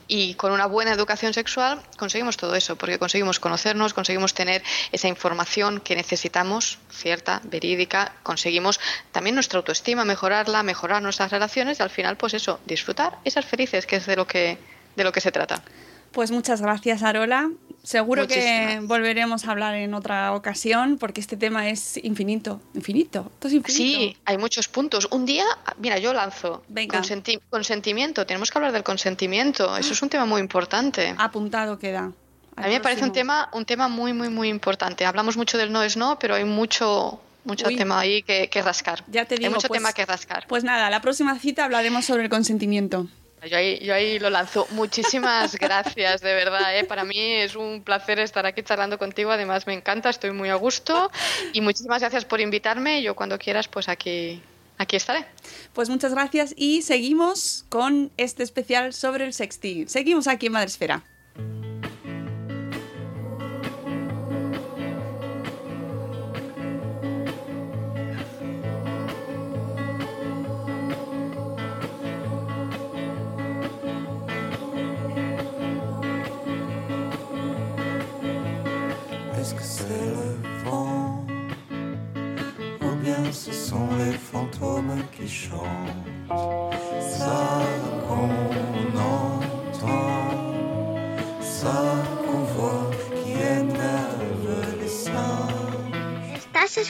Y 0.10 0.34
con 0.34 0.52
una 0.52 0.66
buena 0.66 0.92
educación 0.92 1.34
sexual 1.34 1.82
conseguimos 1.98 2.36
todo 2.36 2.56
eso, 2.56 2.76
porque 2.76 3.00
conseguimos 3.00 3.40
conocernos, 3.40 3.94
conseguimos 3.94 4.34
tener 4.34 4.62
esa 4.92 5.08
información 5.08 5.80
que 5.80 5.96
necesitamos, 5.96 6.78
cierta, 6.92 7.40
verídica, 7.46 8.14
conseguimos 8.22 8.82
también 9.14 9.36
nuestra 9.36 9.60
autoestima, 9.60 10.04
mejorarla, 10.04 10.62
mejorar 10.62 11.02
nuestras 11.02 11.32
relaciones 11.32 11.80
y 11.80 11.84
al 11.84 11.90
final, 11.90 12.18
pues 12.18 12.34
eso, 12.34 12.60
disfrutar 12.66 13.18
y 13.24 13.32
ser 13.32 13.46
felices, 13.46 13.86
que 13.86 13.96
es 13.96 14.06
de 14.06 14.18
lo 14.18 14.28
que, 14.28 14.58
de 14.98 15.04
lo 15.06 15.14
que 15.14 15.22
se 15.22 15.32
trata. 15.32 15.64
Pues 16.12 16.32
muchas 16.32 16.62
gracias, 16.62 17.02
Arola. 17.02 17.50
Seguro 17.84 18.28
que 18.28 18.80
volveremos 18.84 19.46
a 19.46 19.52
hablar 19.52 19.76
en 19.76 19.94
otra 19.94 20.34
ocasión 20.34 20.98
porque 20.98 21.20
este 21.20 21.36
tema 21.36 21.70
es 21.70 21.98
infinito. 22.04 22.62
Infinito. 22.74 23.30
Esto 23.34 23.50
es 23.50 23.54
infinito. 23.56 23.84
Sí, 24.00 24.18
hay 24.24 24.38
muchos 24.38 24.70
puntos. 24.70 25.10
Un 25.12 25.26
día, 25.26 25.44
mira, 25.80 25.98
yo 26.00 26.14
lanzo 26.14 26.64
Venga. 26.70 26.98
consenti- 27.02 27.42
consentimiento. 27.50 28.26
Tenemos 28.26 28.52
que 28.52 28.58
hablar 28.58 28.72
del 28.72 28.84
consentimiento. 28.84 29.76
Eso 29.76 29.92
es 29.92 30.02
un 30.02 30.08
tema 30.10 30.26
muy 30.26 30.40
importante. 30.40 31.14
Apuntado 31.18 31.78
queda. 31.78 32.12
A 32.56 32.68
mí 32.68 32.74
me 32.74 32.80
parece 32.80 33.04
un 33.04 33.12
tema, 33.12 33.50
un 33.52 33.66
tema 33.66 33.90
muy, 33.90 34.14
muy, 34.14 34.30
muy 34.30 34.48
importante. 34.48 35.06
Hablamos 35.06 35.36
mucho 35.36 35.58
del 35.58 35.72
no 35.74 35.84
es 35.84 35.98
no, 35.98 36.18
pero 36.20 36.36
hay 36.36 36.46
mucho, 36.46 37.20
mucho 37.44 37.68
Uy. 37.68 37.76
tema 37.76 38.00
ahí 38.00 38.24
que, 38.24 38.48
que 38.48 38.62
rascar. 38.62 39.04
Ya 39.08 39.26
te 39.26 39.36
digo, 39.36 39.48
hay 39.50 39.54
mucho 39.56 39.68
pues- 39.68 39.80
tema 39.80 39.92
que 39.92 40.06
rascar. 40.06 40.46
Pues 40.48 40.64
nada, 40.64 40.90
la 40.90 41.02
próxima 41.02 41.38
cita 41.38 41.66
hablaremos 41.66 42.06
sobre 42.06 42.24
el 42.24 42.30
consentimiento. 42.30 43.08
Yo 43.50 43.58
ahí, 43.58 43.80
yo 43.80 43.94
ahí 43.94 44.20
lo 44.20 44.30
lanzo. 44.30 44.68
Muchísimas 44.72 45.56
gracias, 45.60 46.22
de 46.22 46.34
verdad. 46.34 46.78
¿eh? 46.78 46.84
Para 46.86 47.04
mí 47.04 47.18
es 47.18 47.56
un 47.56 47.84
placer 47.84 48.20
estar 48.20 48.46
aquí 48.46 48.64
charlando 48.64 48.98
contigo. 48.98 49.32
Además, 49.32 49.68
me 49.68 49.74
encanta, 49.74 50.10
estoy 50.10 50.32
muy 50.32 50.50
a 50.50 50.56
gusto. 50.56 51.12
Y 51.52 51.62
muchísimas 51.62 52.00
gracias 52.00 52.26
por 52.26 52.42
invitarme. 52.42 53.02
Yo 53.02 53.16
cuando 53.16 53.38
quieras, 53.38 53.68
pues 53.68 53.90
aquí, 53.90 54.42
aquí 54.78 54.96
estaré. 54.96 55.26
Pues 55.74 55.90
muchas 55.90 56.14
gracias 56.14 56.54
y 56.56 56.82
seguimos 56.84 57.66
con 57.70 58.12
este 58.18 58.44
especial 58.44 58.94
sobre 58.94 59.26
el 59.26 59.34
sexting. 59.34 59.90
Seguimos 59.90 60.28
aquí 60.28 60.48
en 60.48 60.54
Madresfera. 60.54 61.04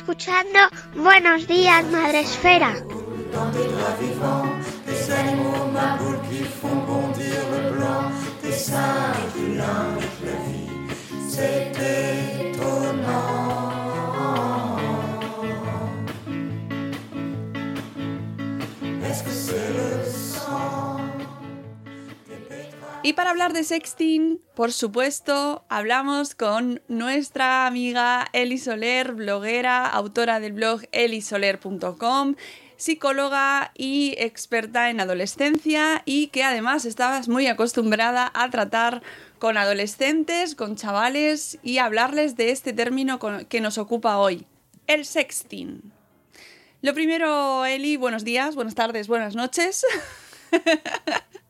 Escuchando 0.04 0.60
Buenos 0.96 1.48
días, 1.48 1.86
Madre 1.86 2.20
Esfera. 2.20 2.74
Y 23.14 23.16
para 23.16 23.30
hablar 23.30 23.54
de 23.54 23.64
sexting, 23.64 24.42
por 24.56 24.72
supuesto, 24.72 25.66
hablamos 25.70 26.34
con 26.34 26.82
nuestra 26.88 27.68
amiga 27.68 28.26
Eli 28.34 28.58
Soler, 28.58 29.14
bloguera, 29.14 29.86
autora 29.86 30.40
del 30.40 30.54
blog 30.54 30.82
elisoler.com, 30.92 32.34
psicóloga 32.76 33.72
y 33.78 34.16
experta 34.18 34.90
en 34.90 35.00
adolescencia 35.00 36.02
y 36.06 36.30
que 36.30 36.44
además 36.44 36.86
estabas 36.86 37.28
muy 37.30 37.46
acostumbrada 37.46 38.32
a 38.34 38.50
tratar 38.50 39.04
con 39.38 39.58
adolescentes, 39.58 40.56
con 40.56 40.76
chavales 40.76 41.60
y 41.62 41.78
hablarles 41.78 42.36
de 42.36 42.50
este 42.50 42.74
término 42.74 43.20
que 43.48 43.62
nos 43.62 43.78
ocupa 43.78 44.18
hoy, 44.18 44.48
el 44.88 45.06
sexting. 45.06 45.94
Lo 46.82 46.96
primero, 46.96 47.64
Eli, 47.64 47.96
buenos 47.96 48.24
días, 48.24 48.56
buenas 48.56 48.74
tardes, 48.74 49.08
buenas 49.08 49.36
noches. 49.36 49.86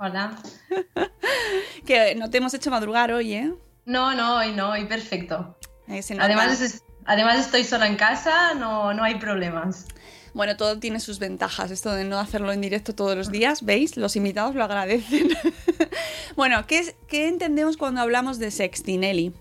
Hola. 0.00 0.36
Que 1.86 2.14
no 2.14 2.30
te 2.30 2.38
hemos 2.38 2.54
hecho 2.54 2.70
madrugar 2.70 3.10
hoy, 3.12 3.34
¿eh? 3.34 3.52
No, 3.84 4.14
no, 4.14 4.36
hoy 4.36 4.52
no, 4.52 4.70
hoy 4.70 4.84
perfecto. 4.86 5.56
Eh. 5.88 6.00
Además, 6.18 6.60
es- 6.60 6.82
además 7.04 7.38
estoy 7.40 7.64
sola 7.64 7.86
en 7.86 7.96
casa, 7.96 8.54
no, 8.54 8.94
no 8.94 9.02
hay 9.02 9.16
problemas. 9.16 9.86
Bueno, 10.32 10.56
todo 10.56 10.78
tiene 10.78 11.00
sus 11.00 11.18
ventajas, 11.18 11.70
esto 11.72 11.92
de 11.92 12.04
no 12.04 12.18
hacerlo 12.20 12.52
en 12.52 12.60
directo 12.60 12.94
todos 12.94 13.16
los 13.16 13.30
días, 13.32 13.64
¿veis? 13.64 13.96
Los 13.96 14.14
invitados 14.14 14.54
lo 14.54 14.62
agradecen. 14.64 15.28
bueno, 16.36 16.64
¿qué, 16.66 16.78
es- 16.78 16.94
qué 17.08 17.26
entendemos 17.28 17.76
cuando 17.76 18.00
hablamos 18.00 18.38
de 18.38 18.50
sexting, 18.50 19.02
Eli? 19.02 19.34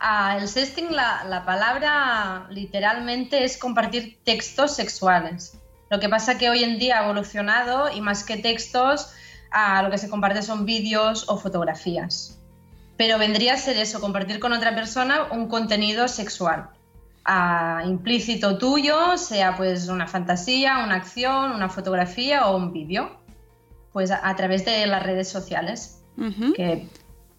Ah, 0.00 0.36
el 0.40 0.48
sexting, 0.48 0.90
la, 0.92 1.24
la 1.24 1.44
palabra 1.44 2.46
literalmente 2.50 3.44
es 3.44 3.56
compartir 3.58 4.18
textos 4.24 4.74
sexuales. 4.74 5.56
Lo 5.90 6.00
que 6.00 6.08
pasa 6.08 6.36
que 6.38 6.50
hoy 6.50 6.64
en 6.64 6.78
día 6.78 6.98
ha 7.00 7.04
evolucionado 7.04 7.90
y 7.94 8.00
más 8.00 8.24
que 8.24 8.36
textos, 8.38 9.10
ah, 9.54 9.82
lo 9.82 9.90
que 9.90 9.96
se 9.98 10.10
comparte 10.10 10.42
son 10.42 10.66
vídeos 10.66 11.24
o 11.28 11.38
fotografías. 11.38 12.38
Pero 12.98 13.18
vendría 13.18 13.54
a 13.54 13.56
ser 13.56 13.76
eso, 13.78 14.00
compartir 14.00 14.38
con 14.38 14.52
otra 14.52 14.74
persona 14.74 15.28
un 15.32 15.48
contenido 15.48 16.06
sexual. 16.08 16.68
implícito 17.86 18.58
tuyo, 18.58 19.16
sea 19.16 19.56
pues 19.56 19.88
una 19.88 20.06
fantasía, 20.06 20.84
una 20.84 20.96
acción, 20.96 21.52
una 21.52 21.68
fotografía 21.70 22.46
o 22.48 22.56
un 22.56 22.72
vídeo. 22.72 23.16
Pues 23.94 24.10
a- 24.10 24.28
a 24.28 24.36
través 24.36 24.64
de 24.66 24.86
las 24.86 25.02
redes 25.02 25.28
sociales 25.30 26.02
que, 26.54 26.88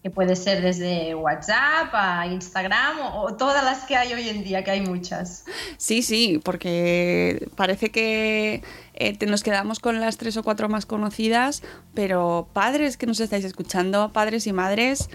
que 0.06 0.10
puede 0.12 0.36
ser 0.36 0.62
desde 0.62 1.16
WhatsApp 1.16 1.92
a 1.92 2.28
Instagram 2.28 2.96
o, 3.16 3.34
todas 3.34 3.64
las 3.64 3.86
que 3.86 3.96
hay 3.96 4.12
hoy 4.12 4.28
en 4.28 4.44
día, 4.44 4.62
que 4.62 4.70
hay 4.70 4.80
muchas. 4.80 5.44
Sí, 5.78 6.00
sí, 6.00 6.40
porque 6.44 7.48
parece 7.56 7.90
que 7.90 8.62
eh, 8.94 9.26
nos 9.26 9.42
quedamos 9.42 9.80
con 9.80 9.98
las 9.98 10.16
tres 10.16 10.36
o 10.36 10.44
cuatro 10.44 10.68
más 10.68 10.86
conocidas, 10.86 11.64
pero 11.92 12.48
padres 12.52 12.96
que 12.96 13.06
nos 13.06 13.18
estáis 13.18 13.44
escuchando, 13.44 14.12
padres 14.12 14.46
y 14.46 14.52
madres, 14.52 15.10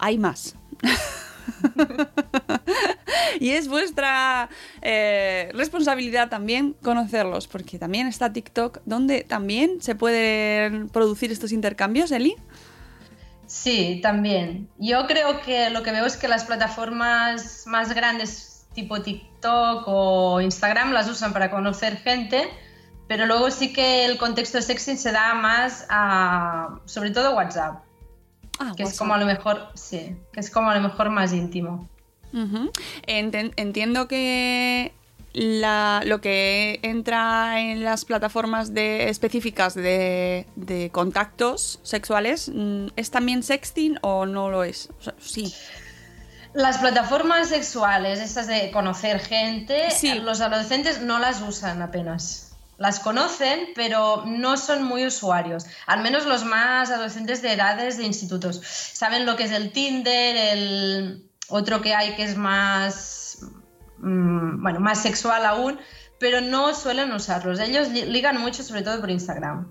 hay 0.00 0.18
más. 0.18 0.56
y 3.38 3.50
es 3.50 3.68
vuestra 3.68 4.50
eh, 4.80 5.52
responsabilidad 5.54 6.30
también 6.30 6.74
conocerlos, 6.82 7.46
porque 7.46 7.78
también 7.78 8.08
está 8.08 8.32
TikTok, 8.32 8.80
donde 8.86 9.22
también 9.22 9.80
se 9.80 9.94
pueden 9.94 10.88
producir 10.88 11.30
estos 11.30 11.52
intercambios, 11.52 12.10
Eli. 12.10 12.34
Sí, 13.52 14.00
también. 14.02 14.70
Yo 14.78 15.06
creo 15.06 15.42
que 15.42 15.68
lo 15.68 15.82
que 15.82 15.92
veo 15.92 16.06
es 16.06 16.16
que 16.16 16.26
las 16.26 16.44
plataformas 16.44 17.64
más 17.66 17.94
grandes 17.94 18.66
tipo 18.72 19.02
TikTok 19.02 19.84
o 19.86 20.40
Instagram 20.40 20.92
las 20.92 21.06
usan 21.06 21.34
para 21.34 21.50
conocer 21.50 21.98
gente, 21.98 22.48
pero 23.08 23.26
luego 23.26 23.50
sí 23.50 23.74
que 23.74 24.06
el 24.06 24.16
contexto 24.16 24.56
de 24.56 24.62
sexting 24.62 24.96
se 24.96 25.12
da 25.12 25.34
más 25.34 25.86
a, 25.90 26.80
sobre 26.86 27.10
todo 27.10 27.36
WhatsApp, 27.36 27.84
Ah, 28.58 28.72
que 28.74 28.84
es 28.84 28.98
como 28.98 29.12
a 29.12 29.18
lo 29.18 29.26
mejor, 29.26 29.68
sí, 29.74 30.16
que 30.32 30.40
es 30.40 30.50
como 30.50 30.70
a 30.70 30.74
lo 30.74 30.80
mejor 30.80 31.10
más 31.10 31.34
íntimo. 31.34 31.86
Entiendo 33.06 34.08
que 34.08 34.94
la- 35.32 36.02
lo 36.04 36.20
que 36.20 36.78
entra 36.82 37.60
en 37.60 37.84
las 37.84 38.04
plataformas 38.04 38.74
de, 38.74 39.08
específicas 39.08 39.74
de, 39.74 40.46
de 40.56 40.90
contactos 40.90 41.80
sexuales 41.82 42.50
mm, 42.54 42.88
es 42.96 43.10
también 43.10 43.42
sexting 43.42 43.98
o 44.02 44.26
no 44.26 44.50
lo 44.50 44.64
es. 44.64 44.88
O 44.98 45.02
sea, 45.02 45.14
sí. 45.20 45.52
Las 46.54 46.78
plataformas 46.78 47.48
sexuales, 47.48 48.20
estas 48.20 48.46
de 48.46 48.70
conocer 48.72 49.20
gente, 49.20 49.90
Sí. 49.90 50.14
los 50.18 50.40
adolescentes 50.42 51.00
no 51.00 51.18
las 51.18 51.40
usan 51.40 51.80
apenas. 51.80 52.50
Las 52.76 53.00
conocen, 53.00 53.68
pero 53.74 54.24
no 54.26 54.56
son 54.56 54.82
muy 54.82 55.06
usuarios. 55.06 55.64
Al 55.86 56.02
menos 56.02 56.26
los 56.26 56.44
más 56.44 56.90
adolescentes 56.90 57.40
de 57.40 57.52
edades 57.52 57.96
de 57.96 58.04
institutos. 58.04 58.60
Saben 58.92 59.24
lo 59.24 59.36
que 59.36 59.44
es 59.44 59.50
el 59.52 59.72
Tinder, 59.72 60.36
el 60.36 61.24
otro 61.48 61.80
que 61.80 61.94
hay 61.94 62.16
que 62.16 62.24
es 62.24 62.36
más, 62.36 63.21
mm, 64.02 64.62
bueno, 64.62 64.80
más 64.80 65.00
sexual 65.02 65.46
aún, 65.46 65.78
pero 66.18 66.40
no 66.40 66.74
suelen 66.74 67.10
usarlos. 67.12 67.58
Ellos 67.60 67.88
li- 67.88 68.04
ligan 68.06 68.38
mucho, 68.40 68.62
sobre 68.62 68.82
todo 68.82 69.00
por 69.00 69.10
Instagram 69.10 69.66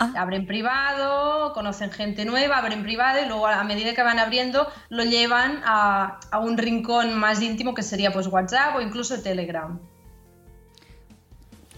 Ah, 0.00 0.12
abren 0.16 0.46
privado, 0.46 1.52
conocen 1.54 1.90
gente 1.90 2.24
nueva, 2.24 2.58
abren 2.58 2.82
privado 2.82 3.20
y 3.24 3.26
luego 3.26 3.46
a 3.48 3.64
medida 3.64 3.94
que 3.94 4.02
van 4.02 4.18
abriendo 4.18 4.68
lo 4.90 5.02
llevan 5.02 5.60
a, 5.64 6.20
a 6.30 6.38
un 6.38 6.56
rincón 6.58 7.18
más 7.18 7.40
íntimo 7.42 7.74
que 7.74 7.82
sería 7.82 8.12
pues 8.12 8.26
WhatsApp 8.28 8.76
o 8.76 8.80
incluso 8.80 9.20
Telegram. 9.22 9.80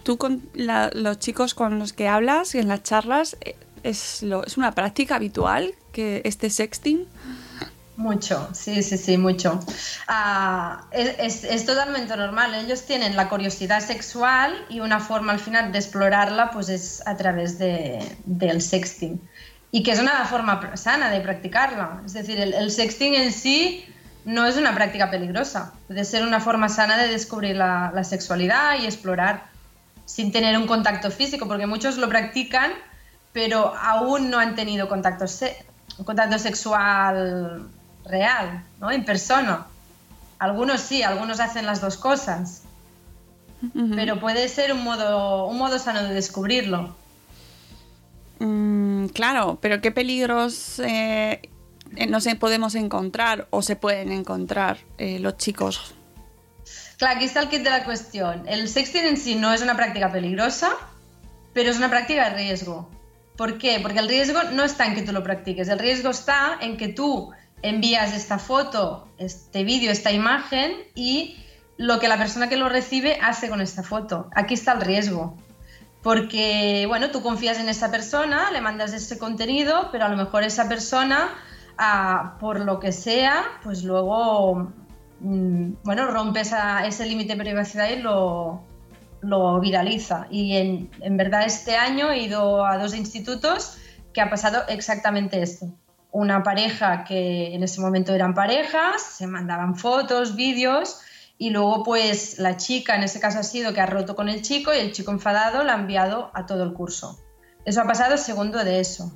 tú 0.03 0.17
con 0.17 0.41
la- 0.53 0.91
los 0.93 1.19
chicos 1.19 1.53
con 1.53 1.79
los 1.79 1.93
que 1.93 2.07
hablas 2.07 2.53
en 2.55 2.67
las 2.67 2.83
charlas, 2.83 3.37
eh, 3.41 3.55
¿es, 3.83 4.23
lo, 4.23 4.43
¿es 4.45 4.57
una 4.57 4.71
práctica 4.73 5.15
habitual 5.15 5.73
que 5.91 6.21
este 6.25 6.49
sexting? 6.49 7.07
Mucho, 8.01 8.49
sí, 8.53 8.81
sí, 8.81 8.97
sí, 8.97 9.15
mucho. 9.19 9.59
Ah, 10.07 10.85
es, 10.91 11.43
es- 11.43 11.65
totalmente 11.67 12.17
normal. 12.17 12.55
Ellos 12.55 12.83
tienen 12.83 13.15
la 13.15 13.29
curiosidad 13.29 13.79
sexual 13.79 14.65
y 14.69 14.79
una 14.79 14.99
forma 14.99 15.33
al 15.33 15.39
final 15.39 15.71
de 15.71 15.77
explorarla 15.77 16.49
pues 16.49 16.69
es 16.69 17.03
a 17.05 17.15
través 17.15 17.59
de, 17.59 17.99
del 18.25 18.59
sexting. 18.63 19.21
Y 19.69 19.83
que 19.83 19.91
es 19.91 19.99
una 19.99 20.25
forma 20.25 20.75
sana 20.77 21.11
de 21.11 21.21
practicarla. 21.21 22.01
Es 22.03 22.13
decir, 22.13 22.39
el, 22.39 22.71
sexting 22.71 23.13
en 23.13 23.31
sí 23.31 23.85
no 24.25 24.47
es 24.47 24.57
una 24.57 24.73
práctica 24.73 25.11
peligrosa. 25.11 25.73
Puede 25.87 26.03
ser 26.03 26.23
una 26.23 26.39
forma 26.39 26.69
sana 26.69 26.97
de 26.97 27.07
descubrir 27.07 27.55
la, 27.55 28.03
sexualidad 28.03 28.79
y 28.81 28.85
explorar 28.85 29.43
sin 30.05 30.31
tener 30.31 30.57
un 30.57 30.65
contacto 30.65 31.11
físico, 31.11 31.47
porque 31.47 31.67
muchos 31.67 31.97
lo 31.97 32.09
practican, 32.09 32.71
pero 33.31 33.75
aún 33.75 34.31
no 34.31 34.39
han 34.39 34.55
tenido 34.55 34.89
contacto, 34.89 35.27
se- 35.27 35.55
contacto 36.03 36.39
sexual 36.39 37.69
real, 38.05 38.63
¿no? 38.79 38.91
En 38.91 39.05
persona. 39.05 39.67
Algunos 40.39 40.81
sí, 40.81 41.03
algunos 41.03 41.39
hacen 41.39 41.65
las 41.65 41.81
dos 41.81 41.97
cosas, 41.97 42.63
pero 43.95 44.19
puede 44.19 44.47
ser 44.47 44.73
un 44.73 44.83
modo, 44.83 45.45
un 45.45 45.57
modo 45.57 45.77
sano 45.77 46.03
de 46.03 46.13
descubrirlo. 46.13 46.95
Mm, 48.39 49.07
claro, 49.07 49.59
pero 49.61 49.81
¿qué 49.81 49.91
peligros 49.91 50.79
eh, 50.79 51.41
no 52.09 52.19
se 52.21 52.35
podemos 52.35 52.73
encontrar 52.73 53.47
o 53.51 53.61
se 53.61 53.75
pueden 53.75 54.11
encontrar 54.11 54.79
eh, 54.97 55.19
los 55.19 55.37
chicos? 55.37 55.93
Claro, 56.97 57.17
aquí 57.17 57.25
está 57.25 57.41
el 57.41 57.49
kit 57.49 57.61
de 57.61 57.69
la 57.69 57.83
cuestión. 57.83 58.47
El 58.47 58.67
sexting 58.67 59.05
en 59.05 59.17
sí 59.17 59.35
no 59.35 59.53
es 59.53 59.61
una 59.61 59.75
práctica 59.75 60.11
peligrosa, 60.11 60.71
pero 61.53 61.69
es 61.69 61.77
una 61.77 61.89
práctica 61.89 62.29
de 62.29 62.35
riesgo. 62.35 62.89
¿Por 63.37 63.57
qué? 63.59 63.79
Porque 63.79 63.99
el 63.99 64.07
riesgo 64.07 64.41
no 64.53 64.63
está 64.63 64.87
en 64.87 64.95
que 64.95 65.01
tú 65.03 65.11
lo 65.11 65.23
practiques, 65.23 65.67
el 65.67 65.79
riesgo 65.79 66.09
está 66.09 66.57
en 66.61 66.77
que 66.77 66.89
tú 66.89 67.31
envías 67.61 68.13
esta 68.13 68.37
foto, 68.39 69.07
este 69.17 69.63
vídeo, 69.63 69.91
esta 69.91 70.11
imagen 70.11 70.73
y 70.95 71.37
lo 71.77 71.99
que 71.99 72.07
la 72.07 72.17
persona 72.17 72.49
que 72.49 72.57
lo 72.57 72.69
recibe 72.69 73.17
hace 73.21 73.49
con 73.49 73.61
esta 73.61 73.83
foto. 73.83 74.29
Aquí 74.35 74.53
está 74.53 74.73
el 74.73 74.81
riesgo. 74.81 75.37
Porque, 76.03 76.85
bueno, 76.87 77.11
tú 77.11 77.21
confías 77.21 77.59
en 77.59 77.69
esa 77.69 77.91
persona, 77.91 78.49
le 78.51 78.59
mandas 78.61 78.91
ese 78.93 79.19
contenido, 79.19 79.89
pero 79.91 80.05
a 80.05 80.09
lo 80.09 80.17
mejor 80.17 80.43
esa 80.43 80.67
persona, 80.67 81.29
ah, 81.77 82.37
por 82.39 82.59
lo 82.59 82.79
que 82.79 82.91
sea, 82.91 83.43
pues 83.63 83.83
luego, 83.83 84.71
mm, 85.19 85.73
bueno, 85.83 86.07
rompe 86.07 86.41
esa- 86.41 86.85
ese 86.87 87.05
límite 87.05 87.35
de 87.35 87.43
privacidad 87.43 87.89
y 87.89 87.97
lo, 87.97 88.63
lo 89.21 89.59
viraliza. 89.59 90.25
Y 90.31 90.57
en, 90.57 90.89
en 91.01 91.17
verdad 91.17 91.45
este 91.45 91.75
año 91.75 92.09
he 92.09 92.23
ido 92.23 92.65
a 92.65 92.79
dos 92.79 92.95
institutos 92.95 93.77
que 94.11 94.21
ha 94.21 94.29
pasado 94.31 94.63
exactamente 94.69 95.41
esto. 95.41 95.67
Una 96.11 96.43
pareja 96.43 97.03
que 97.05 97.55
en 97.55 97.63
ese 97.63 97.79
momento 97.79 98.13
eran 98.13 98.33
parejas, 98.33 99.01
se 99.01 99.27
mandaban 99.27 99.75
fotos, 99.75 100.35
vídeos, 100.35 100.99
y 101.37 101.49
luego 101.49 101.83
pues 101.83 102.37
la 102.37 102.57
chica, 102.57 102.95
en 102.95 103.03
ese 103.03 103.19
caso 103.19 103.39
ha 103.39 103.43
sido 103.43 103.73
que 103.73 103.81
ha 103.81 103.85
roto 103.85 104.15
con 104.15 104.29
el 104.29 104.41
chico 104.41 104.73
y 104.73 104.77
el 104.77 104.91
chico 104.91 105.11
enfadado 105.11 105.63
la 105.63 105.73
ha 105.73 105.79
enviado 105.79 106.29
a 106.33 106.45
todo 106.45 106.63
el 106.63 106.73
curso. 106.73 107.19
Eso 107.65 107.81
ha 107.81 107.85
pasado 107.85 108.17
segundo 108.17 108.63
de 108.63 108.79
eso. 108.79 109.11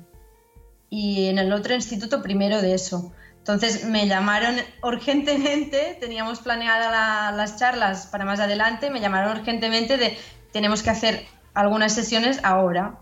Y 0.88 1.28
en 1.28 1.38
el 1.38 1.52
otro 1.52 1.74
instituto 1.74 2.22
primero 2.22 2.62
de 2.62 2.74
eso. 2.74 3.12
Entonces 3.38 3.84
me 3.84 4.08
llamaron 4.08 4.56
urgentemente, 4.82 5.96
teníamos 6.00 6.40
planeadas 6.40 6.90
la- 6.90 7.36
las 7.36 7.58
charlas 7.58 8.06
para 8.06 8.24
más 8.24 8.40
adelante, 8.40 8.90
me 8.90 9.00
llamaron 9.00 9.38
urgentemente 9.38 9.96
de 9.98 10.18
tenemos 10.52 10.82
que 10.82 10.90
hacer 10.90 11.26
algunas 11.54 11.92
sesiones 11.92 12.40
ahora. 12.42 12.98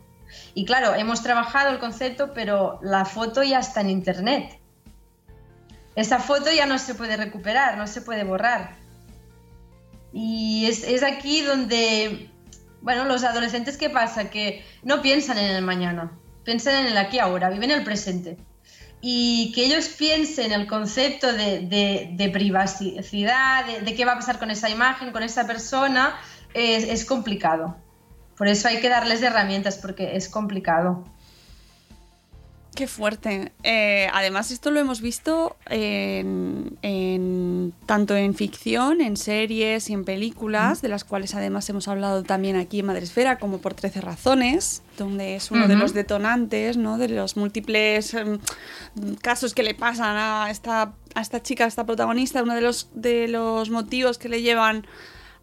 Y 0.54 0.64
claro, 0.64 0.94
hemos 0.94 1.22
trabajado 1.22 1.70
el 1.70 1.78
concepto, 1.78 2.32
pero 2.32 2.78
la 2.82 3.04
foto 3.04 3.42
ya 3.42 3.58
está 3.58 3.80
en 3.80 3.90
internet. 3.90 4.60
Esa 5.96 6.18
foto 6.18 6.50
ya 6.50 6.66
no 6.66 6.78
se 6.78 6.94
puede 6.94 7.16
recuperar, 7.16 7.78
no 7.78 7.86
se 7.86 8.00
puede 8.00 8.24
borrar. 8.24 8.76
Y 10.12 10.66
es, 10.66 11.02
aquí 11.02 11.42
donde, 11.42 12.30
bueno, 12.80 13.04
los 13.04 13.24
adolescentes, 13.24 13.76
¿qué 13.76 13.90
pasa? 13.90 14.30
Que 14.30 14.64
no 14.82 15.02
piensan 15.02 15.38
en 15.38 15.56
el 15.56 15.62
mañana, 15.62 16.12
piensan 16.44 16.76
en 16.76 16.86
el 16.86 16.98
aquí 16.98 17.18
ahora, 17.18 17.50
viven 17.50 17.70
el 17.70 17.84
presente. 17.84 18.36
Y 19.00 19.52
que 19.54 19.66
ellos 19.66 19.88
piensen 19.88 20.52
el 20.52 20.66
concepto 20.66 21.32
de, 21.32 22.30
privacidad, 22.32 23.66
de, 23.66 23.94
qué 23.94 24.04
va 24.04 24.12
a 24.12 24.16
pasar 24.16 24.38
con 24.38 24.50
esa 24.50 24.70
imagen, 24.70 25.12
con 25.12 25.22
esa 25.22 25.46
persona, 25.46 26.16
es 26.54 27.04
complicado. 27.04 27.76
Por 28.36 28.48
eso 28.48 28.68
hay 28.68 28.80
que 28.80 28.88
darles 28.88 29.22
herramientas, 29.22 29.78
porque 29.78 30.16
es 30.16 30.28
complicado. 30.28 31.04
Qué 32.74 32.88
fuerte. 32.88 33.52
Eh, 33.62 34.08
además, 34.12 34.50
esto 34.50 34.72
lo 34.72 34.80
hemos 34.80 35.00
visto 35.00 35.56
en, 35.66 36.76
en- 36.82 37.72
tanto 37.86 38.16
en 38.16 38.34
ficción, 38.34 39.00
en 39.00 39.16
series 39.16 39.88
y 39.90 39.92
en 39.92 40.04
películas, 40.04 40.82
de 40.82 40.88
las 40.88 41.04
cuales 41.04 41.36
además 41.36 41.68
hemos 41.70 41.86
hablado 41.86 42.24
también 42.24 42.56
aquí 42.56 42.80
en 42.80 42.86
Madresfera, 42.86 43.38
como 43.38 43.58
por 43.58 43.74
13 43.74 44.00
razones, 44.00 44.82
donde 44.98 45.36
es 45.36 45.52
uno 45.52 45.68
de 45.68 45.74
Ujú. 45.74 45.82
los 45.84 45.94
detonantes, 45.94 46.76
¿no? 46.76 46.98
De 46.98 47.06
los 47.08 47.36
múltiples 47.36 48.12
em, 48.14 48.40
casos 49.22 49.54
que 49.54 49.62
le 49.62 49.74
pasan 49.76 50.16
a 50.16 50.50
esta, 50.50 50.94
a 51.14 51.20
esta 51.20 51.40
chica, 51.40 51.66
a 51.66 51.68
esta 51.68 51.86
protagonista, 51.86 52.42
uno 52.42 52.56
de 52.56 52.60
los, 52.60 52.88
de 52.92 53.28
los 53.28 53.70
motivos 53.70 54.18
que 54.18 54.28
le 54.28 54.42
llevan 54.42 54.84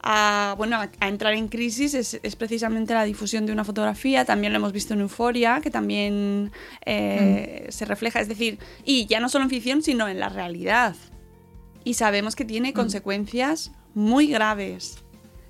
a, 0.03 0.55
bueno, 0.57 0.77
a, 0.77 0.89
a 0.99 1.07
entrar 1.07 1.33
en 1.33 1.47
crisis 1.47 1.93
es, 1.93 2.19
es 2.21 2.35
precisamente 2.35 2.93
la 2.93 3.03
difusión 3.03 3.45
de 3.45 3.53
una 3.53 3.63
fotografía. 3.63 4.25
También 4.25 4.53
lo 4.53 4.57
hemos 4.57 4.73
visto 4.73 4.93
en 4.93 5.01
Euforia, 5.01 5.61
que 5.61 5.69
también 5.69 6.51
eh, 6.85 7.67
se 7.69 7.85
refleja. 7.85 8.19
Es 8.19 8.27
decir, 8.27 8.57
y 8.83 9.05
ya 9.05 9.19
no 9.19 9.29
solo 9.29 9.43
en 9.43 9.49
ficción, 9.49 9.83
sino 9.83 10.07
en 10.07 10.19
la 10.19 10.29
realidad. 10.29 10.95
Y 11.83 11.95
sabemos 11.95 12.35
que 12.35 12.45
tiene 12.45 12.73
consecuencias 12.73 13.71
muy 13.93 14.27
graves. 14.27 14.99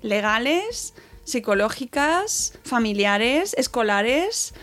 Legales, 0.02 0.94
psicológicas, 1.24 2.58
familiares, 2.64 3.54
escolares. 3.56 4.54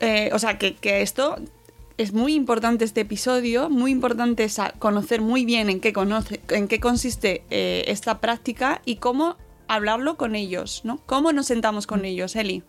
Eh, 0.00 0.30
o 0.32 0.38
sea, 0.38 0.58
que, 0.58 0.74
que 0.74 1.02
esto 1.02 1.36
es 1.98 2.12
muy 2.12 2.34
importante 2.34 2.84
este 2.84 3.02
episodio, 3.02 3.70
muy 3.70 3.90
importante 3.90 4.48
sa- 4.48 4.72
conocer 4.78 5.20
muy 5.20 5.44
bien 5.44 5.70
en 5.70 5.80
qué, 5.80 5.92
conoce, 5.92 6.40
en 6.48 6.68
qué 6.68 6.80
consiste 6.80 7.44
eh, 7.50 7.84
esta 7.86 8.20
práctica 8.20 8.80
y 8.84 8.96
cómo 8.96 9.36
hablarlo 9.68 10.16
con 10.16 10.34
ellos, 10.34 10.82
¿no? 10.84 10.98
¿Cómo 11.06 11.32
nos 11.32 11.46
sentamos 11.46 11.86
con 11.86 12.04
ellos, 12.04 12.36
Eli? 12.36 12.62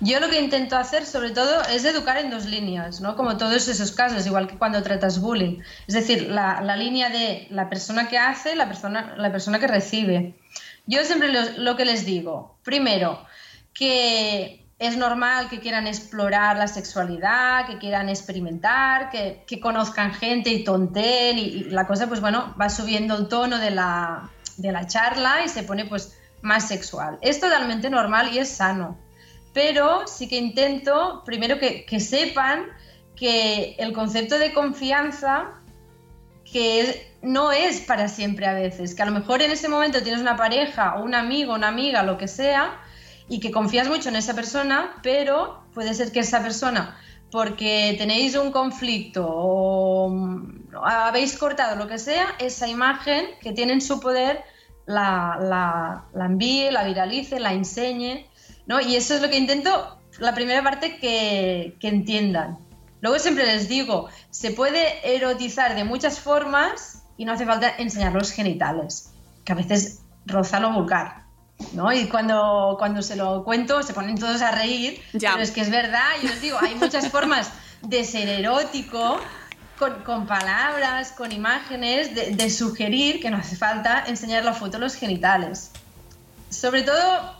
Yo 0.00 0.20
lo 0.20 0.28
que 0.30 0.40
intento 0.40 0.76
hacer 0.76 1.04
sobre 1.04 1.30
todo 1.30 1.60
es 1.74 1.84
educar 1.84 2.18
en 2.18 2.30
dos 2.30 2.46
líneas, 2.46 3.00
¿no? 3.00 3.16
Como 3.16 3.36
todos 3.36 3.66
esos 3.66 3.90
casos, 3.90 4.24
igual 4.26 4.46
que 4.46 4.56
cuando 4.56 4.80
tratas 4.84 5.20
bullying. 5.20 5.58
Es 5.88 5.94
decir, 5.94 6.28
la, 6.30 6.60
la 6.60 6.76
línea 6.76 7.10
de 7.10 7.48
la 7.50 7.68
persona 7.68 8.08
que 8.08 8.16
hace, 8.16 8.54
la 8.54 8.68
persona, 8.68 9.16
la 9.16 9.32
persona 9.32 9.58
que 9.58 9.66
recibe. 9.66 10.34
Yo 10.86 11.04
siempre 11.04 11.32
lo, 11.32 11.40
lo 11.58 11.76
que 11.76 11.84
les 11.84 12.04
digo, 12.06 12.58
primero, 12.62 13.26
que 13.74 14.57
es 14.78 14.96
normal 14.96 15.48
que 15.48 15.58
quieran 15.60 15.86
explorar 15.86 16.56
la 16.56 16.68
sexualidad, 16.68 17.66
que 17.66 17.78
quieran 17.78 18.08
experimentar, 18.08 19.10
que, 19.10 19.60
conozcan 19.60 20.14
gente 20.14 20.50
y 20.50 20.64
tonten 20.64 21.38
y, 21.38 21.64
la 21.64 21.86
cosa, 21.86 22.06
pues 22.06 22.20
bueno, 22.20 22.54
va 22.60 22.68
subiendo 22.70 23.16
el 23.16 23.28
tono 23.28 23.58
de 23.58 23.70
la, 23.70 24.30
de 24.56 24.70
la 24.70 24.86
charla 24.86 25.44
y 25.44 25.48
se 25.48 25.64
pone 25.64 25.84
pues 25.84 26.16
más 26.42 26.68
sexual. 26.68 27.18
Es 27.22 27.40
totalmente 27.40 27.90
normal 27.90 28.32
y 28.32 28.38
es 28.38 28.48
sano 28.48 28.96
pero 29.58 30.06
sí 30.06 30.28
que 30.28 30.36
intento 30.36 31.22
primero 31.24 31.58
que, 31.58 31.84
que 31.84 31.98
sepan 31.98 32.66
que 33.16 33.74
el 33.78 33.92
concepto 33.92 34.38
de 34.38 34.52
confianza 34.52 35.50
que 36.44 37.12
no 37.22 37.50
es 37.50 37.80
para 37.80 38.06
siempre 38.06 38.46
a 38.46 38.54
veces, 38.54 38.94
que 38.94 39.02
a 39.02 39.06
lo 39.06 39.10
mejor 39.10 39.42
en 39.42 39.50
ese 39.50 39.68
momento 39.68 40.00
tienes 40.00 40.20
una 40.20 40.36
pareja 40.36 40.94
o 40.96 41.02
un 41.02 41.12
amigo, 41.14 41.54
una 41.54 41.66
amiga, 41.66 42.04
lo 42.04 42.16
que 42.16 42.28
sea, 42.28 42.80
y 43.28 43.40
que 43.40 43.50
confías 43.50 43.88
mucho 43.88 44.08
en 44.08 44.16
esa 44.16 44.34
persona, 44.34 44.96
pero 45.02 45.62
puede 45.74 45.94
ser 45.94 46.12
que 46.12 46.20
esa 46.20 46.42
persona, 46.42 46.96
porque 47.30 47.94
tenéis 47.98 48.34
un 48.36 48.50
conflicto 48.52 49.26
o 49.28 50.10
habéis 50.84 51.36
cortado 51.36 51.76
lo 51.76 51.86
que 51.86 51.98
sea, 51.98 52.26
esa 52.38 52.68
imagen 52.68 53.26
que 53.40 53.52
tiene 53.52 53.74
en 53.74 53.80
su 53.80 54.00
poder 54.00 54.42
la, 54.86 55.36
la- 55.40 56.04
la 56.14 56.24
envíe, 56.24 56.70
la 56.70 56.84
viralice, 56.84 57.38
la 57.40 57.52
enseñe, 57.52 58.26
¿no? 58.66 58.80
Y 58.80 58.96
eso 58.96 59.14
es 59.14 59.20
lo 59.22 59.28
que 59.28 59.36
intento, 59.36 59.98
la 60.18 60.34
primera 60.34 60.62
parte, 60.62 60.98
que, 60.98 61.76
que 61.80 61.88
entiendan. 61.88 62.58
Luego 63.00 63.18
siempre 63.18 63.44
les 63.46 63.68
digo, 63.68 64.08
se 64.30 64.50
puede 64.50 65.14
erotizar 65.14 65.74
de 65.76 65.84
muchas 65.84 66.18
formas 66.20 67.04
y 67.18 67.24
no 67.26 67.32
hace 67.32 67.44
falta 67.44 67.68
enseñar 67.76 68.14
los 68.14 68.30
genitales, 68.32 69.12
que 69.44 69.52
a 69.52 69.56
veces 69.56 70.00
roza 70.26 70.58
lo 70.60 70.72
vulgar. 70.72 71.27
¿No? 71.72 71.92
Y 71.92 72.06
cuando, 72.08 72.76
cuando 72.78 73.02
se 73.02 73.16
lo 73.16 73.44
cuento 73.44 73.82
se 73.82 73.92
ponen 73.94 74.18
todos 74.18 74.42
a 74.42 74.50
reír, 74.52 75.00
Ya. 75.12 75.32
pero 75.32 75.42
es 75.42 75.50
que 75.50 75.60
es 75.60 75.70
verdad, 75.70 76.06
yo 76.22 76.28
les 76.28 76.40
digo, 76.40 76.58
hay 76.60 76.74
muchas 76.74 77.08
formas 77.08 77.50
de 77.82 78.04
ser 78.04 78.28
erótico, 78.28 79.18
con, 79.78 80.02
con 80.02 80.26
palabras, 80.26 81.12
con 81.12 81.30
imágenes, 81.30 82.14
de, 82.14 82.30
de 82.32 82.50
sugerir 82.50 83.20
que 83.20 83.30
no 83.30 83.36
hace 83.36 83.54
falta 83.54 84.04
enseñar 84.08 84.44
la 84.44 84.52
foto 84.52 84.72
de 84.72 84.78
los 84.80 84.94
genitales. 84.94 85.70
Sobre 86.50 86.82
todo, 86.82 87.34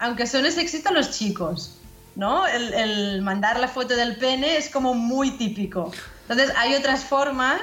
aunque 0.00 0.26
suene 0.26 0.50
sexista 0.50 0.90
a 0.90 0.92
los 0.92 1.16
chicos, 1.16 1.76
¿no? 2.16 2.44
El, 2.46 2.74
el 2.74 3.22
mandar 3.22 3.60
la 3.60 3.68
foto 3.68 3.94
del 3.94 4.16
pene 4.16 4.56
es 4.56 4.68
como 4.68 4.94
muy 4.94 5.32
típico. 5.32 5.92
Entonces, 6.22 6.52
hay 6.56 6.74
otras 6.74 7.04
formas 7.04 7.60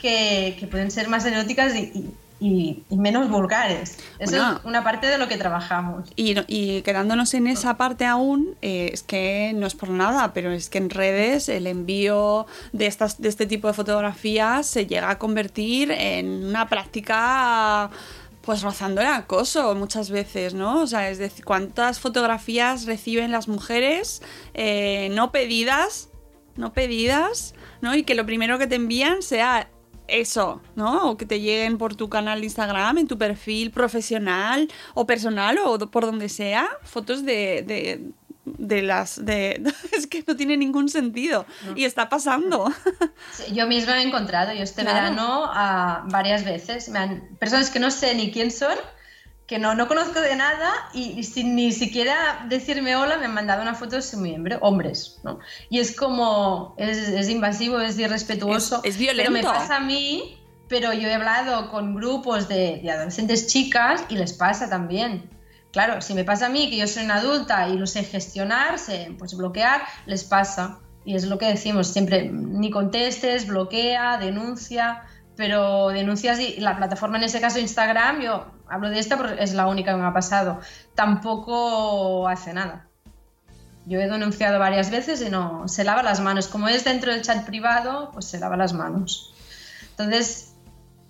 que, 0.00 0.56
que 0.58 0.66
pueden 0.66 0.90
ser 0.90 1.06
más 1.08 1.24
eróticas 1.24 1.72
y, 1.76 1.78
y- 1.94 2.14
y- 2.42 2.82
y 2.90 2.96
menos 2.96 3.28
vulgares. 3.30 3.98
Eso 4.18 4.32
Bueno. 4.36 4.56
es 4.58 4.64
una 4.64 4.82
parte 4.84 5.06
de 5.06 5.18
lo 5.18 5.28
que 5.28 5.36
trabajamos. 5.36 6.08
Y, 6.16 6.34
y 6.48 6.82
quedándonos 6.82 7.32
en 7.34 7.46
esa 7.46 7.76
parte 7.76 8.04
aún, 8.04 8.56
eh, 8.62 8.90
es 8.92 9.02
que 9.02 9.52
no 9.54 9.66
es 9.66 9.74
por 9.74 9.90
nada, 9.90 10.32
pero 10.32 10.50
es 10.52 10.68
que 10.68 10.78
en 10.78 10.90
redes 10.90 11.48
el 11.48 11.66
envío 11.66 12.46
de, 12.72 12.86
estas, 12.86 13.20
de 13.20 13.28
este 13.28 13.46
tipo 13.46 13.68
de 13.68 13.74
fotografías 13.74 14.66
se 14.66 14.86
llega 14.86 15.10
a 15.10 15.18
convertir 15.18 15.90
en 15.92 16.44
una 16.46 16.68
práctica 16.68 17.90
pues 18.42 18.62
rozando 18.62 19.00
el 19.00 19.06
acoso 19.06 19.72
muchas 19.76 20.10
veces, 20.10 20.52
¿no? 20.52 20.80
O 20.82 20.86
sea, 20.88 21.08
es 21.10 21.18
decir, 21.18 21.44
cuántas 21.44 22.00
fotografías 22.00 22.86
reciben 22.86 23.30
las 23.30 23.46
mujeres 23.46 24.20
eh, 24.54 25.08
no 25.12 25.30
pedidas, 25.30 26.08
no 26.56 26.72
pedidas, 26.72 27.54
¿no? 27.82 27.94
Y 27.94 28.02
que 28.02 28.16
lo 28.16 28.26
primero 28.26 28.58
que 28.58 28.66
te 28.66 28.74
envían 28.74 29.22
sea 29.22 29.68
eso, 30.08 30.60
¿no? 30.76 31.10
O 31.10 31.16
que 31.16 31.26
te 31.26 31.40
lleguen 31.40 31.78
por 31.78 31.94
tu 31.96 32.08
canal 32.08 32.40
de 32.40 32.46
Instagram, 32.46 32.98
en 32.98 33.08
tu 33.08 33.16
perfil 33.18 33.70
profesional 33.70 34.68
o 34.94 35.06
personal 35.06 35.58
o 35.64 35.78
por 35.90 36.04
donde 36.06 36.28
sea, 36.28 36.68
fotos 36.82 37.24
de, 37.24 37.62
de, 37.66 38.10
de 38.44 38.82
las... 38.82 39.24
de 39.24 39.62
Es 39.96 40.06
que 40.06 40.24
no 40.26 40.36
tiene 40.36 40.56
ningún 40.56 40.88
sentido. 40.88 41.46
Y 41.76 41.84
está 41.84 42.08
pasando. 42.08 42.70
Sí, 43.32 43.54
Yo 43.54 43.66
misma 43.66 43.98
he 44.00 44.06
encontrado, 44.06 44.52
yo 44.52 44.62
este 44.62 44.82
Claro. 44.82 44.96
verano 44.96 45.44
ah, 45.52 46.04
varias 46.10 46.44
veces, 46.44 46.88
me 46.90 46.98
han- 46.98 47.28
personas 47.38 47.70
que 47.70 47.78
no 47.80 47.90
sé 47.90 48.14
ni 48.14 48.30
quién 48.30 48.50
son, 48.50 48.76
que 49.52 49.58
no, 49.58 49.74
no 49.74 49.86
conozco 49.86 50.18
de 50.22 50.34
nada 50.34 50.72
y, 50.94 51.10
y 51.18 51.24
sin 51.24 51.54
ni 51.54 51.72
siquiera 51.72 52.46
decirme 52.48 52.96
hola 52.96 53.18
me 53.18 53.26
han 53.26 53.34
mandado 53.34 53.60
una 53.60 53.74
foto 53.74 53.96
de 53.96 54.02
su 54.02 54.16
miembro, 54.16 54.56
hombres, 54.62 55.20
¿no? 55.24 55.40
Y 55.68 55.78
es 55.78 55.94
como, 55.94 56.74
es, 56.78 56.96
es 56.96 57.28
invasivo, 57.28 57.78
es 57.78 57.98
irrespetuoso. 57.98 58.80
Es- 58.82 58.96
es 58.96 59.06
Pero 59.06 59.30
me 59.30 59.40
violento. 59.40 59.52
pasa 59.52 59.76
a 59.76 59.80
mí, 59.80 60.38
pero 60.68 60.94
yo 60.94 61.06
he 61.06 61.12
hablado 61.14 61.70
con 61.70 61.94
grupos 61.94 62.48
de, 62.48 62.80
de 62.82 62.90
adolescentes 62.90 63.46
chicas 63.46 64.04
y 64.08 64.16
les 64.16 64.32
pasa 64.32 64.70
también. 64.70 65.28
Claro, 65.70 66.00
si 66.00 66.14
me 66.14 66.24
pasa 66.24 66.46
a 66.46 66.48
mí, 66.48 66.70
que 66.70 66.78
yo 66.78 66.88
soy 66.88 67.04
una 67.04 67.16
adulta 67.16 67.68
y 67.68 67.76
lo 67.76 67.86
sé 67.86 68.04
gestionar, 68.04 68.78
sé 68.78 69.14
pues 69.18 69.36
bloquear, 69.36 69.82
les 70.06 70.24
pasa. 70.24 70.78
Y 71.04 71.14
es 71.14 71.24
lo 71.26 71.36
que 71.36 71.44
decimos 71.46 71.88
siempre, 71.88 72.30
ni 72.32 72.70
contestes, 72.70 73.46
bloquea, 73.46 74.16
denuncia, 74.16 75.02
pero 75.36 75.88
denuncias 75.88 76.38
y 76.40 76.60
la 76.60 76.76
plataforma, 76.76 77.18
en 77.18 77.24
ese 77.24 77.40
caso 77.40 77.58
Instagram, 77.58 78.20
yo 78.20 78.46
hablo 78.68 78.90
de 78.90 78.98
esta 78.98 79.16
porque 79.16 79.42
es 79.42 79.54
la 79.54 79.66
única 79.66 79.92
que 79.92 79.98
me 79.98 80.06
ha 80.06 80.12
pasado, 80.12 80.60
tampoco 80.94 82.28
hace 82.28 82.52
nada. 82.52 82.86
Yo 83.84 84.00
he 84.00 84.06
denunciado 84.06 84.58
varias 84.58 84.90
veces 84.90 85.22
y 85.22 85.30
no, 85.30 85.66
se 85.66 85.82
lava 85.82 86.02
las 86.02 86.20
manos. 86.20 86.46
Como 86.46 86.68
es 86.68 86.84
dentro 86.84 87.10
del 87.10 87.22
chat 87.22 87.44
privado, 87.44 88.10
pues 88.12 88.26
se 88.26 88.38
lava 88.38 88.56
las 88.56 88.72
manos. 88.72 89.34
Entonces, 89.90 90.54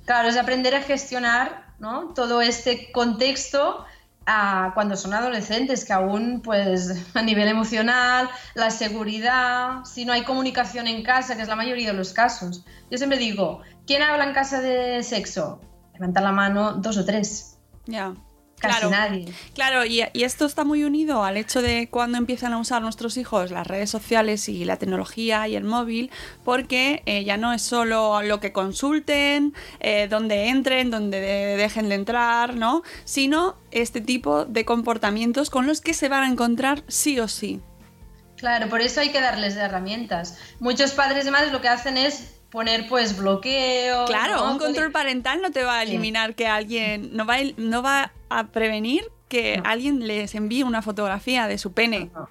claro, 0.06 0.28
es 0.28 0.36
aprender 0.36 0.74
a 0.74 0.80
gestionar 0.80 1.66
¿no? 1.78 2.14
todo 2.14 2.40
este 2.40 2.90
contexto 2.92 3.84
a 4.24 4.70
cuando 4.74 4.96
son 4.96 5.12
adolescentes, 5.14 5.84
que 5.84 5.92
aún 5.92 6.40
pues 6.42 6.94
a 7.14 7.22
nivel 7.22 7.48
emocional, 7.48 8.30
la 8.54 8.70
seguridad, 8.70 9.84
si 9.84 10.04
no 10.04 10.12
hay 10.12 10.22
comunicación 10.22 10.86
en 10.86 11.02
casa, 11.02 11.36
que 11.36 11.42
es 11.42 11.48
la 11.48 11.56
mayoría 11.56 11.88
de 11.88 11.96
los 11.96 12.12
casos. 12.12 12.64
Yo 12.90 12.98
siempre 12.98 13.18
digo, 13.18 13.62
¿quién 13.86 14.02
habla 14.02 14.24
en 14.24 14.32
casa 14.34 14.60
de 14.60 15.02
sexo? 15.02 15.60
Levanta 15.94 16.20
la 16.20 16.32
mano 16.32 16.72
dos 16.74 16.96
o 16.96 17.04
tres, 17.04 17.58
Ya. 17.86 18.14
casi 18.58 18.78
Claro. 18.78 18.90
nadie. 18.90 19.32
Claro, 19.54 19.84
y, 19.84 20.02
y 20.12 20.22
esto 20.24 20.46
está 20.46 20.64
muy 20.64 20.84
unido 20.84 21.22
al 21.24 21.36
hecho 21.36 21.60
de 21.62 21.88
cuando 21.90 22.16
empiezan 22.18 22.52
a 22.52 22.58
usar 22.58 22.80
nuestros 22.80 23.16
hijos 23.16 23.50
las 23.50 23.66
redes 23.66 23.90
sociales 23.90 24.48
y 24.48 24.64
la 24.64 24.76
tecnología 24.76 25.46
y 25.48 25.56
el 25.56 25.64
móvil, 25.64 26.10
porque 26.44 27.02
eh, 27.06 27.24
ya 27.24 27.36
no 27.36 27.52
es 27.52 27.62
solo 27.62 28.22
lo 28.22 28.38
que 28.40 28.52
consulten, 28.52 29.52
eh, 29.80 30.06
donde 30.08 30.48
entren, 30.48 30.90
donde 30.90 31.20
de- 31.20 31.56
dejen 31.56 31.88
de 31.88 31.96
entrar, 31.96 32.54
¿no? 32.54 32.82
Sino 33.04 33.56
este 33.72 34.00
tipo 34.00 34.44
de 34.44 34.64
comportamientos 34.64 35.50
con 35.50 35.66
los 35.66 35.80
que 35.80 35.92
se 35.94 36.08
van 36.08 36.22
a 36.22 36.28
encontrar 36.28 36.84
sí 36.88 37.18
o 37.20 37.28
sí. 37.28 37.60
Claro, 38.36 38.68
por 38.68 38.80
eso 38.80 39.00
hay 39.00 39.10
que 39.10 39.20
darles 39.20 39.54
herramientas. 39.56 40.36
Muchos 40.58 40.92
padres 40.92 41.26
y 41.26 41.30
madres 41.30 41.52
lo 41.52 41.60
que 41.60 41.68
hacen 41.68 41.96
es 41.96 42.40
poner 42.52 42.86
pues 42.86 43.16
bloqueo. 43.16 44.04
Claro, 44.04 44.36
¿no? 44.36 44.52
un 44.52 44.58
control 44.58 44.92
parental 44.92 45.40
no 45.42 45.50
te 45.50 45.64
va 45.64 45.80
a 45.80 45.84
Sí. 45.84 45.90
eliminar 45.90 46.34
que 46.36 46.46
alguien, 46.46 47.16
no 47.16 47.26
va, 47.26 47.36
a, 47.36 47.40
no 47.56 47.82
va 47.82 48.12
a 48.28 48.46
prevenir 48.48 49.02
que 49.28 49.60
alguien 49.64 50.06
les 50.06 50.34
envíe 50.34 50.62
una 50.62 50.82
fotografía 50.82 51.48
de 51.48 51.56
su 51.58 51.72
pene. 51.72 52.10
No. 52.14 52.28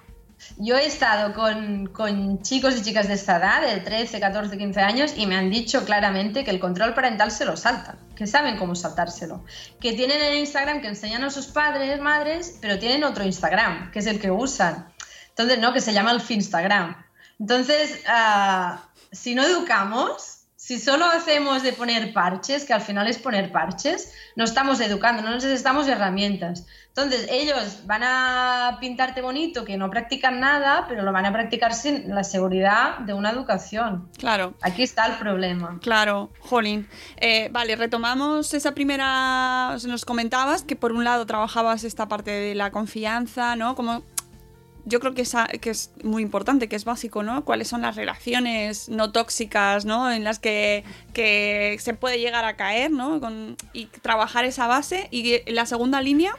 Yo 0.58 0.76
he 0.76 0.86
estado 0.86 1.34
con, 1.34 1.86
con, 1.86 2.42
chicos 2.42 2.76
y 2.76 2.82
chicas 2.82 3.06
de 3.08 3.14
esta 3.14 3.36
edad, 3.36 3.62
de 3.62 3.80
13, 3.80 4.18
14, 4.20 4.58
15 4.58 4.80
años, 4.80 5.14
y 5.16 5.26
me 5.26 5.36
han 5.36 5.50
dicho 5.50 5.84
claramente 5.84 6.44
que 6.44 6.50
el 6.50 6.58
control 6.58 6.94
parental 6.94 7.30
se 7.30 7.44
lo 7.44 7.56
saltan, 7.56 7.96
que 8.16 8.26
saben 8.26 8.56
cómo 8.56 8.74
saltárselo. 8.74 9.44
Que 9.80 9.92
tienen 9.92 10.20
el 10.20 10.34
Instagram 10.38 10.80
que 10.80 10.88
enseñan 10.88 11.22
a 11.24 11.30
sus 11.30 11.46
padres, 11.46 12.00
madres, 12.00 12.58
pero 12.60 12.78
tienen 12.78 13.04
otro 13.04 13.24
Instagram, 13.24 13.92
que 13.92 14.00
es 14.00 14.06
el 14.06 14.20
que 14.20 14.30
usan. 14.32 14.88
Entonces, 15.28 15.58
no, 15.60 15.72
que 15.72 15.80
se 15.80 15.92
llama 15.92 16.10
el 16.10 16.20
Finstagram. 16.20 16.96
Entonces, 17.38 18.02
uh, 18.06 18.76
si 19.12 19.34
no 19.34 19.44
educamos, 19.44 20.42
si 20.56 20.78
solo 20.78 21.04
hacemos 21.06 21.62
de 21.62 21.72
poner 21.72 22.12
parches, 22.12 22.64
que 22.64 22.72
al 22.72 22.80
final 22.80 23.08
es 23.08 23.18
poner 23.18 23.50
parches, 23.50 24.12
no 24.36 24.44
estamos 24.44 24.80
educando, 24.80 25.20
no 25.20 25.30
necesitamos 25.30 25.88
herramientas. 25.88 26.66
Entonces, 26.94 27.26
ellos 27.30 27.80
van 27.86 28.02
a 28.04 28.76
pintarte 28.78 29.22
bonito, 29.22 29.64
que 29.64 29.76
no 29.76 29.90
practican 29.90 30.38
nada, 30.38 30.84
pero 30.88 31.02
lo 31.02 31.10
van 31.10 31.26
a 31.26 31.32
practicar 31.32 31.74
sin 31.74 32.14
la 32.14 32.22
seguridad 32.22 32.98
de 32.98 33.12
una 33.12 33.30
educación. 33.30 34.08
Claro. 34.18 34.54
Aquí 34.60 34.82
está 34.82 35.06
el 35.06 35.14
problema. 35.14 35.80
Claro, 35.82 36.30
Jolín. 36.38 36.86
Eh, 37.16 37.48
vale, 37.50 37.74
retomamos 37.74 38.54
esa 38.54 38.72
primera. 38.72 39.76
Nos 39.86 40.04
comentabas 40.04 40.62
que 40.62 40.76
por 40.76 40.92
un 40.92 41.02
lado 41.02 41.26
trabajabas 41.26 41.82
esta 41.82 42.06
parte 42.06 42.30
de 42.30 42.54
la 42.54 42.70
confianza, 42.70 43.56
¿no? 43.56 43.74
Como 43.74 44.04
yo 44.84 45.00
creo 45.00 45.14
que 45.14 45.22
es, 45.22 45.90
muy 46.02 46.22
importante, 46.22 46.68
que 46.68 46.76
es 46.76 46.84
básico, 46.84 47.22
¿no? 47.22 47.44
Cuáles 47.44 47.68
son 47.68 47.82
las 47.82 47.96
relaciones 47.96 48.88
no 48.88 49.12
tóxicas, 49.12 49.84
¿no? 49.84 50.10
En 50.10 50.24
las 50.24 50.38
que, 50.38 50.84
que 51.12 51.76
se 51.80 51.94
puede 51.94 52.18
llegar 52.18 52.44
a 52.44 52.56
caer, 52.56 52.90
¿no? 52.90 53.20
Y 53.72 53.86
trabajar 53.86 54.44
esa 54.44 54.66
base. 54.66 55.08
Y 55.10 55.50
la 55.50 55.66
segunda 55.66 56.00
línea. 56.00 56.34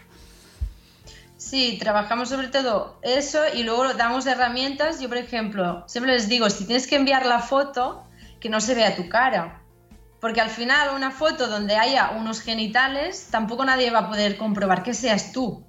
Sí, 1.38 1.78
trabajamos 1.80 2.30
sobre 2.30 2.48
todo 2.48 3.00
eso 3.02 3.40
y 3.54 3.64
luego 3.64 3.94
damos 3.94 4.26
herramientas. 4.26 5.00
Yo, 5.00 5.10
por 5.10 5.18
ejemplo, 5.18 5.84
siempre 5.88 6.14
les 6.14 6.28
digo, 6.28 6.50
si 6.50 6.66
tienes 6.66 6.88
que 6.88 6.96
enviar 6.96 7.26
la 7.26 7.40
foto, 7.40 8.04
que 8.40 8.50
no 8.50 8.60
se 8.60 8.76
vea 8.76 8.96
tu 8.96 9.08
cara. 9.10 9.62
Porque 10.20 10.42
al 10.42 10.50
final 10.50 10.96
una 10.96 11.12
foto 11.12 11.48
donde 11.48 11.76
haya 11.76 12.12
unos 12.12 12.42
genitales, 12.42 13.28
tampoco 13.30 13.66
nadie 13.66 13.92
va 13.92 14.00
a 14.00 14.08
poder 14.10 14.38
comprobar 14.38 14.84
que 14.84 14.94
seas 14.94 15.34
tú. 15.34 15.66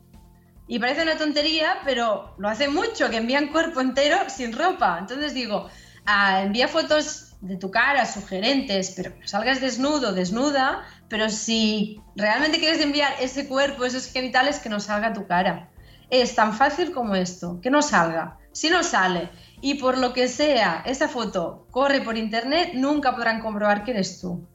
Y 0.66 0.78
parece 0.78 1.02
una 1.02 1.18
tontería, 1.18 1.78
pero 1.84 2.34
lo 2.38 2.48
hace 2.48 2.68
mucho, 2.68 3.10
que 3.10 3.18
envían 3.18 3.48
cuerpo 3.48 3.80
entero 3.80 4.16
sin 4.28 4.52
ropa. 4.52 4.98
Entonces 4.98 5.34
digo, 5.34 5.68
ah, 6.06 6.42
envía 6.42 6.68
fotos 6.68 7.34
de 7.40 7.56
tu 7.56 7.70
cara, 7.70 8.06
sugerentes, 8.06 8.94
pero 8.96 9.12
salgas 9.24 9.60
desnudo, 9.60 10.12
desnuda, 10.14 10.86
pero 11.08 11.28
si 11.28 12.00
realmente 12.16 12.58
quieres 12.58 12.80
enviar 12.80 13.12
ese 13.20 13.46
cuerpo, 13.46 13.84
esos 13.84 14.06
genitales, 14.06 14.58
que 14.58 14.70
no 14.70 14.80
salga 14.80 15.12
tu 15.12 15.26
cara. 15.26 15.68
Es 16.08 16.34
tan 16.34 16.54
fácil 16.54 16.92
como 16.92 17.14
esto, 17.14 17.60
que 17.60 17.70
no 17.70 17.82
salga. 17.82 18.38
Si 18.52 18.70
no 18.70 18.82
sale 18.82 19.30
y 19.60 19.74
por 19.74 19.98
lo 19.98 20.12
que 20.12 20.28
sea 20.28 20.82
esa 20.86 21.08
foto 21.08 21.66
corre 21.70 22.00
por 22.00 22.16
internet, 22.16 22.70
nunca 22.74 23.14
podrán 23.14 23.40
comprobar 23.40 23.84
que 23.84 23.90
eres 23.90 24.20
tú. 24.20 24.46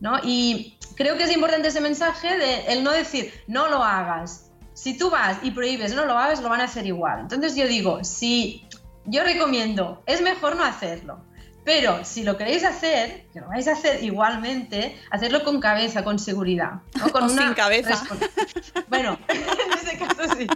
¿no? 0.00 0.18
Y 0.22 0.76
creo 0.96 1.16
que 1.16 1.24
es 1.24 1.32
importante 1.32 1.68
ese 1.68 1.80
mensaje 1.80 2.36
de 2.36 2.66
el 2.72 2.84
no 2.84 2.90
decir, 2.90 3.32
no 3.46 3.68
lo 3.68 3.82
hagas, 3.82 4.43
si 4.74 4.98
tú 4.98 5.08
vas 5.08 5.38
y 5.42 5.52
prohíbes 5.52 5.94
no 5.94 6.04
lo 6.04 6.18
hagas, 6.18 6.42
lo 6.42 6.48
van 6.48 6.60
a 6.60 6.64
hacer 6.64 6.86
igual. 6.86 7.20
Entonces 7.20 7.54
yo 7.56 7.66
digo, 7.66 8.04
si 8.04 8.66
yo 9.06 9.24
recomiendo, 9.24 10.02
es 10.06 10.20
mejor 10.20 10.56
no 10.56 10.64
hacerlo. 10.64 11.18
Pero 11.64 12.04
si 12.04 12.24
lo 12.24 12.36
queréis 12.36 12.62
hacer, 12.62 13.24
que 13.32 13.40
lo 13.40 13.48
vais 13.48 13.66
a 13.68 13.72
hacer 13.72 14.04
igualmente, 14.04 15.00
hacerlo 15.10 15.42
con 15.44 15.60
cabeza, 15.60 16.04
con 16.04 16.18
seguridad. 16.18 16.82
¿no? 16.98 17.10
Con 17.10 17.24
o 17.24 17.28
sin 17.28 17.54
cabeza. 17.54 18.02
Bueno, 18.88 19.18
en 19.28 19.72
ese 19.72 19.98
caso 19.98 20.34
sí. 20.36 20.46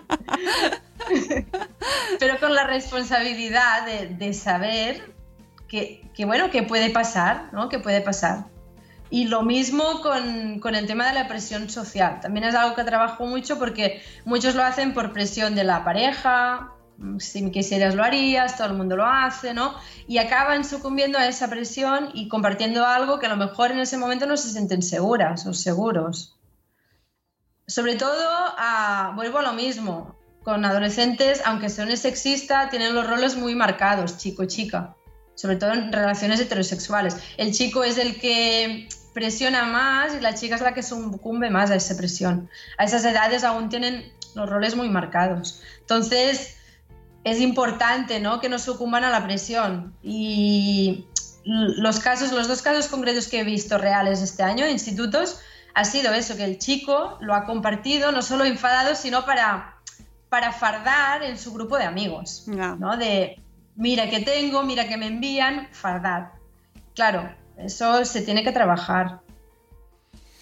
Pero 2.21 2.39
con 2.39 2.55
la 2.55 2.65
responsabilidad 2.65 3.87
de, 3.87 4.09
de 4.09 4.35
saber 4.35 5.15
que, 5.67 6.09
que, 6.15 6.25
bueno, 6.25 6.51
que 6.51 6.63
puede 6.63 6.91
pasar, 6.91 7.49
¿no? 7.53 7.69
Que 7.69 7.79
puede 7.79 8.01
pasar. 8.01 8.47
Y 9.11 9.27
lo 9.27 9.43
mismo 9.43 10.01
con, 10.03 10.61
con, 10.61 10.75
el 10.75 10.87
tema 10.87 11.07
de 11.07 11.15
la 11.15 11.29
presión 11.29 11.71
social. 11.71 12.21
También 12.21 12.45
es 12.45 12.55
algo 12.55 12.75
que 12.75 12.85
trabajo 12.85 13.27
mucho 13.27 13.59
porque 13.59 14.03
muchos 14.25 14.55
lo 14.55 14.63
hacen 14.65 14.95
por 14.95 15.13
presión 15.13 15.55
de 15.55 15.65
la 15.65 15.85
pareja, 15.85 16.73
si 17.19 17.43
me 17.43 17.51
quisieras 17.51 17.95
lo 17.95 18.03
harías, 18.03 18.57
todo 18.57 18.69
el 18.69 18.75
mundo 18.75 18.97
lo 18.97 19.07
hace, 19.07 19.55
¿no? 19.55 19.75
Y 20.07 20.19
acaban 20.19 20.65
sucumbiendo 20.65 21.19
a 21.19 21.29
esa 21.29 21.49
presión 21.49 22.11
y 22.13 22.29
compartiendo 22.29 22.85
algo 22.85 23.19
que 23.19 23.27
a 23.27 23.29
lo 23.29 23.37
mejor 23.37 23.71
en 23.71 23.79
ese 23.79 23.97
momento 23.97 24.27
no 24.27 24.37
se 24.37 24.51
sienten 24.51 24.83
seguras 24.83 25.47
o 25.47 25.55
seguros. 25.55 26.37
Sobre 27.67 27.97
todo, 27.97 28.27
a, 28.57 29.13
vuelvo 29.15 29.39
a 29.39 29.43
lo 29.43 29.53
mismo, 29.53 30.17
con 30.43 30.65
adolescentes, 30.65 31.43
aunque 31.45 31.69
sean 31.69 31.95
sexista, 31.97 32.69
tienen 32.71 32.95
los 32.95 33.07
roles 33.07 33.37
muy 33.37 33.55
marcados, 33.55 34.19
chico-chica 34.19 34.95
sobre 35.39 35.55
todo 35.55 35.73
en 35.73 35.93
relaciones 35.93 36.41
heterosexuales. 36.41 37.17
El 37.37 37.53
chico 37.53 37.85
es 37.85 37.97
el 37.97 38.19
que 38.19 38.89
presiona 39.13 39.65
más 39.65 40.15
y 40.15 40.21
la 40.21 40.35
chica 40.35 40.55
es 40.55 40.61
la 40.61 40.75
que 40.75 40.83
sucumbe 40.83 41.51
más 41.51 41.71
a 41.71 41.77
esa 41.77 41.97
presión. 41.97 42.49
A 42.77 42.85
esas 42.85 43.05
edades 43.05 43.45
aún 43.45 43.69
tienen 43.69 44.13
los 44.35 44.49
roles 44.49 44.77
muy 44.77 44.89
marcados. 44.89 45.63
Entonces, 45.81 46.57
es 47.25 47.41
importante 47.41 48.21
¿no? 48.21 48.41
que 48.41 48.49
no 48.49 48.59
sucumban 48.59 49.05
a 49.05 49.11
la 49.11 49.25
presión. 49.25 49.95
Y 50.03 51.07
los 51.45 52.01
casos, 52.01 52.33
los 52.33 52.49
dos 52.49 52.63
casos 52.63 52.89
concretos 52.89 53.29
que 53.29 53.41
he 53.41 53.45
visto 53.45 53.79
reales 53.79 54.23
este 54.23 54.43
año 54.43 54.69
institutos 54.69 55.41
ha 55.75 55.85
sido 55.85 56.13
eso, 56.13 56.37
que 56.37 56.45
el 56.45 56.59
chico 56.59 57.19
lo 57.21 57.35
ha 57.35 57.45
compartido 57.45 58.11
no 58.11 58.23
solo 58.23 58.45
enfadado, 58.45 58.95
sino 58.95 59.25
para, 59.25 59.77
para 60.29 60.53
fardar 60.53 61.23
en 61.23 61.39
su 61.39 61.53
grupo 61.53 61.79
de 61.79 61.85
amigos. 61.85 62.45
¿no? 62.47 62.97
De, 62.97 63.41
mira 63.77 64.11
que 64.11 64.21
tengo, 64.21 64.63
mira 64.65 64.89
que 64.89 64.97
me 64.97 65.07
envían, 65.07 65.69
fardar. 65.73 66.33
Claro, 66.95 67.33
eso 67.59 68.05
se 68.05 68.23
tiene 68.23 68.45
que 68.45 68.53
trabajar. 68.53 69.21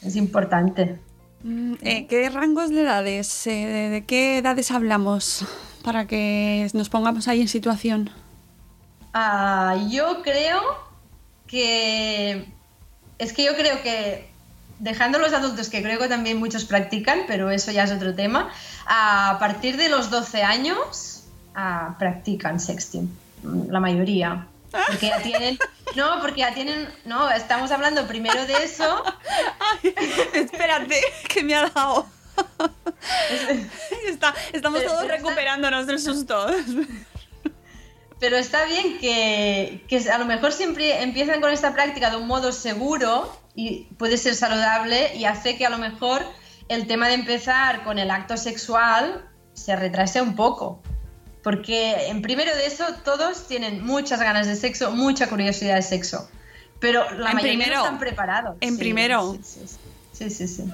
Es 0.02 0.16
importante. 0.16 0.98
Mm, 1.42 1.74
eh, 1.82 2.06
¿Qué 2.06 2.28
rangos 2.30 2.70
de 2.70 2.82
edades? 2.82 3.46
Eh, 3.46 3.88
¿De 3.90 4.04
qué 4.04 4.38
edades 4.38 4.70
hablamos? 4.70 5.44
Para 5.82 6.06
que 6.06 6.68
nos 6.74 6.88
pongamos 6.88 7.28
ahí 7.28 7.40
en 7.40 7.48
situación. 7.48 8.10
Ah, 9.14 9.76
yo 9.88 10.22
creo 10.22 10.60
que. 11.46 12.46
Es 13.18 13.32
que 13.32 13.44
yo 13.44 13.56
creo 13.56 13.82
que. 13.82 14.28
Dejando 14.78 15.18
los 15.18 15.32
adultos, 15.32 15.70
que 15.70 15.82
creo 15.82 15.98
que 15.98 16.08
también 16.08 16.38
muchos 16.38 16.66
practican, 16.66 17.20
pero 17.26 17.50
eso 17.50 17.70
ya 17.70 17.84
es 17.84 17.92
otro 17.92 18.14
tema, 18.14 18.50
a 18.86 19.38
partir 19.40 19.78
de 19.78 19.88
los 19.88 20.10
12 20.10 20.42
años 20.42 21.24
ah, 21.54 21.96
practican 21.98 22.60
sexting 22.60 23.08
la 23.68 23.80
mayoría. 23.80 24.46
Porque 24.70 25.08
ya 25.08 25.22
tienen. 25.22 25.58
No, 25.94 26.20
porque 26.20 26.40
ya 26.40 26.54
tienen. 26.54 26.88
No, 27.04 27.30
estamos 27.30 27.70
hablando 27.70 28.06
primero 28.06 28.44
de 28.46 28.54
eso. 28.64 29.02
espérate, 30.34 31.00
que 31.28 31.42
me 31.42 31.54
ha 31.54 31.68
dado. 31.68 32.06
estamos 34.52 34.84
todos 34.84 35.08
recuperándonos 35.08 35.86
del 35.86 36.00
susto. 36.00 36.46
Pero 38.18 38.36
está 38.36 38.64
bien 38.64 38.98
que, 38.98 39.84
que, 39.88 40.10
a 40.10 40.18
lo 40.18 40.24
mejor 40.24 40.52
siempre 40.52 41.02
empiezan 41.02 41.40
con 41.40 41.50
esta 41.50 41.74
práctica 41.74 42.10
de 42.10 42.16
un 42.16 42.26
modo 42.26 42.50
seguro 42.50 43.30
y 43.54 43.84
puede 43.98 44.16
ser 44.16 44.34
saludable 44.34 45.14
y 45.14 45.26
hace 45.26 45.56
que 45.56 45.66
a 45.66 45.70
lo 45.70 45.78
mejor 45.78 46.22
el 46.68 46.86
tema 46.86 47.08
de 47.08 47.14
empezar 47.14 47.84
con 47.84 47.98
el 47.98 48.10
acto 48.10 48.36
sexual 48.36 49.28
se 49.52 49.76
retrase 49.76 50.20
un 50.22 50.34
poco. 50.34 50.82
Porque 51.46 52.08
en 52.08 52.22
primero 52.22 52.52
de 52.56 52.66
eso 52.66 52.84
todos 53.04 53.46
tienen 53.46 53.86
muchas 53.86 54.18
ganas 54.18 54.48
de 54.48 54.56
sexo, 54.56 54.90
mucha 54.90 55.28
curiosidad 55.28 55.76
de 55.76 55.82
sexo. 55.82 56.28
Pero 56.80 57.08
la 57.12 57.34
mayoría 57.34 57.68
no 57.68 57.74
están 57.74 58.00
preparados. 58.00 58.56
En 58.60 58.76
primero. 58.76 59.38
Sí 59.44 60.28
sí, 60.28 60.48
sí 60.48 60.64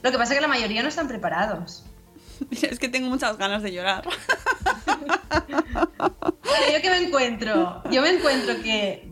Lo 0.00 0.12
que 0.12 0.18
pasa 0.18 0.34
es 0.34 0.38
que 0.38 0.40
la 0.40 0.46
mayoría 0.46 0.80
no 0.80 0.88
están 0.90 1.08
preparados. 1.08 1.82
Es 2.62 2.78
que 2.78 2.88
tengo 2.88 3.08
muchas 3.08 3.36
ganas 3.36 3.64
de 3.64 3.72
llorar. 3.72 4.04
yo 5.98 6.82
que 6.82 6.90
me 6.90 6.98
encuentro, 6.98 7.82
yo 7.90 8.00
me 8.00 8.10
encuentro 8.10 8.62
que 8.62 9.10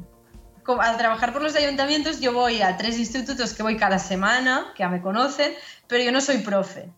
al 0.80 0.96
trabajar 0.96 1.32
por 1.32 1.42
los 1.42 1.56
ayuntamientos 1.56 2.20
yo 2.20 2.32
voy 2.32 2.62
a 2.62 2.76
tres 2.76 2.96
institutos 3.00 3.52
que 3.54 3.64
voy 3.64 3.76
cada 3.76 3.98
semana, 3.98 4.72
que 4.76 4.84
ya 4.84 4.88
me 4.88 5.02
conocen, 5.02 5.54
pero 5.88 6.04
yo 6.04 6.12
no 6.12 6.20
soy 6.20 6.38
profe. 6.38 6.88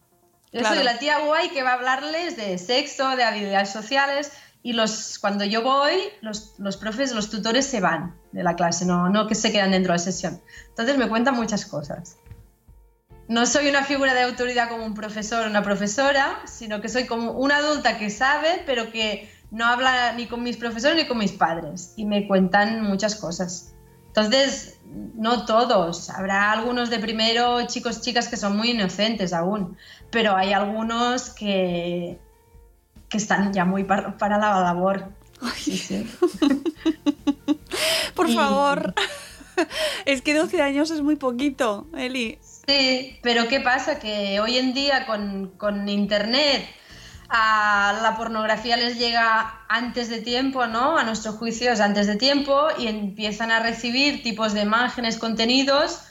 Yo 0.53 0.65
soy 0.65 0.83
la 0.83 0.99
tía 0.99 1.19
guay 1.21 1.49
que 1.49 1.63
va 1.63 1.71
a 1.71 1.75
hablarles 1.75 2.37
de 2.37 2.59
sexo, 2.59 3.17
de 3.17 3.25
habilidades 3.25 3.71
sociales 3.71 4.33
y 4.63 4.75
los, 4.75 5.19
cuando 5.19 5.45
yo 5.45 5.63
voy, 5.63 5.95
los, 6.21 6.55
los, 6.59 6.77
profes, 6.77 7.13
los 7.13 7.31
tutores 7.31 7.67
se 7.67 7.81
van 7.81 8.15
de 8.33 8.43
la 8.43 8.55
clase, 8.55 8.85
no, 8.85 9.09
no 9.09 9.27
que 9.27 9.35
se 9.35 9.51
quedan 9.51 9.73
dentro 9.73 9.93
de 9.93 9.99
la 9.99 10.05
sesión. 10.05 10.41
Entonces 10.69 10.97
me 10.99 11.09
cuentan 11.09 11.35
muchas 11.35 11.65
cosas. 11.65 12.17
No 13.29 13.47
soy 13.47 13.69
una 13.69 13.83
figura 13.83 14.15
de 14.15 14.23
autoridad 14.23 14.69
como 14.69 14.85
un 14.85 14.95
profesor 14.95 15.47
o 15.47 15.51
una 15.51 15.63
profesora, 15.63 16.43
sino 16.45 16.81
que 16.81 16.89
soy 16.89 17.07
como 17.07 17.33
una 17.33 17.57
adulta 17.57 17.99
que 17.99 18.11
sabe, 18.11 18.63
pero 18.67 18.93
que 18.93 19.33
no 19.51 19.67
habla 19.67 20.13
ni 20.13 20.27
con 20.27 20.43
mis 20.43 20.57
profesores 20.57 20.97
ni 20.97 21.07
con 21.07 21.19
mis 21.19 21.33
padres 21.33 21.95
y 21.97 22.05
me 22.05 22.27
cuentan 22.27 22.83
muchas 22.83 23.17
cosas. 23.17 23.72
Entonces, 24.15 24.79
no 25.15 25.47
todos, 25.47 26.11
habrá 26.11 26.53
algunos 26.53 26.91
de 26.91 26.99
primero, 26.99 27.67
chicos, 27.67 28.03
chicas 28.03 28.29
que 28.29 28.37
son 28.37 28.57
muy 28.57 28.71
inocentes 28.73 29.33
aún, 29.33 29.77
pero 30.11 30.37
hay 30.37 30.53
algunos 30.53 31.31
que, 31.31 32.19
que 33.09 33.17
están 33.17 33.53
ya 33.55 33.65
muy 33.65 33.85
par- 33.85 34.19
para 34.19 34.37
la 34.37 34.61
labor. 34.61 35.09
Sí, 35.57 35.77
sí. 35.79 36.07
Por 38.15 38.29
Y- 38.29 38.35
favor. 38.35 38.95
Es 40.07 40.23
que 40.23 40.35
12 40.35 40.63
años 40.63 40.91
es 40.91 41.03
muy 41.03 41.17
poquito, 41.17 41.87
Eli. 41.97 42.39
Sí, 42.67 43.19
pero 43.23 43.49
¿qué 43.49 43.61
pasa? 43.61 43.99
Que 43.99 44.41
hoy 44.41 44.57
en 44.57 44.73
día 44.73 45.05
con, 45.05 45.53
con 45.59 45.89
Internet 45.91 46.65
a 47.35 47.99
la 48.03 48.15
pornografía 48.15 48.77
les 48.77 48.99
llega 48.99 49.63
antes 49.67 50.11
de 50.11 50.21
tiempo, 50.21 50.67
¿no? 50.67 50.99
A 50.99 51.03
nuestro 51.05 51.33
juicio 51.33 51.73
es 51.73 51.81
antes 51.81 52.07
de 52.07 52.17
tiempo 52.17 52.69
y 52.79 52.89
empiezan 52.89 53.51
a 53.51 53.59
recibir 53.59 54.23
tipos 54.23 54.53
de 54.53 54.61
imágenes, 54.61 55.17
contenidos. 55.17 56.03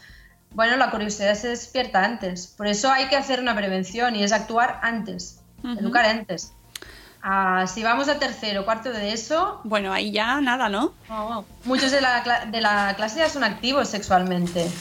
Bueno, 0.49 0.77
la 0.77 0.89
curiosidad 0.89 1.35
se 1.35 1.49
despierta 1.49 2.03
antes. 2.03 2.47
Por 2.47 2.65
eso 2.65 2.91
hay 2.91 3.05
que 3.05 3.15
hacer 3.15 3.39
una 3.39 3.55
prevención 3.55 4.15
y 4.15 4.23
es 4.23 4.31
actuar 4.31 4.79
antes, 4.81 5.39
educar 5.63 6.05
antes. 6.05 6.53
Ah, 7.21 7.67
si 7.67 7.83
vamos 7.83 8.09
a 8.09 8.17
tercero, 8.17 8.65
cuarto 8.65 8.91
de 8.91 9.13
eso, 9.13 9.61
Bueno, 9.63 9.93
ahí 9.93 10.11
ya 10.11 10.41
nada, 10.41 10.69
¿no? 10.69 10.95
muchos 11.65 11.91
de 11.91 12.01
la, 12.01 12.47
de 12.49 12.61
la 12.61 12.95
clase 12.95 13.19
ya 13.19 13.29
son 13.29 13.43
activos 13.43 13.89
sexualmente. 13.89 14.71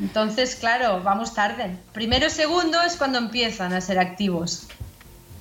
Entonces, 0.00 0.56
claro, 0.56 1.02
vamos 1.02 1.34
tarde. 1.34 1.76
Primero 1.92 2.26
y 2.26 2.30
segundo 2.30 2.80
es 2.80 2.96
cuando 2.96 3.18
empiezan 3.18 3.74
a 3.74 3.82
ser 3.82 3.98
activos. 3.98 4.66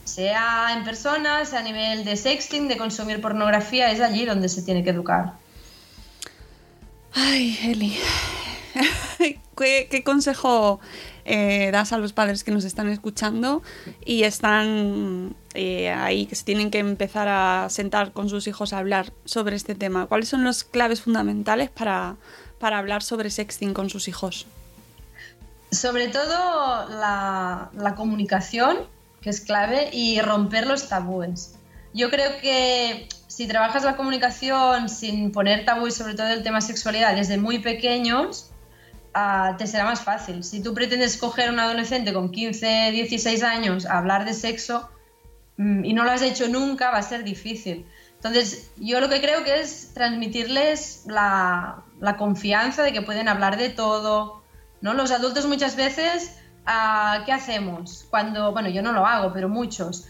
Sea 0.05 0.73
en 0.75 0.83
persona, 0.83 1.45
sea 1.45 1.59
a 1.59 1.63
nivel 1.63 2.03
de 2.03 2.17
sexting, 2.17 2.67
de 2.67 2.77
consumir 2.77 3.21
pornografía, 3.21 3.91
es 3.91 4.01
allí 4.01 4.25
donde 4.25 4.49
se 4.49 4.61
tiene 4.61 4.83
que 4.83 4.89
educar. 4.89 5.33
Ay, 7.13 7.57
Eli. 7.63 7.97
¿Qué, 9.57 9.87
qué 9.89 10.03
consejo 10.03 10.79
eh, 11.25 11.69
das 11.71 11.93
a 11.93 11.97
los 11.97 12.11
padres 12.11 12.43
que 12.43 12.51
nos 12.51 12.65
están 12.65 12.89
escuchando 12.89 13.61
y 14.03 14.23
están 14.23 15.35
eh, 15.53 15.89
ahí, 15.89 16.25
que 16.25 16.35
se 16.35 16.43
tienen 16.43 16.71
que 16.71 16.79
empezar 16.79 17.27
a 17.29 17.67
sentar 17.69 18.11
con 18.11 18.29
sus 18.29 18.47
hijos 18.47 18.73
a 18.73 18.79
hablar 18.79 19.13
sobre 19.25 19.55
este 19.55 19.75
tema? 19.75 20.07
¿Cuáles 20.07 20.29
son 20.29 20.43
las 20.43 20.63
claves 20.63 21.01
fundamentales 21.01 21.69
para, 21.69 22.17
para 22.59 22.79
hablar 22.79 23.03
sobre 23.03 23.29
sexting 23.29 23.73
con 23.73 23.89
sus 23.89 24.07
hijos? 24.07 24.47
Sobre 25.71 26.07
todo 26.07 26.89
la, 26.89 27.69
la 27.73 27.95
comunicación, 27.95 28.77
que 29.23 29.29
es 29.29 29.41
clave, 29.41 29.89
y 29.91 30.19
romper 30.21 30.67
los 30.67 30.89
tabúes. 30.89 31.55
Yo 31.93 32.09
creo 32.09 32.37
que 32.41 33.07
si 33.27 33.47
trabajas 33.47 33.83
la 33.83 33.95
comunicación 33.95 34.89
sin 34.89 35.31
poner 35.31 35.65
tabúes, 35.65 35.95
sobre 35.95 36.15
todo 36.15 36.27
el 36.27 36.43
tema 36.43 36.61
sexualidad, 36.61 37.15
desde 37.15 37.37
muy 37.37 37.59
pequeños, 37.59 38.51
ah, 39.13 39.55
te 39.57 39.65
será 39.67 39.85
más 39.85 40.01
fácil. 40.01 40.43
Si 40.43 40.61
tú 40.61 40.73
pretendes 40.73 41.17
coger 41.17 41.49
a 41.49 41.51
un 41.51 41.59
adolescente 41.59 42.13
con 42.13 42.31
15, 42.31 42.91
16 42.91 43.43
años 43.43 43.85
a 43.85 43.97
hablar 43.99 44.25
de 44.25 44.33
sexo 44.33 44.89
mm, 45.57 45.85
y 45.85 45.93
no 45.93 46.03
lo 46.03 46.11
has 46.11 46.21
hecho 46.21 46.47
nunca, 46.47 46.91
va 46.91 46.97
a 46.97 47.03
ser 47.03 47.23
difícil. 47.23 47.85
Entonces, 48.15 48.71
yo 48.77 48.99
lo 48.99 49.09
que 49.09 49.19
creo 49.21 49.43
que 49.43 49.59
es 49.59 49.93
transmitirles 49.93 51.03
la, 51.07 51.83
la 51.99 52.17
confianza 52.17 52.81
de 52.83 52.93
que 52.93 53.01
pueden 53.01 53.27
hablar 53.27 53.57
de 53.57 53.69
todo, 53.69 54.41
¿no? 54.81 54.93
Los 54.93 55.11
adultos 55.11 55.45
muchas 55.45 55.75
veces, 55.75 56.37
ah, 56.65 57.23
¿qué 57.25 57.31
hacemos? 57.31 58.05
Cuando, 58.09 58.51
bueno, 58.51 58.69
yo 58.69 58.81
no 58.81 58.91
lo 58.91 59.05
hago, 59.05 59.33
pero 59.33 59.49
muchos, 59.49 60.07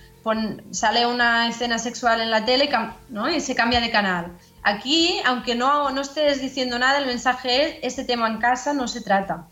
sale 0.72 1.06
una 1.06 1.50
escena 1.50 1.78
sexual 1.78 2.22
en 2.22 2.32
la 2.32 2.46
tele 2.46 2.70
¿no? 3.10 3.30
y 3.30 3.42
se 3.42 3.56
cambia 3.56 3.82
de 3.82 3.92
canal. 3.92 4.38
Aquí, 4.64 5.20
aunque 5.26 5.56
no, 5.56 5.92
no 5.92 6.02
estés 6.02 6.42
diciendo 6.42 6.80
nada, 6.80 7.00
el 7.00 7.06
mensaje 7.06 7.66
es, 7.66 7.76
este 7.82 8.06
tema 8.06 8.28
en 8.28 8.38
casa 8.38 8.74
no 8.74 8.88
se 8.88 9.02
trata. 9.02 9.48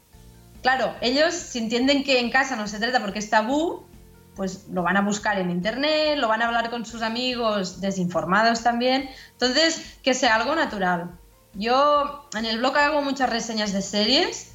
Claro, 0.61 0.95
ellos 1.01 1.33
si 1.33 1.59
entienden 1.59 2.03
que 2.03 2.19
en 2.19 2.29
casa 2.29 2.55
no 2.55 2.67
se 2.67 2.79
trata 2.79 3.01
porque 3.01 3.19
es 3.19 3.29
tabú, 3.29 3.85
pues 4.35 4.67
lo 4.69 4.83
van 4.83 4.95
a 4.95 5.01
buscar 5.01 5.39
en 5.39 5.51
internet, 5.51 6.17
lo 6.17 6.29
van 6.29 6.41
a 6.41 6.47
hablar 6.47 6.69
con 6.69 6.85
sus 6.85 7.01
amigos 7.01 7.81
desinformados 7.81 8.63
también. 8.63 9.09
Entonces, 9.33 9.97
que 10.03 10.13
sea 10.13 10.35
algo 10.35 10.55
natural. 10.55 11.11
Yo 11.53 12.29
en 12.37 12.45
el 12.45 12.59
blog 12.59 12.77
hago 12.77 13.01
muchas 13.01 13.29
reseñas 13.29 13.73
de 13.73 13.81
series 13.81 14.50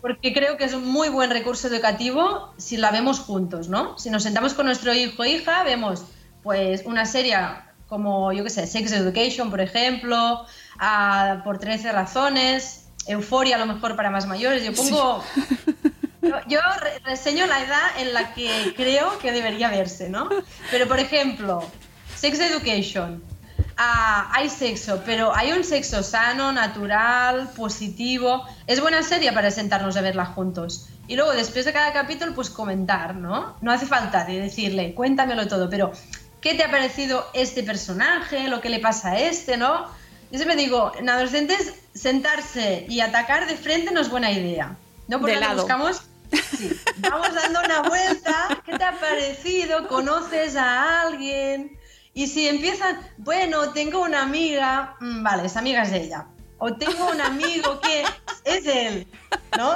Porque 0.00 0.32
creo 0.34 0.56
que 0.56 0.64
es 0.64 0.74
un 0.74 0.86
muy 0.86 1.08
buen 1.08 1.30
recurso 1.30 1.68
educativo 1.68 2.52
si 2.58 2.76
la 2.76 2.90
vemos 2.90 3.20
juntos, 3.20 3.68
¿no? 3.68 3.98
Si 3.98 4.10
nos 4.10 4.22
sentamos 4.22 4.54
con 4.54 4.66
nuestro 4.66 4.92
hijo 4.92 5.22
o 5.22 5.24
hija, 5.24 5.62
vemos 5.64 6.04
pues 6.42 6.82
una 6.84 7.06
serie 7.06 7.36
como, 7.88 8.32
yo 8.32 8.42
qué 8.44 8.50
sé, 8.50 8.66
Sex 8.66 8.92
Education, 8.92 9.48
por 9.50 9.60
ejemplo, 9.60 10.44
por 11.44 11.58
13 11.58 11.92
razones, 11.92 12.88
Euforia 13.06 13.56
a 13.56 13.58
lo 13.60 13.66
mejor 13.66 13.94
para 13.96 14.10
más 14.10 14.26
mayores. 14.26 14.64
Yo 14.64 14.72
pongo... 14.74 15.22
Yo, 16.22 16.34
yo 16.48 16.58
re- 16.80 16.98
reseño 17.04 17.46
la 17.46 17.62
edad 17.62 17.82
en 18.00 18.12
la 18.12 18.34
que 18.34 18.74
creo 18.76 19.16
que 19.20 19.30
debería 19.30 19.70
verse, 19.70 20.08
¿no? 20.08 20.28
Pero, 20.72 20.88
por 20.88 20.98
ejemplo, 20.98 21.62
Sex 22.16 22.40
Education. 22.40 23.22
Ah, 23.78 24.30
hay 24.32 24.48
sexo, 24.48 25.02
pero 25.04 25.36
hay 25.36 25.52
un 25.52 25.62
sexo 25.62 26.02
sano, 26.02 26.50
natural, 26.50 27.50
positivo. 27.54 28.44
Es 28.66 28.80
buena 28.80 29.02
serie 29.02 29.32
para 29.32 29.50
sentarnos 29.50 29.96
a 29.96 30.00
verla 30.00 30.24
juntos. 30.24 30.88
Y 31.08 31.16
luego, 31.16 31.32
después 31.32 31.66
de 31.66 31.72
cada 31.72 31.92
capítulo, 31.92 32.34
pues 32.34 32.48
comentar, 32.48 33.14
¿no? 33.14 33.56
No 33.60 33.72
hace 33.72 33.86
falta 33.86 34.24
de 34.24 34.40
decirle, 34.40 34.94
cuéntamelo 34.94 35.46
todo, 35.46 35.68
pero 35.68 35.92
¿qué 36.40 36.54
te 36.54 36.64
ha 36.64 36.70
parecido 36.70 37.26
este 37.34 37.62
personaje? 37.62 38.48
¿Lo 38.48 38.62
que 38.62 38.70
le 38.70 38.80
pasa 38.80 39.10
a 39.10 39.18
este, 39.18 39.58
no? 39.58 39.86
Yo 40.30 40.38
siempre 40.38 40.56
digo, 40.56 40.92
en 40.98 41.08
adolescentes, 41.10 41.74
sentarse 41.94 42.86
y 42.88 43.00
atacar 43.00 43.46
de 43.46 43.56
frente 43.56 43.92
no 43.92 44.00
es 44.00 44.08
buena 44.08 44.32
idea. 44.32 44.76
¿No? 45.06 45.20
Porque 45.20 45.34
De 45.34 45.40
lado. 45.40 45.62
buscamos 45.62 46.02
Sí, 46.56 46.70
vamos 46.96 47.34
dando 47.34 47.60
una 47.60 47.82
vuelta. 47.82 48.62
¿Qué 48.64 48.76
te 48.76 48.84
ha 48.84 48.98
parecido? 48.98 49.86
¿Conoces 49.88 50.56
a 50.56 51.02
alguien? 51.02 51.78
Y 52.16 52.26
si 52.28 52.48
empiezan, 52.48 52.98
bueno, 53.18 53.74
tengo 53.74 54.00
una 54.02 54.22
amiga, 54.22 54.96
mm, 55.00 55.22
vale, 55.22 55.44
esa 55.46 55.58
amiga 55.58 55.82
es 55.82 55.90
de 55.90 56.04
ella. 56.04 56.26
O 56.56 56.72
tengo 56.74 57.10
un 57.10 57.20
amigo 57.20 57.78
que 57.82 58.04
es 58.46 58.66
él, 58.66 59.06
¿no? 59.58 59.74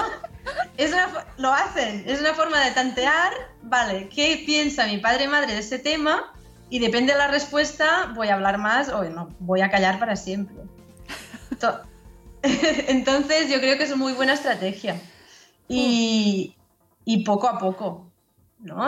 Es 0.79 0.91
una 0.95 1.27
lo 1.37 1.53
hacen, 1.53 2.03
es 2.07 2.19
una 2.19 2.33
forma 2.33 2.65
de 2.65 2.71
tantear, 2.71 3.31
vale, 3.61 4.09
¿qué 4.09 4.43
piensa 4.47 4.87
mi 4.87 4.97
padre 4.97 5.25
y 5.25 5.29
madre 5.29 5.53
de 5.53 5.59
ese 5.59 5.79
tema? 5.79 6.33
Y 6.71 6.79
depende 6.79 7.13
de 7.13 7.19
la 7.19 7.29
respuesta, 7.29 8.11
voy 8.15 8.29
a 8.29 8.35
hablar 8.37 8.57
más 8.57 8.89
o 8.89 9.05
no, 9.05 9.29
voy 9.41 9.61
a 9.61 9.71
callar 9.71 9.99
para 9.99 10.17
siempre. 10.17 10.57
To- 11.59 11.83
Entonces 12.43 13.51
yo 13.51 13.61
creo 13.61 13.77
que 13.77 13.85
es 13.85 13.95
muy 13.95 14.15
buena 14.15 14.33
estrategia. 14.33 14.99
Y, 15.69 16.55
y 17.05 17.23
poco 17.25 17.49
a 17.49 17.59
poco, 17.59 18.10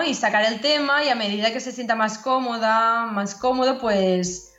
Y 0.06 0.14
sacar 0.14 0.44
el 0.44 0.60
tema 0.60 1.02
y 1.02 1.08
a 1.08 1.14
medida 1.14 1.52
que 1.52 1.60
se 1.60 1.72
sienta 1.72 1.94
más 1.94 2.18
cómoda, 2.18 3.06
más 3.06 3.34
cómodo, 3.34 3.78
pues 3.78 4.54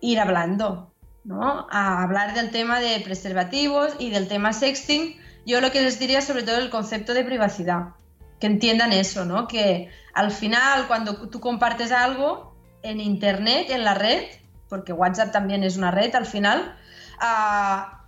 ir 0.00 0.20
hablando, 0.20 0.92
¿no? 1.24 1.66
A 1.70 2.04
hablar 2.04 2.34
del 2.34 2.50
tema 2.50 2.78
de 2.78 3.00
preservativos 3.00 3.94
y 3.98 4.10
del 4.10 4.28
tema 4.28 4.52
sexting. 4.52 5.16
Yo 5.44 5.60
lo 5.60 5.72
que 5.72 5.82
les 5.82 5.98
diría 5.98 6.20
sobre 6.20 6.44
todo 6.44 6.58
el 6.58 6.70
concepto 6.70 7.14
de 7.14 7.24
privacidad, 7.24 7.94
que 8.38 8.46
entiendan 8.46 8.92
eso, 8.92 9.24
¿no? 9.24 9.48
Que 9.48 9.90
al 10.14 10.30
final 10.30 10.86
cuando 10.86 11.28
tú 11.28 11.40
compartes 11.40 11.90
algo 11.90 12.54
en 12.82 13.00
internet, 13.00 13.70
en 13.70 13.82
la 13.82 13.94
red, 13.94 14.24
porque 14.68 14.92
WhatsApp 14.92 15.32
también 15.32 15.64
es 15.64 15.76
una 15.76 15.90
red 15.90 16.14
al 16.14 16.26
final, 16.26 16.76
ah, 17.18 18.04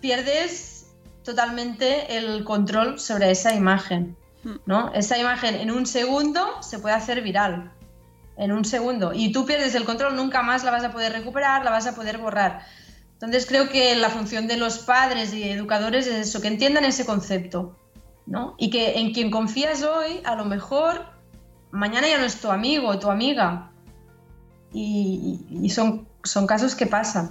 pierdes 0.00 0.86
totalmente 1.24 2.16
el 2.16 2.44
control 2.44 3.00
sobre 3.00 3.32
esa 3.32 3.54
imagen, 3.54 4.16
¿no? 4.66 4.92
Esa 4.94 5.18
imagen 5.18 5.54
en 5.54 5.70
un 5.70 5.86
segundo 5.86 6.62
se 6.62 6.78
puede 6.78 6.94
hacer 6.94 7.22
viral, 7.22 7.72
en 8.36 8.52
un 8.52 8.64
segundo, 8.64 9.12
y 9.14 9.32
tú 9.32 9.46
pierdes 9.46 9.74
el 9.74 9.84
control, 9.84 10.16
nunca 10.16 10.42
más 10.42 10.64
la 10.64 10.70
vas 10.70 10.84
a 10.84 10.92
poder 10.92 11.12
recuperar, 11.12 11.64
la 11.64 11.70
vas 11.70 11.86
a 11.86 11.94
poder 11.94 12.18
borrar. 12.18 12.64
Entonces 13.14 13.46
creo 13.46 13.68
que 13.68 13.94
la 13.94 14.10
función 14.10 14.48
de 14.48 14.56
los 14.56 14.78
padres 14.78 15.32
y 15.32 15.44
educadores 15.44 16.06
es 16.06 16.28
eso, 16.28 16.40
que 16.40 16.48
entiendan 16.48 16.84
ese 16.84 17.06
concepto, 17.06 17.76
¿no? 18.26 18.56
Y 18.58 18.70
que 18.70 18.98
en 18.98 19.12
quien 19.12 19.30
confías 19.30 19.82
hoy, 19.84 20.20
a 20.24 20.34
lo 20.34 20.44
mejor 20.44 21.06
mañana 21.70 22.08
ya 22.08 22.18
no 22.18 22.24
es 22.24 22.40
tu 22.40 22.50
amigo 22.50 22.88
o 22.88 22.98
tu 22.98 23.10
amiga. 23.10 23.70
Y, 24.72 25.46
y 25.50 25.70
son, 25.70 26.08
son 26.24 26.46
casos 26.46 26.74
que 26.74 26.86
pasan. 26.86 27.30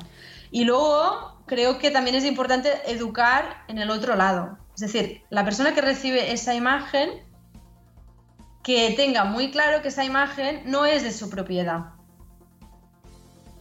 Y 0.51 0.64
luego 0.64 1.41
creo 1.45 1.80
que 1.80 1.91
también 1.91 2.16
es 2.16 2.24
importante 2.24 2.70
educar 2.86 3.64
en 3.68 3.78
el 3.78 3.89
otro 3.89 4.16
lado. 4.16 4.57
Es 4.76 4.82
decir, 4.82 5.24
la 5.30 5.43
persona 5.43 5.74
que 5.74 5.82
recibe 5.82 6.32
esa 6.32 6.55
imagen, 6.55 7.09
que 8.63 8.93
tenga 8.95 9.26
muy 9.26 9.51
claro 9.51 9.82
que 9.82 9.89
esa 9.89 10.03
imagen 10.03 10.63
no 10.65 10.86
es 10.86 11.03
de 11.03 11.11
su 11.11 11.30
propiedad. 11.30 11.93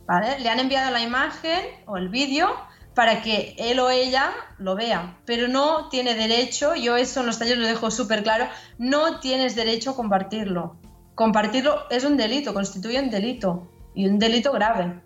¿Vale? 0.06 0.38
Le 0.40 0.48
han 0.48 0.60
enviado 0.60 0.90
la 0.90 1.00
imagen 1.00 1.60
o 1.86 1.96
el 1.96 2.08
vídeo 2.08 2.54
para 2.94 3.22
que 3.22 3.54
él 3.56 3.78
o 3.78 3.90
ella 3.90 4.32
lo 4.58 4.74
vea, 4.74 5.16
pero 5.24 5.48
no 5.48 5.88
tiene 5.88 6.14
derecho, 6.14 6.74
yo 6.74 6.96
eso 6.96 7.20
en 7.20 7.26
los 7.26 7.38
talleres 7.38 7.60
lo 7.60 7.68
dejo 7.68 7.90
súper 7.90 8.22
claro, 8.22 8.48
no 8.78 9.20
tienes 9.20 9.54
derecho 9.54 9.90
a 9.90 9.96
compartirlo. 9.96 10.76
Compartirlo 11.14 11.88
es 11.90 12.04
un 12.04 12.16
delito, 12.16 12.52
constituye 12.52 13.00
un 13.00 13.10
delito 13.10 13.70
y 13.94 14.06
un 14.06 14.18
delito 14.18 14.52
grave. 14.52 15.00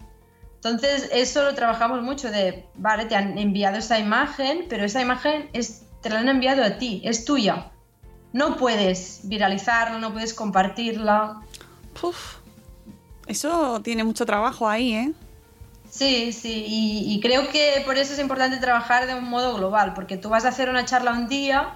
Entonces, 0.55 1.11
eso 1.13 1.43
lo 1.43 1.55
trabajamos 1.55 2.03
mucho 2.03 2.31
de, 2.31 2.67
vale, 2.77 3.05
te 3.05 3.17
han 3.17 3.37
enviado 3.37 3.77
esa 3.77 3.99
imagen, 3.99 4.65
pero 4.69 4.85
esa 4.85 5.03
imagen 5.03 5.51
es, 5.53 5.87
te 6.05 6.11
la 6.11 6.21
han 6.21 6.29
enviado 6.29 6.63
a 6.63 6.77
ti, 6.77 7.01
es 7.03 7.25
tuya. 7.25 7.71
No 8.35 8.57
puedes 8.57 9.21
viralizarla, 9.25 9.99
no 9.99 10.13
puedes 10.13 10.35
compartirla. 10.35 11.41
Puf, 11.99 12.37
eso 13.27 13.81
tiene 13.83 14.05
mucho 14.05 14.27
trabajo 14.27 14.69
ahí, 14.69 14.93
¿eh? 14.95 15.13
Sí, 15.91 16.33
sí, 16.33 16.65
y, 16.67 17.15
y 17.15 17.21
creo 17.21 17.49
que 17.49 17.83
por 17.87 17.97
eso 17.97 18.13
es 18.13 18.19
importante 18.19 18.59
trabajar 18.59 19.07
de 19.07 19.15
un 19.15 19.25
modo 19.25 19.55
global, 19.57 19.95
porque 19.95 20.17
tú 20.19 20.29
vas 20.29 20.45
a 20.45 20.49
hacer 20.49 20.69
una 20.69 20.85
charla 20.85 21.13
un 21.13 21.27
día, 21.27 21.75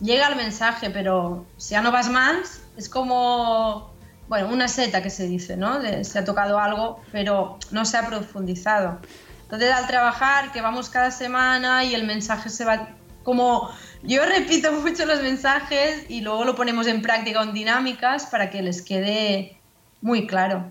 llega 0.00 0.28
el 0.28 0.36
mensaje, 0.36 0.90
pero 0.90 1.46
si 1.56 1.70
ya 1.70 1.80
no 1.80 1.90
vas 1.90 2.10
más, 2.10 2.60
es 2.76 2.88
como, 2.90 3.94
bueno, 4.28 4.48
una 4.48 4.68
seta 4.68 5.02
que 5.02 5.08
se 5.08 5.26
dice, 5.26 5.56
¿no? 5.56 5.78
De- 5.78 6.04
se 6.04 6.18
ha 6.18 6.24
tocado 6.24 6.58
algo, 6.58 7.00
pero 7.12 7.58
no 7.70 7.84
se 7.86 7.96
ha 7.96 8.06
profundizado. 8.06 8.98
Entonces, 9.44 9.72
al 9.72 9.86
trabajar, 9.86 10.52
que 10.52 10.60
vamos 10.60 10.90
cada 10.90 11.10
semana 11.12 11.84
y 11.84 11.94
el 11.94 12.04
mensaje 12.04 12.50
se 12.50 12.64
va 12.64 12.88
como... 13.24 13.70
Yo 14.06 14.22
repito 14.26 14.70
mucho 14.72 15.06
los 15.06 15.22
mensajes 15.22 16.04
y 16.10 16.20
luego 16.20 16.44
lo 16.44 16.54
ponemos 16.54 16.86
en 16.86 17.00
práctica 17.00 17.42
en 17.42 17.54
dinámicas 17.54 18.26
para 18.26 18.50
que 18.50 18.60
les 18.60 18.82
quede 18.82 19.56
muy 20.04 20.26
claro. 20.26 20.70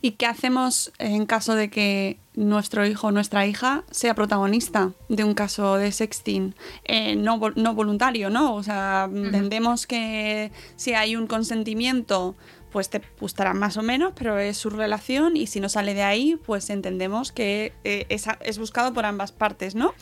¿Y 0.00 0.12
qué 0.12 0.26
hacemos 0.26 0.92
en 1.00 1.26
caso 1.26 1.56
de 1.56 1.70
que 1.70 2.18
nuestro 2.36 2.86
hijo 2.86 3.08
o 3.08 3.10
nuestra 3.10 3.44
hija 3.48 3.82
sea 3.90 4.14
protagonista 4.14 4.92
de 5.08 5.24
un 5.24 5.34
caso 5.34 5.74
de 5.76 5.90
sexting? 5.90 6.54
Eh, 6.84 7.16
no, 7.16 7.40
no 7.56 7.74
voluntario, 7.74 8.30
¿no? 8.30 8.54
O 8.54 8.62
sea, 8.62 9.10
entendemos 9.12 9.88
que 9.88 10.52
si 10.76 10.94
hay 10.94 11.16
un 11.16 11.26
consentimiento, 11.26 12.36
pues 12.70 12.90
te 12.90 13.02
gustará 13.18 13.54
más 13.54 13.76
o 13.76 13.82
menos, 13.82 14.12
pero 14.14 14.38
es 14.38 14.56
su 14.56 14.70
relación 14.70 15.36
y 15.36 15.48
si 15.48 15.58
no 15.58 15.68
sale 15.68 15.92
de 15.92 16.04
ahí, 16.04 16.38
pues 16.46 16.70
entendemos 16.70 17.32
que 17.32 17.72
eh, 17.82 18.06
es, 18.08 18.26
es 18.40 18.58
buscado 18.60 18.94
por 18.94 19.04
ambas 19.04 19.32
partes, 19.32 19.74
¿no? 19.74 19.94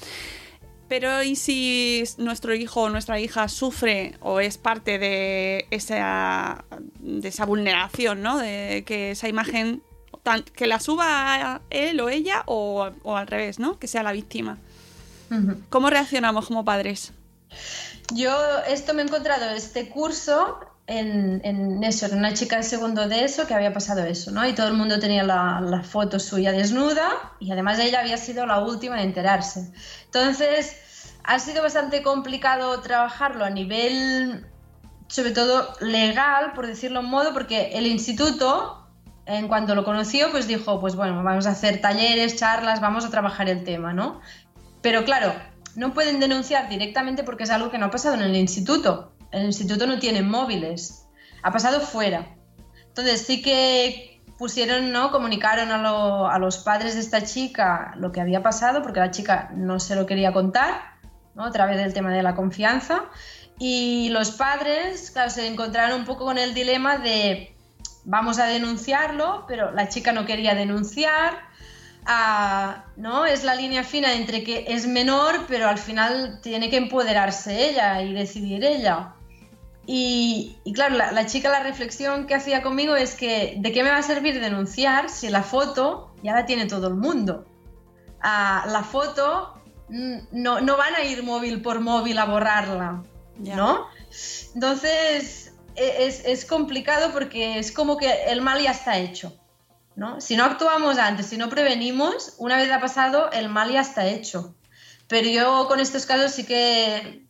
Pero 0.93 1.23
¿y 1.23 1.37
si 1.37 2.05
nuestro 2.19 2.55
hijo 2.55 2.83
o 2.83 2.91
nuestra 2.91 3.19
hija 3.19 3.49
sufre 3.49 4.15
o 4.21 4.41
es 4.41 4.59
parte 4.59 4.99
de 4.99 5.67
esa, 5.71 6.67
de 6.99 7.27
esa 7.29 7.47
vulneración, 7.47 8.21
¿no? 8.21 8.37
De 8.37 8.85
que 8.87 9.13
esa 9.13 9.27
imagen, 9.27 9.83
tan- 10.23 10.43
que 10.43 10.67
la 10.67 10.81
suba 10.81 11.63
él 11.71 11.99
o 11.99 12.11
ella 12.11 12.43
o, 12.45 12.91
o 13.05 13.17
al 13.17 13.27
revés, 13.27 13.59
¿no? 13.59 13.79
Que 13.79 13.87
sea 13.87 14.03
la 14.03 14.13
víctima. 14.13 14.59
¿Cómo 15.71 15.89
reaccionamos 15.89 16.49
como 16.49 16.63
padres? 16.63 17.13
Yo 18.13 18.37
esto 18.69 18.93
me 18.93 19.01
he 19.01 19.07
encontrado 19.07 19.49
este 19.49 19.89
curso 19.89 20.59
en, 20.87 21.41
en 21.45 21.83
eso, 21.85 22.07
en 22.07 22.19
una 22.19 22.35
chica 22.35 22.57
de 22.57 22.63
segundo 22.63 23.09
de 23.09 23.25
eso 23.25 23.47
que 23.47 23.55
había 23.55 23.73
pasado 23.73 24.05
eso, 24.05 24.31
¿no? 24.31 24.47
Y 24.47 24.53
todo 24.53 24.69
el 24.69 24.75
mundo 24.75 24.99
tenía 24.99 25.23
la, 25.23 25.61
la 25.61 25.83
foto 25.83 26.19
suya 26.19 26.53
desnuda 26.53 27.09
y 27.39 27.53
además 27.53 27.79
ella 27.79 28.01
había 28.01 28.17
sido 28.17 28.47
la 28.47 28.59
última 28.61 29.01
en 29.01 29.09
enterarse. 29.09 29.73
Entonces, 30.07 30.77
ha 31.25 31.39
sido 31.39 31.63
bastante 31.63 32.03
complicado 32.03 32.81
trabajarlo 32.81 33.45
a 33.45 33.51
nivel, 33.51 34.45
sobre 35.09 35.31
todo 35.31 35.75
legal, 35.81 36.53
por 36.55 36.67
decirlo 36.67 37.01
en 37.01 37.07
modo, 37.07 37.33
porque 37.33 37.71
el 37.75 37.87
instituto, 37.87 38.87
en 39.27 39.47
cuanto 39.49 39.75
lo 39.75 39.85
conoció, 39.85 40.31
pues 40.31 40.49
dijo, 40.49 40.81
pues 40.81 40.97
bueno, 40.97 41.23
vamos 41.23 41.47
a 41.47 41.51
hacer 41.51 41.81
talleres, 41.81 42.37
charlas, 42.37 42.81
vamos 42.81 43.05
a 43.05 43.11
trabajar 43.11 43.49
el 43.49 43.63
tema, 43.63 43.93
¿no? 43.93 44.21
Pero 44.81 45.05
claro, 45.05 45.33
no 45.77 45.95
pueden 45.95 46.19
denunciar 46.19 46.69
directamente 46.69 47.23
porque 47.23 47.45
es 47.45 47.51
algo 47.51 47.71
que 47.71 47.79
no 47.79 47.87
ha 47.87 47.91
pasado 47.91 48.17
en 48.17 48.23
el 48.23 48.37
instituto. 48.37 49.12
El 49.33 49.45
instituto 49.47 49.87
no 49.87 49.99
tiene 49.99 50.23
móviles. 50.23 51.07
Ha 51.43 51.51
pasado 51.51 51.81
fuera. 51.81 52.35
Entonces 52.89 53.23
sí 53.27 53.43
que 53.43 54.23
pusieron, 54.39 54.93
¿no? 54.93 55.11
Comunicaron 55.11 55.71
a, 55.71 55.79
lo- 55.79 56.29
a 56.29 56.39
los 56.39 56.59
padres 56.59 56.95
de 56.95 57.01
esta 57.01 57.23
chica 57.25 57.95
lo 57.97 58.13
que 58.13 58.21
había 58.21 58.43
pasado 58.43 58.83
porque 58.83 59.01
la 59.01 59.11
chica 59.11 59.51
no 59.55 59.81
se 59.81 59.97
lo 59.97 60.05
quería 60.07 60.33
contar, 60.33 60.81
¿no? 61.35 61.45
A 61.45 61.51
través 61.53 61.77
del 61.79 61.95
tema 61.95 62.13
de 62.13 62.23
la 62.23 62.35
confianza. 62.35 63.05
Y 63.59 64.09
los 64.11 64.33
padres, 64.33 65.11
claro, 65.11 65.31
se 65.31 65.47
encontraron 65.47 66.01
un 66.01 66.05
poco 66.07 66.25
con 66.25 66.39
el 66.39 66.53
dilema 66.55 66.99
de 66.99 67.55
vamos 68.05 68.39
a 68.41 68.47
denunciarlo, 68.47 69.45
pero 69.47 69.71
la 69.71 69.89
chica 69.89 70.13
no 70.13 70.27
quería 70.27 70.55
denunciar. 70.55 71.35
Ah, 72.05 72.87
¿no? 72.97 73.25
Es 73.27 73.45
la 73.45 73.55
línea 73.55 73.85
fina 73.85 74.15
entre 74.15 74.43
que 74.43 74.65
es 74.69 74.89
menor, 74.89 75.47
pero 75.47 75.69
al 75.69 75.79
final 75.79 76.41
tiene 76.43 76.69
que 76.69 76.77
empoderarse 76.79 77.71
ella 77.71 78.03
y 78.03 78.13
decidir 78.13 78.65
ella. 78.65 79.15
Y, 79.87 80.57
y 80.65 80.73
claro, 80.73 80.97
la, 80.97 81.11
la 81.13 81.27
chica 81.27 81.51
la 81.51 81.63
reflexión 81.63 82.27
que 82.27 82.35
hacía 82.35 82.63
conmigo 82.63 82.95
es 82.95 83.15
que 83.17 83.57
¿de 83.59 83.73
qué 83.73 83.83
me 83.83 83.91
va 83.91 83.97
a 83.97 84.03
servir 84.03 84.41
denunciar 84.41 85.11
si 85.11 85.29
la 85.29 85.43
foto 85.43 86.15
ya 86.23 86.33
la 86.35 86.47
tiene 86.47 86.67
todo 86.67 86.87
el 86.89 86.95
mundo? 86.95 87.45
Ah, 88.21 88.65
la 88.69 88.85
foto 88.85 89.61
mm, 89.89 90.19
no, 90.33 90.61
no 90.61 90.77
van 90.77 90.95
a 90.95 91.03
ir 91.03 91.25
móvil 91.25 91.63
por 91.63 91.81
móvil 91.81 92.19
a 92.19 92.27
borrarla, 92.27 93.03
Ya. 93.41 93.57
¿no? 93.57 93.87
Entonces 94.55 95.55
e- 95.75 96.07
es, 96.07 96.25
es 96.25 96.45
complicado 96.45 97.13
porque 97.13 97.59
es 97.59 97.73
como 97.73 97.97
que 97.97 98.25
el 98.29 98.41
mal 98.41 98.63
ya 98.63 98.71
está 98.71 98.99
hecho. 98.99 99.37
¿no? 99.97 100.21
Si 100.21 100.37
no 100.37 100.45
actuamos 100.45 100.97
antes, 100.99 101.27
si 101.27 101.37
no 101.37 101.49
prevenimos, 101.51 102.35
una 102.39 102.57
vez 102.57 102.71
ha 102.71 102.81
pasado, 102.81 103.31
el 103.33 103.49
mal 103.49 103.71
ya 103.73 103.81
está 103.81 104.07
hecho. 104.07 104.55
Pero 105.09 105.29
yo 105.29 105.67
con 105.69 105.81
estos 105.81 106.07
casos 106.07 106.33
sí 106.33 106.45
que 106.45 107.22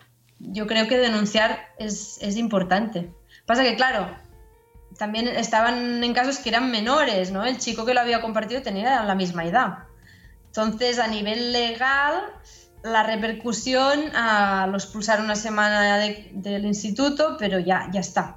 yo 0.43 0.67
creo 0.67 0.89
que 0.89 0.99
denunciar 0.99 1.59
es, 1.79 2.19
es 2.21 2.37
importante. 2.37 3.13
Pasa 3.47 3.63
que, 3.63 3.77
claro, 3.77 4.15
también 4.99 5.29
estaban 5.29 6.03
en 6.03 6.13
casos 6.13 6.39
que 6.39 6.49
eran 6.51 6.71
menores, 6.71 7.31
¿no? 7.31 7.45
El 7.45 7.59
chico 7.59 7.85
que 7.87 7.95
lo 7.95 8.01
había 8.01 8.21
compartido 8.21 8.61
tenía 8.63 9.03
la 9.05 9.15
misma 9.15 9.45
edad. 9.45 9.79
Entonces, 10.47 10.99
a 10.99 11.07
nivel 11.07 11.53
legal, 11.53 12.15
la 12.83 13.03
repercusión 13.05 14.11
ah, 14.15 14.67
lo 14.69 14.77
expulsaron 14.77 15.25
una 15.25 15.37
semana 15.37 15.97
de- 15.99 16.31
del 16.33 16.65
instituto, 16.67 17.37
pero 17.39 17.59
ya, 17.59 17.89
ya 17.93 18.01
está. 18.01 18.37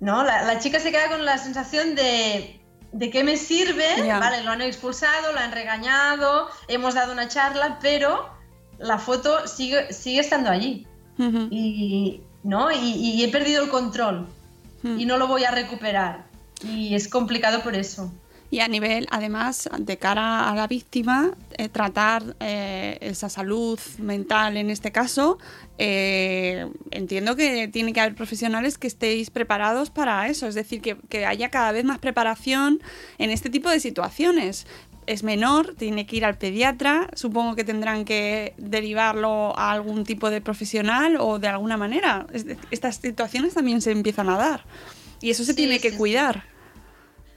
¿no? 0.00 0.24
La, 0.24 0.42
la 0.42 0.58
chica 0.58 0.80
se 0.80 0.90
queda 0.90 1.08
con 1.08 1.24
la 1.24 1.38
sensación 1.38 1.94
de, 1.94 2.60
de 2.90 3.10
qué 3.10 3.22
me 3.22 3.36
sirve, 3.36 3.84
Ya. 4.04 4.18
vale, 4.18 4.42
lo 4.42 4.50
han 4.50 4.62
expulsado, 4.62 5.32
lo 5.32 5.38
han 5.38 5.52
regañado, 5.52 6.48
hemos 6.66 6.94
dado 6.94 7.12
una 7.12 7.28
charla, 7.28 7.78
pero 7.80 8.28
la 8.82 8.98
foto 8.98 9.46
sigue, 9.46 9.92
sigue 9.92 10.20
estando 10.20 10.50
allí. 10.50 10.86
Y, 11.50 12.20
¿no? 12.42 12.72
y, 12.72 12.94
y 12.94 13.22
he 13.22 13.28
perdido 13.28 13.62
el 13.62 13.70
control 13.70 14.26
y 14.82 15.06
no 15.06 15.16
lo 15.16 15.28
voy 15.28 15.44
a 15.44 15.50
recuperar. 15.50 16.24
Y 16.64 16.94
es 16.94 17.08
complicado 17.08 17.62
por 17.62 17.74
eso. 17.74 18.12
Y 18.52 18.60
a 18.60 18.68
nivel, 18.68 19.06
además, 19.10 19.66
de 19.78 19.96
cara 19.96 20.50
a 20.50 20.54
la 20.54 20.66
víctima, 20.66 21.32
eh, 21.56 21.70
tratar 21.70 22.36
eh, 22.38 22.98
esa 23.00 23.30
salud 23.30 23.80
mental 23.96 24.58
en 24.58 24.68
este 24.68 24.92
caso, 24.92 25.38
eh, 25.78 26.70
entiendo 26.90 27.34
que 27.34 27.68
tiene 27.68 27.94
que 27.94 28.00
haber 28.00 28.14
profesionales 28.14 28.76
que 28.76 28.88
estéis 28.88 29.30
preparados 29.30 29.88
para 29.88 30.28
eso, 30.28 30.46
es 30.48 30.54
decir, 30.54 30.82
que, 30.82 30.98
que 31.08 31.24
haya 31.24 31.48
cada 31.48 31.72
vez 31.72 31.84
más 31.86 31.98
preparación 31.98 32.82
en 33.16 33.30
este 33.30 33.48
tipo 33.48 33.70
de 33.70 33.80
situaciones. 33.80 34.66
Es 35.06 35.24
menor, 35.24 35.74
tiene 35.76 36.06
que 36.06 36.16
ir 36.16 36.24
al 36.24 36.38
pediatra, 36.38 37.08
supongo 37.14 37.56
que 37.56 37.64
tendrán 37.64 38.04
que 38.04 38.54
derivarlo 38.56 39.58
a 39.58 39.72
algún 39.72 40.04
tipo 40.04 40.30
de 40.30 40.40
profesional 40.40 41.16
o 41.18 41.38
de 41.40 41.48
alguna 41.48 41.76
manera. 41.76 42.26
Estas 42.70 42.96
situaciones 42.96 43.54
también 43.54 43.80
se 43.82 43.90
empiezan 43.90 44.28
a 44.30 44.36
dar 44.38 44.64
y 45.20 45.30
eso 45.30 45.44
se 45.44 45.54
Sí, 45.54 45.56
tiene 45.56 45.80
que 45.80 45.90
sí, 45.90 45.96
cuidar. 45.96 46.44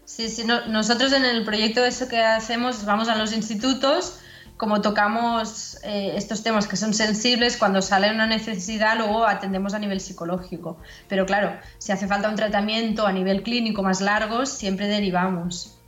Sí, 0.06 0.30
sí, 0.30 0.44
no- 0.46 0.66
nosotros 0.68 1.12
en 1.14 1.26
el 1.26 1.44
proyecto 1.46 1.84
eso 1.84 2.08
que 2.08 2.20
hacemos, 2.22 2.86
vamos 2.86 3.10
a 3.10 3.16
los 3.16 3.34
institutos, 3.34 4.20
como 4.58 4.82
tocamos 4.82 5.78
eh, 5.84 6.14
estos 6.16 6.44
temas 6.44 6.68
que 6.68 6.78
son 6.78 6.94
sensibles, 6.94 7.58
cuando 7.58 7.82
sale 7.82 8.12
una 8.12 8.28
necesidad, 8.28 8.98
luego 8.98 9.26
atendemos 9.26 9.74
a 9.74 9.80
nivel 9.80 10.00
psicológico. 10.00 10.80
Pero 11.08 11.26
claro, 11.26 11.60
si 11.80 11.92
hace 11.92 12.08
falta 12.08 12.30
un 12.30 12.36
tratamiento 12.36 13.06
a 13.08 13.12
nivel 13.14 13.44
clínico 13.44 13.84
más 13.84 14.00
largo, 14.02 14.46
siempre 14.46 14.88
derivamos. 14.88 15.85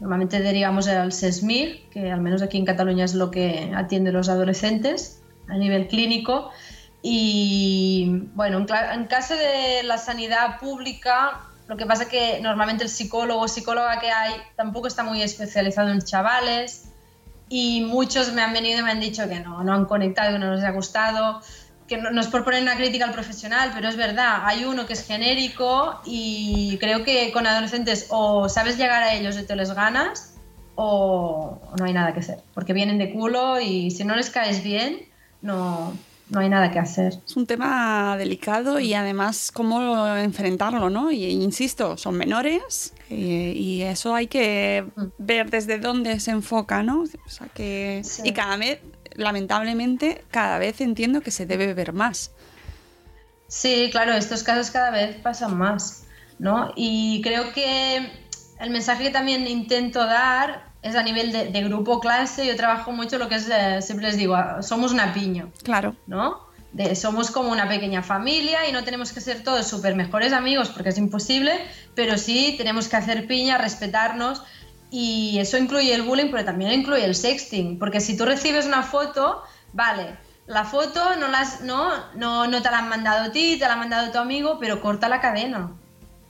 Normalmente 0.00 0.40
derivamos 0.40 0.88
al 0.88 1.12
SESMIG, 1.12 1.90
que 1.90 2.10
al 2.10 2.20
menos 2.20 2.42
aquí 2.42 2.56
en 2.56 2.64
Cataluña 2.64 3.04
es 3.04 3.14
lo 3.14 3.30
que 3.30 3.70
atiende 3.76 4.12
los 4.12 4.28
adolescentes 4.28 5.22
a 5.48 5.56
nivel 5.56 5.88
clínico. 5.88 6.50
Y 7.02 8.28
bueno, 8.34 8.58
en, 8.58 8.66
en 9.00 9.06
caso 9.06 9.34
de 9.34 9.82
la 9.84 9.98
sanidad 9.98 10.58
pública, 10.58 11.42
lo 11.68 11.76
que 11.76 11.86
pasa 11.86 12.02
es 12.04 12.08
que 12.08 12.40
normalmente 12.40 12.82
el 12.82 12.90
psicólogo 12.90 13.42
o 13.42 13.48
psicóloga 13.48 14.00
que 14.00 14.10
hay 14.10 14.34
tampoco 14.56 14.88
está 14.88 15.04
muy 15.04 15.22
especializado 15.22 15.90
en 15.90 16.00
chavales 16.00 16.90
y 17.48 17.82
muchos 17.82 18.32
me 18.32 18.42
han 18.42 18.52
venido 18.52 18.80
y 18.80 18.82
me 18.82 18.90
han 18.92 19.00
dicho 19.00 19.28
que 19.28 19.40
no, 19.40 19.62
no 19.62 19.74
han 19.74 19.84
conectado, 19.84 20.32
que 20.32 20.38
no 20.38 20.54
les 20.54 20.64
ha 20.64 20.70
gustado, 20.70 21.40
que 21.90 21.98
no, 21.98 22.10
no 22.10 22.20
es 22.20 22.28
por 22.28 22.44
poner 22.44 22.62
una 22.62 22.76
crítica 22.76 23.04
al 23.04 23.12
profesional, 23.12 23.72
pero 23.74 23.88
es 23.88 23.96
verdad, 23.96 24.42
hay 24.44 24.64
uno 24.64 24.86
que 24.86 24.92
es 24.94 25.04
genérico 25.06 26.00
y 26.06 26.78
creo 26.80 27.02
que 27.04 27.32
con 27.32 27.46
adolescentes 27.46 28.06
o 28.10 28.48
sabes 28.48 28.78
llegar 28.78 29.02
a 29.02 29.12
ellos 29.14 29.36
y 29.36 29.42
te 29.44 29.56
les 29.56 29.72
ganas 29.74 30.34
o 30.76 31.60
no 31.78 31.84
hay 31.84 31.92
nada 31.92 32.14
que 32.14 32.20
hacer, 32.20 32.38
porque 32.54 32.72
vienen 32.72 32.96
de 32.98 33.12
culo 33.12 33.60
y 33.60 33.90
si 33.90 34.04
no 34.04 34.14
les 34.16 34.30
caes 34.30 34.62
bien, 34.62 35.00
no, 35.42 35.92
no 36.30 36.40
hay 36.40 36.48
nada 36.48 36.70
que 36.70 36.78
hacer. 36.78 37.14
Es 37.26 37.36
un 37.36 37.46
tema 37.46 38.16
delicado 38.16 38.78
y 38.78 38.94
además 38.94 39.50
cómo 39.52 40.06
enfrentarlo, 40.16 40.88
¿no? 40.88 41.10
Y 41.10 41.24
insisto, 41.26 41.96
son 41.96 42.16
menores 42.16 42.94
eh, 43.10 43.52
y 43.56 43.82
eso 43.82 44.14
hay 44.14 44.28
que 44.28 44.86
ver 45.18 45.50
desde 45.50 45.78
dónde 45.80 46.20
se 46.20 46.30
enfoca, 46.30 46.82
¿no? 46.84 47.02
O 47.02 47.28
sea 47.28 47.48
que 47.48 48.00
Sí. 48.04 48.22
y 48.24 48.32
cada 48.32 48.56
vez, 48.56 48.78
lamentablemente, 49.14 50.24
cada 50.30 50.58
vez 50.58 50.80
entiendo 50.80 51.20
que 51.20 51.30
se 51.30 51.46
debe 51.46 51.72
ver 51.74 51.92
más. 51.92 52.30
Sí, 53.48 53.88
claro, 53.90 54.12
estos 54.12 54.42
casos 54.42 54.70
cada 54.70 54.90
vez 54.90 55.16
pasan 55.16 55.56
más. 55.56 56.04
¿no? 56.38 56.72
Y 56.74 57.20
creo 57.22 57.52
que 57.52 58.10
el 58.60 58.70
mensaje 58.70 59.04
que 59.04 59.10
también 59.10 59.46
intento 59.46 60.00
dar 60.06 60.70
es 60.82 60.96
a 60.96 61.02
nivel 61.02 61.32
de, 61.32 61.50
de 61.50 61.62
grupo 61.64 62.00
clase. 62.00 62.46
Yo 62.46 62.56
trabajo 62.56 62.92
mucho 62.92 63.18
lo 63.18 63.28
que 63.28 63.34
es, 63.34 63.48
eh, 63.50 63.82
siempre 63.82 64.06
les 64.06 64.16
digo, 64.16 64.36
somos 64.62 64.92
una 64.92 65.12
piña, 65.12 65.48
Claro. 65.62 65.94
¿no? 66.06 66.48
De, 66.72 66.94
somos 66.94 67.30
como 67.30 67.50
una 67.50 67.68
pequeña 67.68 68.02
familia 68.02 68.68
y 68.68 68.72
no 68.72 68.84
tenemos 68.84 69.12
que 69.12 69.20
ser 69.20 69.42
todos 69.42 69.66
súper 69.66 69.96
mejores 69.96 70.32
amigos 70.32 70.70
porque 70.70 70.90
es 70.90 70.98
imposible, 70.98 71.52
pero 71.94 72.16
sí 72.16 72.54
tenemos 72.56 72.88
que 72.88 72.96
hacer 72.96 73.26
piña, 73.26 73.58
respetarnos 73.58 74.42
y 74.90 75.38
eso 75.38 75.56
incluye 75.56 75.94
el 75.94 76.02
bullying, 76.02 76.30
pero 76.30 76.44
también 76.44 76.72
incluye 76.72 77.04
el 77.04 77.14
sexting, 77.14 77.78
porque 77.78 78.00
si 78.00 78.16
tú 78.16 78.24
recibes 78.24 78.66
una 78.66 78.82
foto, 78.82 79.42
vale, 79.72 80.16
la 80.46 80.64
foto 80.64 81.16
no, 81.16 81.28
las, 81.28 81.60
no, 81.60 81.90
no, 82.16 82.46
no 82.48 82.62
te 82.62 82.70
la 82.70 82.78
han 82.78 82.88
mandado 82.88 83.24
a 83.24 83.32
ti, 83.32 83.56
te 83.58 83.66
la 83.66 83.74
ha 83.74 83.76
mandado 83.76 84.10
tu 84.10 84.18
amigo, 84.18 84.58
pero 84.58 84.80
corta 84.80 85.08
la 85.08 85.20
cadena. 85.20 85.70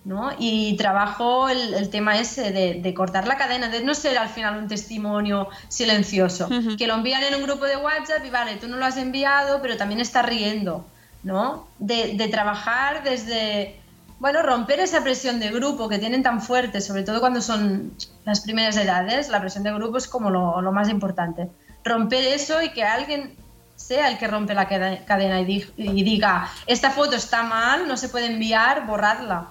¿no? 0.04 0.30
Y 0.38 0.76
trabajo 0.76 1.48
el, 1.48 1.74
el 1.74 1.90
tema 1.90 2.18
ese 2.18 2.52
de, 2.52 2.74
de 2.80 2.94
cortar 2.94 3.26
la 3.28 3.36
cadena, 3.36 3.68
de 3.68 3.84
no 3.84 3.94
ser 3.94 4.16
al 4.16 4.30
final 4.30 4.56
un 4.56 4.68
testimonio 4.68 5.48
silencioso, 5.68 6.48
que 6.78 6.86
lo 6.86 6.94
envían 6.94 7.22
en 7.22 7.34
un 7.34 7.42
grupo 7.42 7.66
de 7.66 7.76
WhatsApp 7.76 8.24
y 8.24 8.30
vale, 8.30 8.56
tú 8.56 8.66
no 8.66 8.76
lo 8.76 8.86
has 8.86 8.96
enviado, 8.96 9.60
pero 9.60 9.76
también 9.76 10.00
estás 10.00 10.24
riendo, 10.24 10.86
¿no? 11.22 11.68
De, 11.78 12.14
de 12.14 12.28
trabajar 12.28 13.02
desde, 13.04 13.79
bueno, 14.20 14.42
romper 14.42 14.78
esa 14.80 15.02
presión 15.02 15.40
de 15.40 15.50
grupo 15.50 15.88
que 15.88 15.98
tienen 15.98 16.22
tan 16.22 16.40
fuerte, 16.40 16.80
sobre 16.80 17.02
todo 17.02 17.18
cuando 17.20 17.40
son 17.40 17.92
las 18.24 18.40
primeras 18.40 18.76
edades, 18.76 19.28
la 19.30 19.40
presión 19.40 19.64
de 19.64 19.72
grupo 19.72 19.96
es 19.98 20.06
como 20.06 20.30
lo, 20.30 20.60
lo 20.60 20.70
más 20.72 20.88
importante. 20.88 21.48
Romper 21.84 22.22
eso 22.24 22.62
y 22.62 22.68
que 22.70 22.84
alguien 22.84 23.34
sea 23.76 24.08
el 24.08 24.18
que 24.18 24.28
rompe 24.28 24.52
la 24.54 24.68
cade- 24.68 25.02
cadena 25.06 25.40
y, 25.40 25.44
di- 25.46 25.66
y 25.78 26.04
diga, 26.04 26.48
esta 26.66 26.90
foto 26.90 27.16
está 27.16 27.42
mal, 27.42 27.88
no 27.88 27.96
se 27.96 28.08
puede 28.10 28.26
enviar, 28.26 28.86
borradla, 28.86 29.48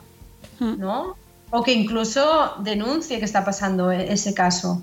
Mm. 0.60 0.78
¿no? 0.80 1.16
O 1.52 1.64
que 1.64 1.74
incluso 1.74 2.54
denuncie 2.60 3.18
que 3.18 3.26
está 3.26 3.44
pasando 3.44 3.92
e- 3.92 4.14
ese 4.14 4.34
caso. 4.34 4.82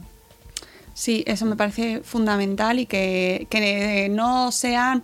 Sí, 0.95 1.23
eso 1.27 1.45
me 1.45 1.55
parece 1.55 2.01
fundamental 2.03 2.79
y 2.81 2.87
que, 2.87 3.47
que 3.51 4.09
no 4.11 4.51
sean 4.51 5.03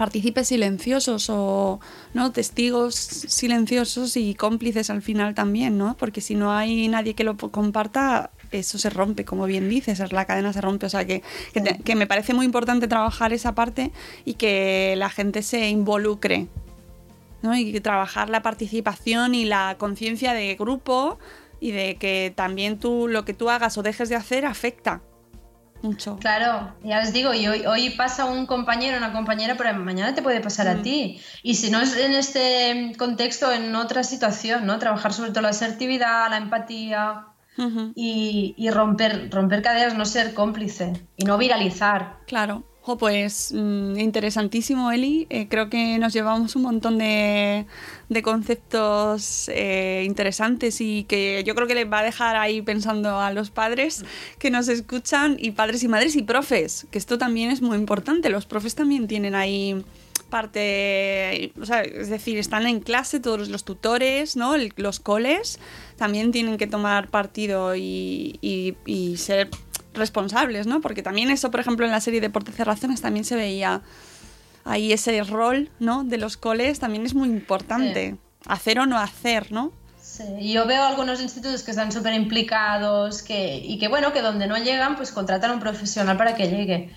partícipes 0.00 0.48
silenciosos 0.48 1.28
o 1.28 1.78
no 2.14 2.32
testigos 2.32 2.94
silenciosos 2.94 4.16
y 4.16 4.34
cómplices 4.34 4.88
al 4.88 5.02
final 5.02 5.34
también, 5.34 5.76
¿no? 5.76 5.94
Porque 5.98 6.22
si 6.22 6.34
no 6.34 6.52
hay 6.56 6.88
nadie 6.88 7.12
que 7.14 7.22
lo 7.22 7.36
comparta, 7.36 8.30
eso 8.50 8.78
se 8.78 8.88
rompe, 8.88 9.26
como 9.26 9.44
bien 9.44 9.68
dices, 9.68 10.00
la 10.10 10.24
cadena 10.24 10.54
se 10.54 10.62
rompe. 10.62 10.86
O 10.86 10.88
sea 10.88 11.04
que, 11.04 11.22
que, 11.52 11.60
te- 11.60 11.78
que 11.82 11.94
me 11.96 12.06
parece 12.06 12.32
muy 12.32 12.46
importante 12.46 12.88
trabajar 12.88 13.34
esa 13.34 13.54
parte 13.54 13.92
y 14.24 14.34
que 14.34 14.94
la 14.96 15.10
gente 15.10 15.42
se 15.42 15.68
involucre. 15.68 16.46
¿no? 17.42 17.54
Y 17.54 17.70
que 17.72 17.80
trabajar 17.82 18.30
la 18.30 18.40
participación 18.42 19.34
y 19.34 19.44
la 19.44 19.76
conciencia 19.78 20.32
de 20.32 20.54
grupo 20.54 21.18
y 21.60 21.72
de 21.72 21.96
que 21.96 22.32
también 22.34 22.78
tú 22.78 23.06
lo 23.06 23.26
que 23.26 23.34
tú 23.34 23.50
hagas 23.50 23.76
o 23.76 23.82
dejes 23.82 24.08
de 24.08 24.16
hacer 24.16 24.46
afecta 24.46 25.02
mucho. 25.82 26.16
Claro, 26.18 26.74
ya 26.84 27.00
les 27.00 27.12
digo, 27.12 27.34
y 27.34 27.46
hoy, 27.46 27.66
hoy 27.66 27.90
pasa 27.90 28.24
un 28.24 28.46
compañero, 28.46 28.98
una 28.98 29.12
compañera, 29.12 29.56
pero 29.56 29.72
mañana 29.74 30.14
te 30.14 30.22
puede 30.22 30.40
pasar 30.40 30.68
a 30.68 30.82
ti. 30.82 31.20
Y 31.42 31.54
si 31.54 31.70
no 31.70 31.80
es 31.80 31.96
en 31.96 32.12
este 32.12 32.92
contexto, 32.98 33.52
en 33.52 33.74
otra 33.74 34.04
situación, 34.04 34.66
¿no? 34.66 34.78
Trabajar 34.78 35.12
sobre 35.12 35.30
todo 35.30 35.42
la 35.42 35.50
asertividad, 35.50 36.30
la 36.30 36.36
empatía 36.38 37.26
y, 37.94 38.54
y 38.56 38.70
romper, 38.70 39.30
romper 39.30 39.62
cadenas, 39.62 39.94
no 39.94 40.04
ser 40.04 40.34
cómplice 40.34 40.92
y 41.16 41.24
no 41.24 41.36
viralizar. 41.36 42.18
Claro. 42.26 42.64
Pues 42.98 43.52
mm, 43.54 43.98
interesantísimo, 43.98 44.90
Eli. 44.92 45.26
Eh, 45.30 45.46
creo 45.48 45.68
que 45.70 45.98
nos 45.98 46.12
llevamos 46.12 46.56
un 46.56 46.62
montón 46.62 46.98
de, 46.98 47.66
de 48.08 48.22
conceptos 48.22 49.48
eh, 49.48 50.02
interesantes 50.06 50.80
y 50.80 51.04
que 51.04 51.42
yo 51.46 51.54
creo 51.54 51.66
que 51.66 51.74
les 51.74 51.90
va 51.90 52.00
a 52.00 52.02
dejar 52.04 52.36
ahí 52.36 52.62
pensando 52.62 53.18
a 53.20 53.32
los 53.32 53.50
padres 53.50 54.04
que 54.38 54.50
nos 54.50 54.68
escuchan 54.68 55.36
y 55.38 55.52
padres 55.52 55.82
y 55.82 55.88
madres 55.88 56.16
y 56.16 56.22
profes, 56.22 56.86
que 56.90 56.98
esto 56.98 57.18
también 57.18 57.50
es 57.50 57.62
muy 57.62 57.76
importante. 57.76 58.30
Los 58.30 58.46
profes 58.46 58.74
también 58.74 59.06
tienen 59.08 59.34
ahí 59.34 59.84
parte, 60.30 61.52
o 61.60 61.66
sea, 61.66 61.82
es 61.82 62.08
decir, 62.08 62.38
están 62.38 62.66
en 62.66 62.80
clase 62.80 63.18
todos 63.20 63.48
los 63.48 63.64
tutores, 63.64 64.36
¿no? 64.36 64.54
Los 64.76 65.00
coles 65.00 65.58
también 65.96 66.30
tienen 66.32 66.56
que 66.56 66.66
tomar 66.68 67.08
partido 67.08 67.74
y, 67.74 68.38
y- 68.40 68.76
y 68.86 69.16
ser 69.16 69.50
responsables, 69.94 70.66
¿no? 70.66 70.80
Porque 70.80 71.02
también 71.02 71.30
eso, 71.30 71.50
por 71.50 71.60
ejemplo, 71.60 71.84
en 71.86 71.92
la 71.92 72.00
serie 72.00 72.20
Deportes 72.20 72.58
y 72.58 72.62
Razones 72.62 73.00
también 73.00 73.24
se 73.24 73.36
veía 73.36 73.82
ahí 74.64 74.92
ese 74.92 75.22
rol, 75.24 75.70
¿no? 75.78 76.04
De 76.04 76.18
los 76.18 76.36
coles 76.36 76.78
también 76.80 77.04
es 77.06 77.14
muy 77.14 77.28
importante. 77.28 78.16
Hacer 78.46 78.78
o 78.80 78.86
no 78.86 78.98
hacer, 78.98 79.52
¿no? 79.52 79.72
Sí, 80.00 80.52
yo 80.52 80.66
veo 80.66 80.82
algunos 80.84 81.20
institutos 81.20 81.62
que 81.62 81.70
están 81.70 81.92
súper 81.92 82.14
implicados 82.14 83.22
que, 83.22 83.56
y 83.58 83.78
que, 83.78 83.88
bueno, 83.88 84.12
que 84.12 84.22
donde 84.22 84.46
no 84.46 84.56
llegan, 84.58 84.96
pues 84.96 85.12
contratan 85.12 85.50
a 85.50 85.54
un 85.54 85.60
profesional 85.60 86.16
para 86.16 86.34
que 86.34 86.48
llegue. 86.48 86.92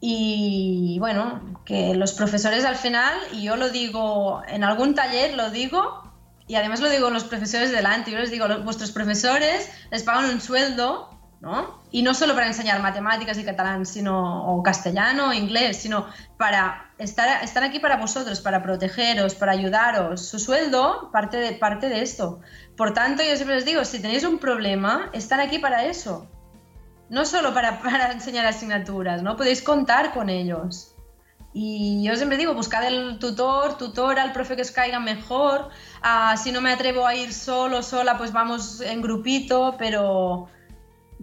Y 0.00 0.96
bueno, 1.00 1.60
que 1.64 1.94
los 1.94 2.12
profesores 2.12 2.64
al 2.64 2.76
final, 2.76 3.14
y 3.32 3.42
yo 3.42 3.56
lo 3.56 3.68
digo 3.70 4.42
en 4.48 4.62
algún 4.64 4.94
taller, 4.94 5.34
lo 5.34 5.50
digo, 5.50 6.04
y 6.46 6.54
además 6.54 6.80
lo 6.80 6.88
digo 6.88 7.08
a 7.08 7.10
los 7.10 7.24
profesores 7.24 7.72
delante, 7.72 8.10
yo 8.12 8.18
les 8.18 8.30
digo, 8.30 8.46
"Los- 8.46 8.64
vuestros 8.64 8.92
profesores 8.92 9.68
les 9.90 10.02
pagan 10.04 10.30
un 10.30 10.40
sueldo, 10.40 11.10
¿no? 11.40 11.82
Y 11.90 12.02
no 12.02 12.14
solo 12.14 12.34
para 12.34 12.46
enseñar 12.46 12.82
matemáticas 12.82 13.38
y 13.38 13.44
catalán, 13.44 13.86
sino, 13.86 14.46
o 14.52 14.62
castellano 14.62 15.28
o 15.28 15.32
inglés, 15.32 15.76
sino 15.76 16.06
para 16.36 16.90
estar, 16.98 17.42
estar 17.44 17.62
aquí 17.62 17.78
para 17.78 17.96
vosotros, 17.96 18.40
para 18.40 18.62
protegeros, 18.62 19.34
para 19.34 19.52
ayudaros. 19.52 20.26
Su 20.26 20.38
sueldo 20.38 21.10
parte 21.12 21.36
de, 21.36 21.52
parte 21.52 21.88
de 21.88 22.02
esto. 22.02 22.40
Por 22.76 22.92
tanto, 22.92 23.22
yo 23.22 23.36
siempre 23.36 23.56
les 23.56 23.64
digo, 23.64 23.84
si 23.84 24.00
tenéis 24.00 24.24
un 24.24 24.38
problema, 24.38 25.10
están 25.12 25.40
aquí 25.40 25.58
para 25.58 25.84
eso. 25.84 26.26
No 27.08 27.24
solo 27.24 27.54
para, 27.54 27.78
para 27.82 28.12
enseñar 28.12 28.46
asignaturas, 28.46 29.22
¿no? 29.22 29.36
Podéis 29.36 29.62
contar 29.62 30.12
con 30.12 30.28
ellos. 30.28 30.94
Y 31.54 32.04
yo 32.04 32.14
siempre 32.16 32.36
digo, 32.36 32.52
buscad 32.52 32.84
el 32.86 33.18
tutor, 33.18 33.78
tutora, 33.78 34.22
el 34.22 34.32
profe 34.32 34.54
que 34.54 34.62
os 34.62 34.70
caiga 34.70 35.00
mejor. 35.00 35.70
Ah, 36.02 36.36
si 36.36 36.52
no 36.52 36.60
me 36.60 36.72
atrevo 36.72 37.06
a 37.06 37.14
ir 37.14 37.32
solo, 37.32 37.82
sola, 37.82 38.18
pues 38.18 38.32
vamos 38.32 38.80
en 38.80 39.00
grupito, 39.00 39.76
pero 39.78 40.48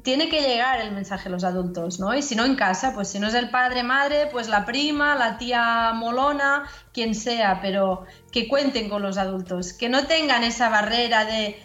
tiene 0.03 0.29
que 0.29 0.41
llegar 0.41 0.81
el 0.81 0.91
mensaje 0.91 1.29
a 1.29 1.31
los 1.31 1.43
adultos, 1.43 1.99
¿no? 1.99 2.13
Y 2.13 2.21
si 2.21 2.35
no 2.35 2.45
en 2.45 2.55
casa, 2.55 2.93
pues 2.93 3.07
si 3.07 3.19
no 3.19 3.27
es 3.27 3.33
el 3.33 3.49
padre, 3.49 3.81
madre, 3.83 4.27
pues 4.31 4.47
la 4.49 4.65
prima, 4.65 5.15
la 5.15 5.37
tía 5.37 5.91
molona, 5.93 6.65
quien 6.93 7.15
sea, 7.15 7.59
pero 7.61 8.05
que 8.31 8.47
cuenten 8.47 8.89
con 8.89 9.01
los 9.01 9.17
adultos, 9.17 9.73
que 9.73 9.89
no 9.89 10.05
tengan 10.05 10.43
esa 10.43 10.69
barrera 10.69 11.25
de 11.25 11.59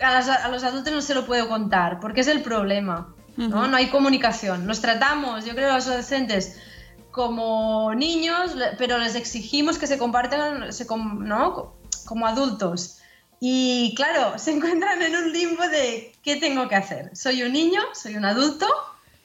a, 0.00 0.12
las- 0.12 0.28
a 0.28 0.48
los 0.48 0.64
adultos 0.64 0.92
no 0.92 1.02
se 1.02 1.14
lo 1.14 1.26
puedo 1.26 1.48
contar, 1.48 2.00
porque 2.00 2.20
es 2.22 2.28
el 2.28 2.42
problema, 2.42 3.14
¿no? 3.36 3.46
Ujú. 3.46 3.66
No 3.68 3.76
hay 3.76 3.88
comunicación. 3.88 4.66
Nos 4.66 4.80
tratamos, 4.80 5.44
yo 5.44 5.54
creo, 5.54 5.70
a 5.70 5.74
los 5.76 5.86
adolescentes 5.86 6.58
como 7.10 7.94
niños, 7.94 8.52
pero 8.78 8.98
les 8.98 9.14
exigimos 9.14 9.78
que 9.78 9.86
se 9.86 9.98
compartan, 9.98 10.72
se 10.72 10.86
com- 10.86 11.24
¿no? 11.24 11.74
Como 12.06 12.26
adultos. 12.26 12.98
Y 13.44 13.92
claro, 13.96 14.38
se 14.38 14.52
encuentran 14.52 15.02
en 15.02 15.16
un 15.16 15.32
limbo 15.32 15.66
de 15.66 16.12
¿qué 16.22 16.36
tengo 16.36 16.68
que 16.68 16.76
hacer? 16.76 17.10
¿Soy 17.16 17.42
un 17.42 17.52
niño? 17.52 17.80
¿Soy 17.92 18.14
un 18.14 18.24
adulto? 18.24 18.68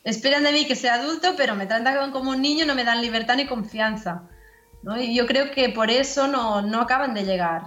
Esperan 0.04 0.42
de 0.42 0.52
mí 0.54 0.66
que 0.66 0.76
sea 0.76 0.96
adulto, 0.96 1.36
pero 1.38 1.54
me 1.54 1.68
tratan 1.68 2.12
como 2.12 2.32
un 2.32 2.42
niño, 2.42 2.66
no 2.66 2.74
me 2.74 2.84
dan 2.84 3.00
libertad 3.00 3.36
ni 3.36 3.46
confianza. 3.46 4.24
¿no? 4.82 5.00
Y 5.00 5.14
yo 5.14 5.28
creo 5.28 5.52
que 5.52 5.70
por 5.70 5.92
eso 5.92 6.28
no, 6.28 6.64
no 6.64 6.82
acaban 6.82 7.14
de 7.14 7.26
llegar. 7.26 7.66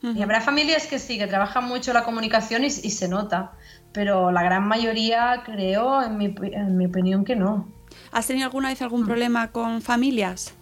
Y 0.00 0.22
habrá 0.22 0.40
familias 0.40 0.86
que 0.86 0.98
sí, 0.98 1.18
que 1.18 1.26
trabajan 1.26 1.64
mucho 1.64 1.92
la 1.92 2.04
comunicación 2.04 2.64
y, 2.64 2.68
y 2.68 2.70
se 2.70 3.06
nota, 3.06 3.52
pero 3.92 4.32
la 4.32 4.42
gran 4.42 4.66
mayoría 4.66 5.42
creo, 5.44 6.02
en 6.02 6.16
mi, 6.16 6.34
en 6.52 6.78
mi 6.78 6.86
opinión, 6.86 7.26
que 7.26 7.36
no. 7.36 7.68
¿Has 8.10 8.26
tenido 8.26 8.46
alguna 8.46 8.70
vez 8.70 8.80
algún 8.80 9.04
problema 9.04 9.52
con 9.52 9.82
familias? 9.82 10.54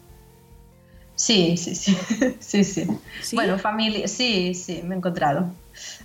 Sí, 1.17 1.57
sí, 1.57 1.75
sí, 1.75 1.97
sí, 2.41 2.65
sí. 2.65 2.87
¿Sí? 3.21 3.37
Bueno, 3.37 3.59
familia, 3.59 4.09
sí, 4.09 4.55
sí, 4.55 4.83
me 4.83 4.95
he 4.95 4.99
encontrado. 4.99 5.55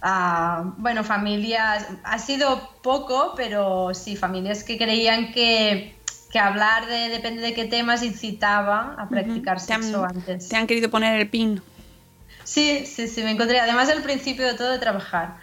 Ah, 0.01 0.76
bueno, 0.78 1.03
familias, 1.03 1.88
ha 2.03 2.20
sido 2.20 2.80
poco, 2.82 3.34
pero 3.36 3.93
sí, 3.93 4.16
familias 4.16 4.64
que 4.64 4.78
creían 4.78 5.32
que, 5.32 5.95
que 6.32 6.39
hablar 6.39 6.86
de 6.88 7.10
depende 7.10 7.41
de 7.41 7.53
qué 7.53 7.66
temas 7.66 8.04
incitaba 8.04 8.96
a 9.00 9.09
practicar 9.09 9.55
han- 9.55 9.59
sexo 9.59 10.05
antes. 10.05 10.47
Te 10.47 10.55
han 10.55 10.67
querido 10.67 10.89
poner 10.89 11.20
el 11.20 11.29
pin. 11.29 11.62
Sí, 12.43 12.86
sí, 12.86 13.08
sí, 13.08 13.24
me 13.24 13.32
encontré. 13.32 13.59
Además, 13.59 13.89
al 13.89 14.01
principio 14.04 14.46
de 14.47 14.54
todo 14.55 14.71
de 14.71 14.79
trabajar, 14.79 15.38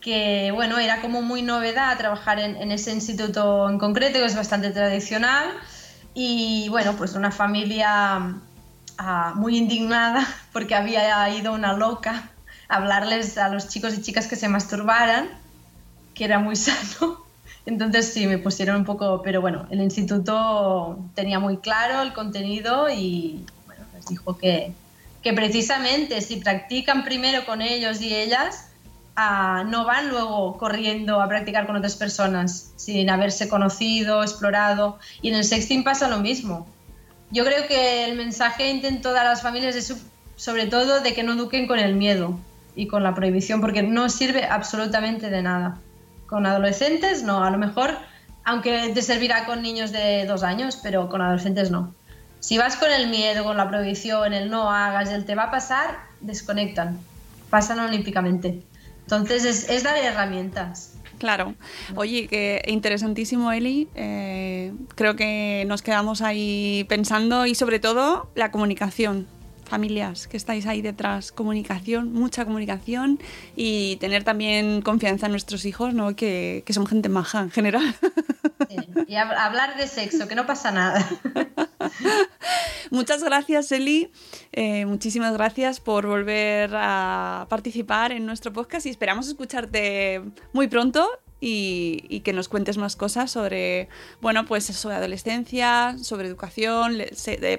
que 0.00 0.50
bueno, 0.52 0.78
era 0.78 1.00
como 1.00 1.22
muy 1.22 1.42
novedad 1.42 1.96
trabajar 1.98 2.38
en, 2.38 2.56
en 2.56 2.70
ese 2.72 2.92
instituto 2.92 3.68
en 3.68 3.78
concreto, 3.78 4.18
que 4.18 4.24
es 4.26 4.36
bastante 4.36 4.70
tradicional. 4.70 5.48
Y 6.12 6.68
bueno, 6.70 6.96
pues 6.96 7.14
una 7.14 7.30
familia 7.30 8.42
ah, 9.00 9.32
muy 9.34 9.56
indignada 9.56 10.26
porque 10.52 10.74
había 10.74 11.28
ido 11.30 11.52
una 11.52 11.72
loca 11.72 12.30
a 12.68 12.76
hablarles 12.76 13.38
a 13.38 13.48
los 13.48 13.68
chicos 13.68 13.94
y 13.94 14.02
chicas 14.02 14.26
que 14.26 14.36
se 14.36 14.48
masturbaran, 14.48 15.28
que 16.14 16.24
era 16.24 16.38
muy 16.38 16.56
sano. 16.66 17.24
Entonces 17.66 18.12
sí, 18.12 18.26
me 18.26 18.38
pusieron 18.38 18.76
un 18.76 18.84
poco, 18.84 19.22
pero 19.22 19.40
bueno, 19.40 19.66
el 19.70 19.80
instituto 19.80 20.98
tenía 21.14 21.38
muy 21.38 21.58
claro 21.58 22.02
el 22.02 22.12
contenido 22.12 22.88
y 22.88 23.44
les 23.94 24.06
dijo 24.06 24.36
que, 24.38 24.72
que 25.22 25.32
precisamente 25.32 26.20
si 26.20 26.36
practican 26.36 27.04
primero 27.04 27.44
con 27.44 27.60
ellos 27.60 28.00
y 28.00 28.14
ellas, 28.14 28.68
ah, 29.16 29.64
no 29.66 29.84
van 29.84 30.08
luego 30.08 30.56
corriendo 30.58 31.20
a 31.20 31.28
practicar 31.28 31.66
con 31.66 31.76
otras 31.76 31.96
personas 31.96 32.72
sin 32.76 33.10
haberse 33.10 33.48
conocido, 33.48 34.22
explorado. 34.22 34.98
Y 35.22 35.28
en 35.28 35.36
el 35.36 35.44
sexting 35.44 35.84
pasa 35.84 36.08
lo 36.08 36.18
mismo. 36.18 36.66
Yo 37.30 37.44
creo 37.44 37.66
que 37.68 38.04
el 38.04 38.16
mensaje 38.16 38.70
intento 38.70 39.12
dar 39.12 39.26
a 39.26 39.30
las 39.30 39.42
familias 39.42 39.76
es 39.76 39.94
sobre 40.36 40.66
todo 40.66 41.00
de 41.00 41.14
que 41.14 41.22
no 41.22 41.34
eduquen 41.34 41.68
con 41.68 41.78
el 41.78 41.94
miedo 41.94 42.38
y 42.74 42.86
con 42.86 43.02
la 43.02 43.14
prohibición, 43.14 43.60
porque 43.60 43.82
no 43.82 44.08
sirve 44.08 44.44
absolutamente 44.44 45.30
de 45.30 45.42
nada. 45.42 45.78
Con 46.26 46.46
adolescentes 46.46 47.22
no, 47.22 47.44
a 47.44 47.50
lo 47.50 47.58
mejor, 47.58 47.96
aunque 48.44 48.90
te 48.94 49.02
servirá 49.02 49.44
con 49.44 49.62
niños 49.62 49.92
de 49.92 50.24
dos 50.26 50.42
años, 50.42 50.78
pero 50.82 51.08
con 51.08 51.20
adolescentes 51.20 51.70
no. 51.70 51.94
Si 52.40 52.56
vas 52.56 52.76
con 52.76 52.90
el 52.90 53.10
miedo, 53.10 53.44
con 53.44 53.56
la 53.56 53.68
prohibición, 53.68 54.32
el 54.32 54.50
no 54.50 54.70
hagas, 54.70 55.10
el 55.10 55.24
te 55.24 55.34
va 55.34 55.44
a 55.44 55.50
pasar, 55.50 55.98
desconectan, 56.20 56.98
pasan 57.50 57.80
olímpicamente. 57.80 58.62
Entonces 59.02 59.44
es, 59.44 59.68
es 59.68 59.82
dar 59.82 59.96
herramientas. 59.98 60.89
Claro. 61.20 61.54
Oye, 61.96 62.28
que 62.28 62.62
interesantísimo, 62.66 63.52
Eli. 63.52 63.88
Eh, 63.94 64.72
creo 64.94 65.16
que 65.16 65.64
nos 65.66 65.82
quedamos 65.82 66.22
ahí 66.22 66.86
pensando 66.88 67.44
y 67.44 67.54
sobre 67.54 67.78
todo 67.78 68.30
la 68.34 68.50
comunicación 68.50 69.26
familias 69.70 70.26
que 70.26 70.36
estáis 70.36 70.66
ahí 70.66 70.82
detrás, 70.82 71.30
comunicación, 71.30 72.12
mucha 72.12 72.44
comunicación 72.44 73.20
y 73.54 73.96
tener 73.96 74.24
también 74.24 74.82
confianza 74.82 75.26
en 75.26 75.32
nuestros 75.32 75.64
hijos, 75.64 75.94
¿no? 75.94 76.16
que, 76.16 76.64
que 76.66 76.72
son 76.72 76.86
gente 76.86 77.08
maja 77.08 77.42
en 77.42 77.50
general. 77.50 77.94
y 79.06 79.14
hablar 79.14 79.76
de 79.76 79.86
sexo, 79.86 80.26
que 80.26 80.34
no 80.34 80.44
pasa 80.44 80.72
nada. 80.72 81.08
Muchas 82.90 83.22
gracias, 83.22 83.70
Eli. 83.70 84.10
Eh, 84.52 84.84
muchísimas 84.84 85.32
gracias 85.34 85.78
por 85.78 86.06
volver 86.06 86.70
a 86.74 87.46
participar 87.48 88.10
en 88.10 88.26
nuestro 88.26 88.52
podcast 88.52 88.86
y 88.86 88.90
esperamos 88.90 89.28
escucharte 89.28 90.20
muy 90.52 90.66
pronto 90.66 91.08
y, 91.40 92.20
que 92.20 92.32
nos 92.32 92.48
cuentes 92.48 92.76
más 92.76 92.96
cosas 92.96 93.30
sobre, 93.30 93.88
bueno, 94.20 94.44
pues 94.44 94.64
sobre 94.64 94.96
adolescencia, 94.96 95.96
sobre 96.00 96.28
educación. 96.28 96.98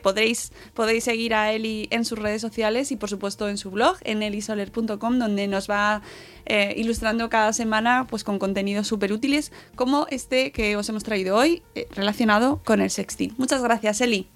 podréis, 0.02 0.52
podéis 0.74 1.04
seguir 1.04 1.34
a 1.34 1.52
Eli 1.52 1.88
en 1.92 2.06
sus 2.06 2.20
redes 2.20 2.42
sociales 2.42 2.92
y 2.92 2.96
por 2.96 3.10
supuesto 3.10 3.50
en 3.50 3.58
su 3.58 3.72
blog, 3.72 3.98
en 4.02 4.24
elisoler.com, 4.24 5.20
donde 5.20 5.48
nos 5.48 5.70
va 5.70 6.02
eh, 6.46 6.74
ilustrando 6.78 7.30
cada 7.30 7.54
semana 7.54 8.08
pues 8.10 8.24
con 8.24 8.40
contenidos 8.40 8.88
súper 8.88 9.14
útiles 9.14 9.52
como 9.76 10.08
este 10.10 10.52
que 10.52 10.76
os 10.76 10.90
hemos 10.90 11.04
traído 11.04 11.38
hoy 11.38 11.64
eh, 11.76 11.88
relacionado 11.96 12.62
con 12.64 12.82
el 12.82 12.90
sexting. 12.90 13.34
Muchas 13.38 13.64
gracias, 13.64 14.02
Eli. 14.02 14.28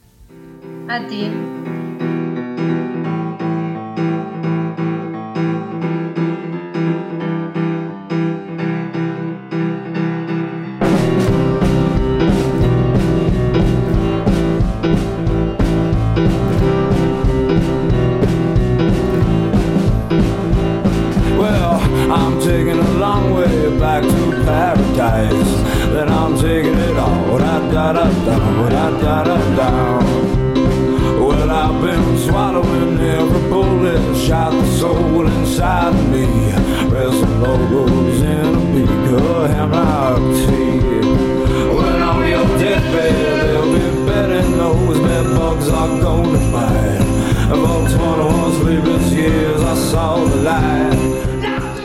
A 0.88 1.06
ti. 1.08 1.32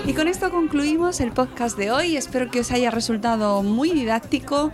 Y 0.07 0.15
con 0.15 0.27
esto 0.27 0.51
concluimos 0.51 1.21
el 1.21 1.33
podcast 1.33 1.77
de 1.77 1.93
hoy. 1.93 2.17
Espero 2.17 2.51
que 2.51 2.61
os 2.61 2.71
haya 2.71 2.91
resultado 2.91 3.63
muy 3.63 3.91
didáctico 3.91 4.73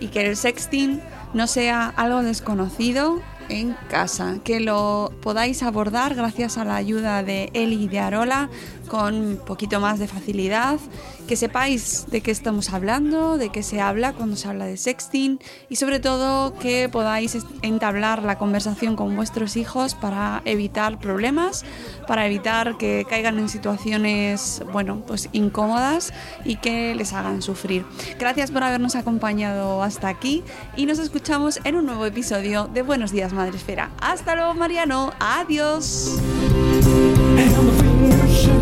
y 0.00 0.08
que 0.08 0.26
el 0.26 0.36
sexting 0.36 1.02
no 1.34 1.46
sea 1.46 1.88
algo 1.88 2.22
desconocido 2.22 3.20
en 3.48 3.74
casa, 3.88 4.38
que 4.44 4.60
lo 4.60 5.12
podáis 5.22 5.62
abordar 5.62 6.14
gracias 6.14 6.58
a 6.58 6.64
la 6.64 6.76
ayuda 6.76 7.22
de 7.22 7.50
Eli 7.54 7.84
y 7.84 7.88
de 7.88 8.00
Arola 8.00 8.50
con 8.92 9.14
un 9.14 9.36
poquito 9.38 9.80
más 9.80 9.98
de 9.98 10.06
facilidad, 10.06 10.78
que 11.26 11.34
sepáis 11.34 12.04
de 12.10 12.20
qué 12.20 12.30
estamos 12.30 12.74
hablando, 12.74 13.38
de 13.38 13.48
qué 13.48 13.62
se 13.62 13.80
habla 13.80 14.12
cuando 14.12 14.36
se 14.36 14.48
habla 14.48 14.66
de 14.66 14.76
sexting 14.76 15.40
y 15.70 15.76
sobre 15.76 15.98
todo 15.98 16.52
que 16.58 16.90
podáis 16.90 17.38
entablar 17.62 18.22
la 18.22 18.36
conversación 18.36 18.94
con 18.94 19.16
vuestros 19.16 19.56
hijos 19.56 19.94
para 19.94 20.42
evitar 20.44 20.98
problemas, 20.98 21.64
para 22.06 22.26
evitar 22.26 22.76
que 22.76 23.06
caigan 23.08 23.38
en 23.38 23.48
situaciones, 23.48 24.62
bueno, 24.74 25.02
pues 25.06 25.30
incómodas 25.32 26.12
y 26.44 26.56
que 26.56 26.94
les 26.94 27.14
hagan 27.14 27.40
sufrir. 27.40 27.86
Gracias 28.18 28.50
por 28.50 28.62
habernos 28.62 28.94
acompañado 28.94 29.82
hasta 29.82 30.08
aquí 30.08 30.44
y 30.76 30.84
nos 30.84 30.98
escuchamos 30.98 31.60
en 31.64 31.76
un 31.76 31.86
nuevo 31.86 32.04
episodio 32.04 32.66
de 32.66 32.82
Buenos 32.82 33.10
días 33.10 33.32
Madre 33.32 33.56
Esfera. 33.56 33.90
Hasta 34.02 34.34
luego 34.34 34.52
Mariano, 34.52 35.14
adiós. 35.18 36.18